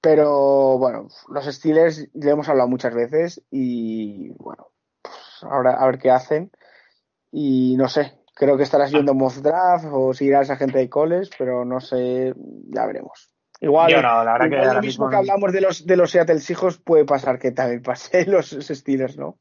Pero 0.00 0.78
bueno, 0.78 1.08
los 1.28 1.46
Steelers 1.46 2.08
le 2.12 2.30
hemos 2.30 2.48
hablado 2.48 2.68
muchas 2.68 2.94
veces 2.94 3.42
y 3.50 4.30
bueno, 4.38 4.68
pues 5.00 5.14
ahora 5.42 5.72
a 5.72 5.86
ver 5.86 5.98
qué 5.98 6.10
hacen. 6.10 6.50
Y 7.36 7.74
no 7.76 7.88
sé, 7.88 8.12
creo 8.32 8.56
que 8.56 8.62
estarás 8.62 8.92
viendo 8.92 9.12
mock 9.12 9.34
draft 9.34 9.86
o 9.90 10.14
seguirás 10.14 10.50
a 10.50 10.56
gente 10.56 10.78
de 10.78 10.88
coles, 10.88 11.30
pero 11.36 11.64
no 11.64 11.80
sé, 11.80 12.32
ya 12.68 12.86
veremos. 12.86 13.32
Igual, 13.60 13.90
Yo 13.90 14.00
no, 14.00 14.22
la 14.22 14.34
verdad 14.34 14.50
que 14.50 14.56
ahora 14.58 14.74
lo 14.74 14.80
mismo 14.82 15.06
mismo 15.06 15.10
que 15.10 15.16
hablamos 15.16 15.52
de 15.52 15.60
los 15.60 15.84
de 15.84 15.96
los 15.96 16.12
Seattle 16.12 16.38
Seahawks 16.38 16.78
puede 16.78 17.04
pasar 17.04 17.40
que 17.40 17.50
también 17.50 17.82
pase 17.82 18.24
los 18.30 18.50
Steelers, 18.50 19.16
¿no? 19.16 19.40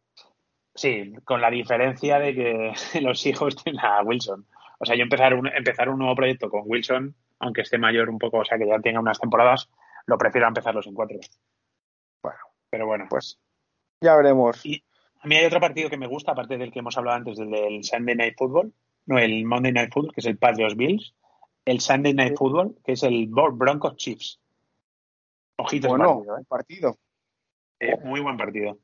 Sí, 0.74 1.14
con 1.24 1.40
la 1.40 1.52
diferencia 1.52 2.18
de 2.18 2.34
que 2.34 2.74
los 3.02 3.24
hijos 3.28 3.56
tienen 3.64 3.86
a 3.86 4.02
Wilson. 4.02 4.48
O 4.80 4.86
sea, 4.86 4.96
yo 4.96 5.04
empezar 5.04 5.36
un, 5.36 5.48
empezar 5.56 5.88
un 5.88 6.00
nuevo 6.00 6.16
proyecto 6.16 6.50
con 6.50 6.64
Wilson, 6.66 7.16
aunque 7.38 7.62
esté 7.62 7.78
mayor 7.78 8.10
un 8.10 8.18
poco, 8.18 8.40
o 8.40 8.46
sea, 8.46 8.58
que 8.58 8.68
ya 8.68 8.80
tenga 8.80 9.00
unas 9.00 9.20
temporadas, 9.20 9.70
lo 10.08 10.18
prefiero 10.18 10.48
empezarlo 10.48 10.82
sin 10.82 10.96
cuatro. 10.96 11.20
Bueno. 12.24 12.40
Pero 12.72 12.88
bueno. 12.88 13.06
Pues 13.08 13.40
ya 14.02 14.16
veremos. 14.16 14.66
Y 14.66 14.84
a 15.24 15.28
mí 15.28 15.38
hay 15.38 15.46
otro 15.46 15.62
partido 15.62 15.90
que 15.90 15.98
me 15.98 16.08
gusta, 16.08 16.34
aparte 16.34 16.58
del 16.58 16.72
que 16.72 16.80
hemos 16.80 16.98
hablado 16.98 17.18
antes, 17.18 17.38
del, 17.38 17.50
del 17.50 17.84
Sunday 17.84 18.16
Night 18.16 18.36
Football, 18.38 18.74
no, 19.06 19.18
el 19.18 19.46
Monday 19.46 19.72
Night 19.72 19.94
Football, 19.94 20.14
que 20.14 20.20
es 20.20 20.26
el 20.26 20.38
Patriots 20.38 20.76
Bills, 20.76 21.16
el 21.64 21.80
Sunday 21.80 22.14
Night 22.14 22.38
Football, 22.38 22.76
que 22.84 22.92
es 22.92 23.04
el 23.04 23.28
Broncos 23.28 23.96
Chiefs. 23.96 24.42
Ojito 25.58 25.88
bueno, 25.88 26.16
partido, 26.16 26.38
¿eh? 26.38 26.46
partido. 26.48 26.98
Eh, 27.80 27.98
muy 28.04 28.20
buen 28.20 28.36
partido. 28.36 28.78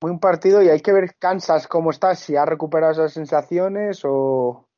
Muy 0.00 0.10
buen 0.10 0.20
partido 0.20 0.62
y 0.62 0.68
hay 0.68 0.80
que 0.80 0.92
ver 0.92 1.16
Kansas 1.18 1.66
cómo 1.66 1.90
está, 1.90 2.14
si 2.14 2.36
ha 2.36 2.44
recuperado 2.44 2.92
esas 2.92 3.12
sensaciones 3.12 4.02
o, 4.04 4.68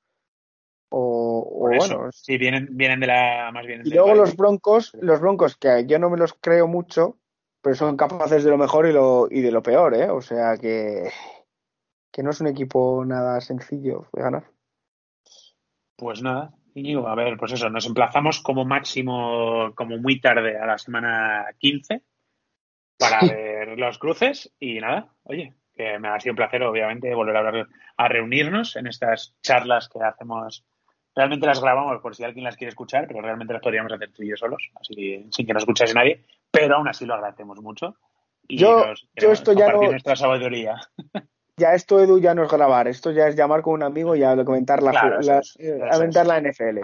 o, 0.88 1.68
bueno. 1.68 2.10
Sí, 2.12 2.38
vienen, 2.38 2.68
vienen 2.70 3.00
de 3.00 3.08
la 3.08 3.50
más 3.52 3.66
bien. 3.66 3.82
Y 3.84 3.90
luego 3.90 4.14
los 4.14 4.36
Broncos, 4.36 4.96
los 5.00 5.20
Broncos, 5.20 5.56
que 5.56 5.84
yo 5.86 5.98
no 5.98 6.08
me 6.08 6.16
los 6.16 6.32
creo 6.32 6.66
mucho, 6.66 7.18
pero 7.66 7.74
son 7.74 7.96
capaces 7.96 8.44
de 8.44 8.50
lo 8.50 8.58
mejor 8.58 8.86
y, 8.86 8.92
lo, 8.92 9.26
y 9.28 9.40
de 9.40 9.50
lo 9.50 9.60
peor, 9.60 9.92
¿eh? 9.96 10.08
O 10.08 10.20
sea 10.20 10.56
que, 10.56 11.10
que 12.12 12.22
no 12.22 12.30
es 12.30 12.40
un 12.40 12.46
equipo 12.46 13.04
nada 13.04 13.40
sencillo 13.40 14.06
de 14.12 14.22
ganar. 14.22 14.44
Pues 15.96 16.22
nada, 16.22 16.54
a 17.08 17.14
ver, 17.16 17.36
pues 17.36 17.50
eso, 17.50 17.68
nos 17.68 17.84
emplazamos 17.88 18.40
como 18.40 18.64
máximo, 18.64 19.72
como 19.74 19.98
muy 19.98 20.20
tarde 20.20 20.56
a 20.56 20.64
la 20.64 20.78
semana 20.78 21.46
15 21.58 22.04
para 23.00 23.18
ver 23.22 23.76
los 23.76 23.98
cruces 23.98 24.54
y 24.60 24.78
nada, 24.78 25.12
oye, 25.24 25.56
que 25.74 25.98
me 25.98 26.06
ha 26.06 26.20
sido 26.20 26.34
un 26.34 26.36
placer, 26.36 26.62
obviamente, 26.62 27.12
volver 27.16 27.36
a, 27.36 27.68
a 27.96 28.08
reunirnos 28.08 28.76
en 28.76 28.86
estas 28.86 29.34
charlas 29.42 29.88
que 29.88 29.98
hacemos 30.04 30.64
realmente 31.16 31.46
las 31.46 31.60
grabamos 31.60 32.00
por 32.00 32.14
si 32.14 32.22
alguien 32.22 32.44
las 32.44 32.56
quiere 32.56 32.68
escuchar, 32.68 33.06
pero 33.08 33.22
realmente 33.22 33.54
las 33.54 33.62
podríamos 33.62 33.92
hacer 33.92 34.12
tú 34.12 34.22
y 34.22 34.28
yo 34.28 34.36
solos, 34.36 34.70
así 34.78 35.26
sin 35.32 35.46
que 35.46 35.54
nos 35.54 35.62
escuchase 35.62 35.94
nadie, 35.94 36.22
pero 36.50 36.76
aún 36.76 36.86
así 36.86 37.06
lo 37.06 37.14
agradecemos 37.14 37.60
mucho. 37.60 37.96
Y 38.46 38.58
yo, 38.58 38.84
yo 39.16 39.32
esto 39.32 39.52
ya 39.54 39.72
no... 39.72 39.82
nuestra 39.82 40.14
sabiduría. 40.14 40.76
Ya 41.58 41.72
esto, 41.72 41.98
Edu, 41.98 42.20
ya 42.20 42.34
no 42.34 42.44
es 42.44 42.50
grabar, 42.50 42.86
esto 42.86 43.12
ya 43.12 43.28
es 43.28 43.34
llamar 43.34 43.62
con 43.62 43.72
un 43.72 43.82
amigo 43.82 44.14
y 44.14 44.20
comentar 44.44 44.82
la, 44.82 44.92
la, 44.92 46.24
la 46.24 46.40
NFL. 46.42 46.80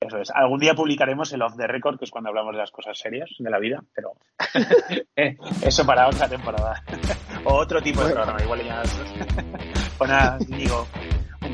Eso 0.00 0.18
es. 0.18 0.30
Algún 0.34 0.58
día 0.58 0.74
publicaremos 0.74 1.32
el 1.32 1.42
off 1.42 1.56
the 1.56 1.68
record, 1.68 1.96
que 1.96 2.04
es 2.04 2.10
cuando 2.10 2.30
hablamos 2.30 2.52
de 2.52 2.58
las 2.58 2.72
cosas 2.72 2.98
serias 2.98 3.30
de 3.38 3.48
la 3.48 3.60
vida, 3.60 3.84
pero 3.94 4.14
eh, 5.16 5.36
eso 5.62 5.86
para 5.86 6.08
otra 6.08 6.28
temporada. 6.28 6.82
o 7.44 7.54
otro 7.54 7.80
tipo 7.80 8.02
de 8.02 8.12
programa, 8.12 8.42
igual 8.42 8.64
ya. 8.64 8.82
pues 9.96 10.10
nada, 10.10 10.36
digo, 10.48 10.84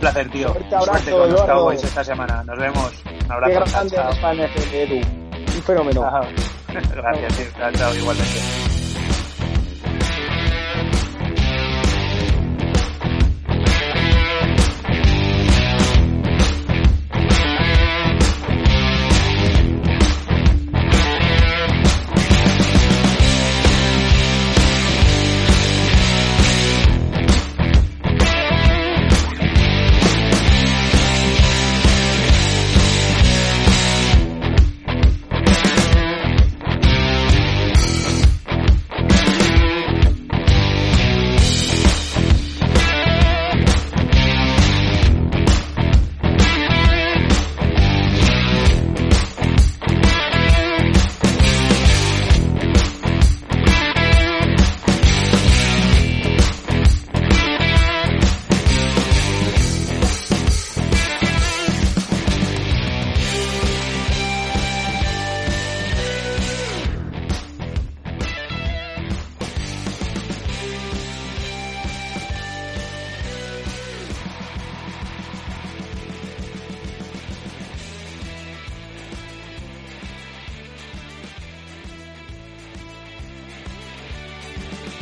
placer, 0.03 0.29
tío. 0.31 0.53
Fuerte 0.53 0.75
abrazo, 0.75 1.11
con 1.11 1.33
los 1.33 1.43
Cowboys 1.43 1.85
esta 1.85 2.05
semana. 2.05 2.43
Nos 2.45 2.59
vemos. 2.59 2.93
Un 3.25 3.33
abrazo. 3.33 3.65
Qué 3.65 3.71
grande 3.71 4.51
Edu. 4.83 4.97
Un 4.97 5.63
fenómeno. 5.63 6.01
Gracias, 6.69 7.37
tío. 7.37 7.73
Chao, 7.73 7.95
igualmente. 7.95 8.62